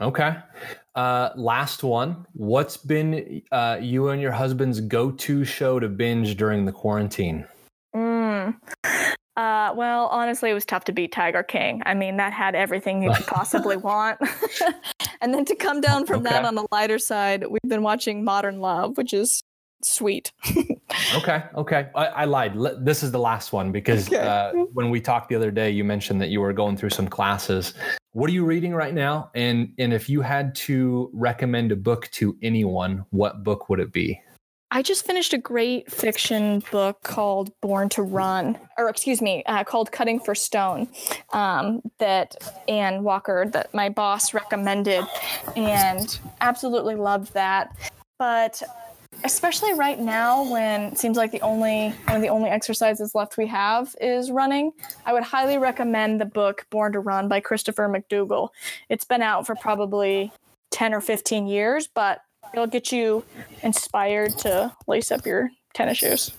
Okay. 0.00 0.36
Uh, 0.94 1.30
last 1.36 1.82
one. 1.82 2.26
What's 2.32 2.76
been 2.76 3.42
uh, 3.52 3.78
you 3.80 4.08
and 4.08 4.20
your 4.20 4.32
husband's 4.32 4.80
go 4.80 5.10
to 5.10 5.44
show 5.44 5.78
to 5.80 5.88
binge 5.88 6.36
during 6.36 6.64
the 6.64 6.72
quarantine? 6.72 7.46
Mm. 7.94 8.56
Uh, 9.36 9.72
well, 9.76 10.06
honestly, 10.06 10.50
it 10.50 10.54
was 10.54 10.64
tough 10.64 10.84
to 10.84 10.92
beat 10.92 11.12
Tiger 11.12 11.42
King. 11.42 11.82
I 11.84 11.94
mean, 11.94 12.16
that 12.16 12.32
had 12.32 12.54
everything 12.54 13.02
you 13.02 13.12
could 13.12 13.26
possibly 13.26 13.76
want. 13.90 14.18
and 15.20 15.34
then 15.34 15.44
to 15.44 15.54
come 15.54 15.80
down 15.80 16.06
from 16.06 16.22
that 16.22 16.44
on 16.44 16.54
the 16.54 16.66
lighter 16.72 16.98
side, 16.98 17.44
we've 17.46 17.60
been 17.68 17.82
watching 17.82 18.24
Modern 18.24 18.60
Love, 18.60 18.96
which 18.96 19.12
is 19.12 19.42
sweet. 19.82 20.32
Okay. 21.16 21.42
Okay. 21.56 21.88
I, 21.96 22.06
I 22.06 22.24
lied. 22.26 22.54
This 22.78 23.02
is 23.02 23.10
the 23.10 23.18
last 23.18 23.52
one 23.52 23.72
because 23.72 24.06
Okay. 24.06 24.18
uh, 24.18 24.52
when 24.72 24.88
we 24.88 25.00
talked 25.00 25.28
the 25.28 25.34
other 25.34 25.50
day, 25.50 25.68
you 25.68 25.82
mentioned 25.82 26.20
that 26.20 26.28
you 26.28 26.40
were 26.40 26.52
going 26.52 26.76
through 26.76 26.90
some 26.90 27.08
classes. 27.08 27.74
What 28.16 28.30
are 28.30 28.32
you 28.32 28.46
reading 28.46 28.74
right 28.74 28.94
now? 28.94 29.30
And 29.34 29.74
and 29.76 29.92
if 29.92 30.08
you 30.08 30.22
had 30.22 30.54
to 30.54 31.10
recommend 31.12 31.70
a 31.70 31.76
book 31.76 32.08
to 32.12 32.34
anyone, 32.42 33.04
what 33.10 33.44
book 33.44 33.68
would 33.68 33.78
it 33.78 33.92
be? 33.92 34.18
I 34.70 34.80
just 34.80 35.04
finished 35.04 35.34
a 35.34 35.38
great 35.38 35.92
fiction 35.92 36.62
book 36.70 37.02
called 37.02 37.52
Born 37.60 37.90
to 37.90 38.00
Run, 38.00 38.58
or 38.78 38.88
excuse 38.88 39.20
me, 39.20 39.42
uh, 39.44 39.64
called 39.64 39.92
Cutting 39.92 40.18
for 40.18 40.34
Stone, 40.34 40.88
um, 41.34 41.82
that 41.98 42.36
Anne 42.68 43.02
Walker, 43.02 43.50
that 43.52 43.74
my 43.74 43.90
boss 43.90 44.32
recommended, 44.32 45.04
and 45.54 46.18
absolutely 46.40 46.94
loved 46.94 47.34
that. 47.34 47.76
But 48.18 48.62
especially 49.24 49.74
right 49.74 49.98
now, 49.98 50.50
when 50.50 50.82
it 50.82 50.98
seems 50.98 51.16
like 51.16 51.32
the 51.32 51.40
only 51.40 51.90
one 52.04 52.16
of 52.16 52.22
the 52.22 52.28
only 52.28 52.50
exercises 52.50 53.14
left 53.14 53.36
we 53.36 53.46
have 53.46 53.94
is 54.00 54.30
running, 54.30 54.72
I 55.04 55.12
would 55.12 55.22
highly 55.22 55.58
recommend 55.58 56.20
the 56.20 56.26
book 56.26 56.66
Born 56.70 56.92
to 56.92 57.00
Run 57.00 57.28
by 57.28 57.40
Christopher 57.40 57.88
McDougall. 57.88 58.50
It's 58.88 59.04
been 59.04 59.22
out 59.22 59.46
for 59.46 59.54
probably 59.54 60.32
ten 60.70 60.94
or 60.94 61.00
fifteen 61.00 61.46
years, 61.46 61.88
but 61.92 62.20
it'll 62.52 62.66
get 62.66 62.92
you 62.92 63.24
inspired 63.62 64.38
to 64.38 64.74
lace 64.86 65.10
up 65.10 65.26
your 65.26 65.50
tennis 65.74 65.98
shoes. 65.98 66.32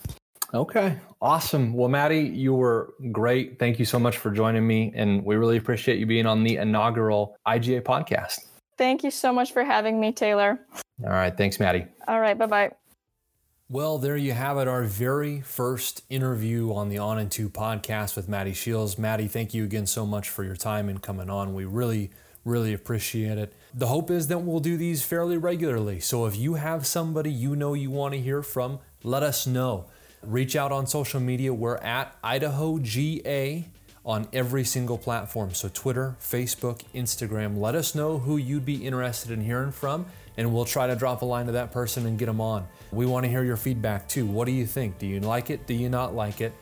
Okay. 0.53 0.97
Awesome. 1.21 1.73
Well, 1.73 1.89
Maddie, 1.89 2.21
you 2.21 2.53
were 2.53 2.93
great. 3.11 3.59
Thank 3.59 3.79
you 3.79 3.85
so 3.85 3.99
much 3.99 4.17
for 4.17 4.31
joining 4.31 4.65
me. 4.65 4.93
And 4.95 5.25
we 5.25 5.35
really 5.35 5.57
appreciate 5.57 5.99
you 5.99 6.05
being 6.05 6.25
on 6.25 6.43
the 6.43 6.57
inaugural 6.57 7.35
IGA 7.45 7.81
podcast. 7.81 8.46
Thank 8.77 9.03
you 9.03 9.11
so 9.11 9.33
much 9.33 9.51
for 9.51 9.63
having 9.63 9.99
me, 9.99 10.11
Taylor. 10.11 10.59
All 11.03 11.09
right. 11.09 11.35
Thanks, 11.35 11.59
Maddie. 11.59 11.85
All 12.07 12.19
right, 12.19 12.37
bye 12.37 12.45
bye. 12.45 12.71
Well, 13.69 13.97
there 13.97 14.15
you 14.15 14.31
have 14.31 14.57
it, 14.59 14.67
our 14.69 14.83
very 14.83 15.41
first 15.41 16.03
interview 16.09 16.73
on 16.73 16.87
the 16.87 16.99
On 16.99 17.19
In 17.19 17.29
Two 17.29 17.49
podcast 17.49 18.15
with 18.15 18.29
Maddie 18.29 18.53
Shields. 18.53 18.97
Maddie, 18.97 19.27
thank 19.27 19.53
you 19.53 19.65
again 19.65 19.85
so 19.85 20.05
much 20.05 20.29
for 20.29 20.45
your 20.45 20.55
time 20.55 20.87
and 20.87 21.01
coming 21.01 21.29
on. 21.29 21.53
We 21.53 21.65
really, 21.65 22.11
really 22.45 22.71
appreciate 22.71 23.37
it. 23.37 23.51
The 23.73 23.87
hope 23.87 24.09
is 24.09 24.27
that 24.27 24.37
we'll 24.37 24.61
do 24.61 24.77
these 24.77 25.03
fairly 25.03 25.37
regularly. 25.37 25.99
So 25.99 26.25
if 26.25 26.37
you 26.37 26.53
have 26.53 26.87
somebody 26.87 27.29
you 27.29 27.57
know 27.57 27.73
you 27.73 27.91
want 27.91 28.13
to 28.13 28.21
hear 28.21 28.41
from, 28.41 28.79
let 29.03 29.21
us 29.21 29.45
know. 29.45 29.87
Reach 30.23 30.55
out 30.55 30.71
on 30.71 30.87
social 30.87 31.19
media. 31.19 31.53
We're 31.53 31.77
at 31.77 32.15
Idaho 32.23 32.79
GA 32.79 33.67
on 34.07 34.25
every 34.31 34.63
single 34.63 34.97
platform. 34.97 35.53
So 35.53 35.69
Twitter, 35.71 36.15
Facebook, 36.21 36.81
Instagram. 36.95 37.59
Let 37.59 37.75
us 37.75 37.93
know 37.93 38.17
who 38.17 38.37
you'd 38.37 38.65
be 38.65 38.85
interested 38.85 39.31
in 39.31 39.41
hearing 39.41 39.73
from, 39.73 40.05
and 40.37 40.53
we'll 40.53 40.65
try 40.65 40.87
to 40.87 40.95
drop 40.95 41.21
a 41.21 41.25
line 41.25 41.45
to 41.47 41.51
that 41.51 41.73
person 41.73 42.05
and 42.05 42.17
get 42.17 42.27
them 42.27 42.39
on. 42.39 42.65
We 42.93 43.05
want 43.05 43.25
to 43.25 43.29
hear 43.29 43.43
your 43.43 43.57
feedback 43.57 44.07
too. 44.07 44.25
What 44.25 44.45
do 44.45 44.53
you 44.53 44.65
think? 44.65 44.97
Do 44.97 45.05
you 45.05 45.19
like 45.19 45.49
it? 45.49 45.67
Do 45.67 45.73
you 45.73 45.89
not 45.89 46.15
like 46.15 46.39
it? 46.39 46.53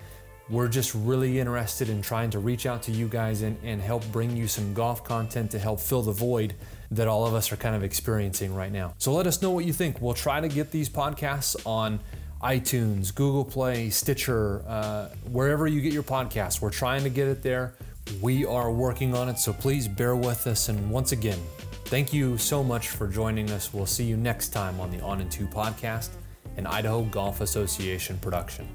We're 0.50 0.68
just 0.68 0.96
really 0.96 1.40
interested 1.40 1.88
in 1.90 2.02
trying 2.02 2.32
to 2.32 2.40
reach 2.40 2.66
out 2.66 2.82
to 2.84 2.92
you 2.92 3.08
guys 3.08 3.44
and, 3.44 3.58
and 3.64 3.80
help 3.80 4.04
bring 4.12 4.36
you 4.36 4.48
some 4.48 4.74
golf 4.74 5.04
content 5.04 5.52
to 5.52 5.60
help 5.60 5.80
fill 5.80 6.02
the 6.02 6.12
void 6.12 6.56
that 6.92 7.08
all 7.08 7.28
of 7.28 7.36
us 7.36 7.52
are 7.52 7.58
kind 7.58 7.76
of 7.76 7.84
experiencing 7.84 8.56
right 8.56 8.72
now. 8.72 8.96
So 8.98 9.14
let 9.14 9.28
us 9.28 9.42
know 9.42 9.52
what 9.52 9.66
you 9.66 9.74
think. 9.74 10.02
We'll 10.02 10.14
try 10.14 10.42
to 10.42 10.48
get 10.48 10.72
these 10.72 10.90
podcasts 10.90 11.56
on 11.66 12.00
iTunes, 12.42 13.14
Google 13.14 13.46
Play, 13.46 13.90
Stitcher, 13.90 14.64
uh, 14.68 15.10
wherever 15.32 15.68
you 15.68 15.82
get 15.82 15.94
your 15.94 16.04
podcasts. 16.04 16.62
We're 16.62 16.70
trying 16.70 17.04
to 17.04 17.10
get 17.10 17.28
it 17.28 17.42
there. 17.42 17.76
We 18.22 18.46
are 18.46 18.72
working 18.72 19.16
on 19.16 19.30
it, 19.30 19.40
so 19.40 19.54
please 19.54 19.88
bear 19.88 20.16
with 20.16 20.46
us. 20.48 20.70
And 20.70 20.92
once 20.92 21.12
again, 21.12 21.40
thank 21.86 22.14
you 22.14 22.38
so 22.38 22.64
much 22.64 22.90
for 22.90 23.08
joining 23.08 23.50
us. 23.52 23.74
We'll 23.74 23.86
see 23.86 24.04
you 24.04 24.18
next 24.18 24.50
time 24.50 24.80
on 24.80 24.92
the 24.92 25.02
On 25.02 25.22
In 25.22 25.30
Two 25.30 25.48
podcast, 25.48 26.10
an 26.58 26.68
Idaho 26.68 27.04
Golf 27.04 27.42
Association 27.42 28.18
production. 28.20 28.68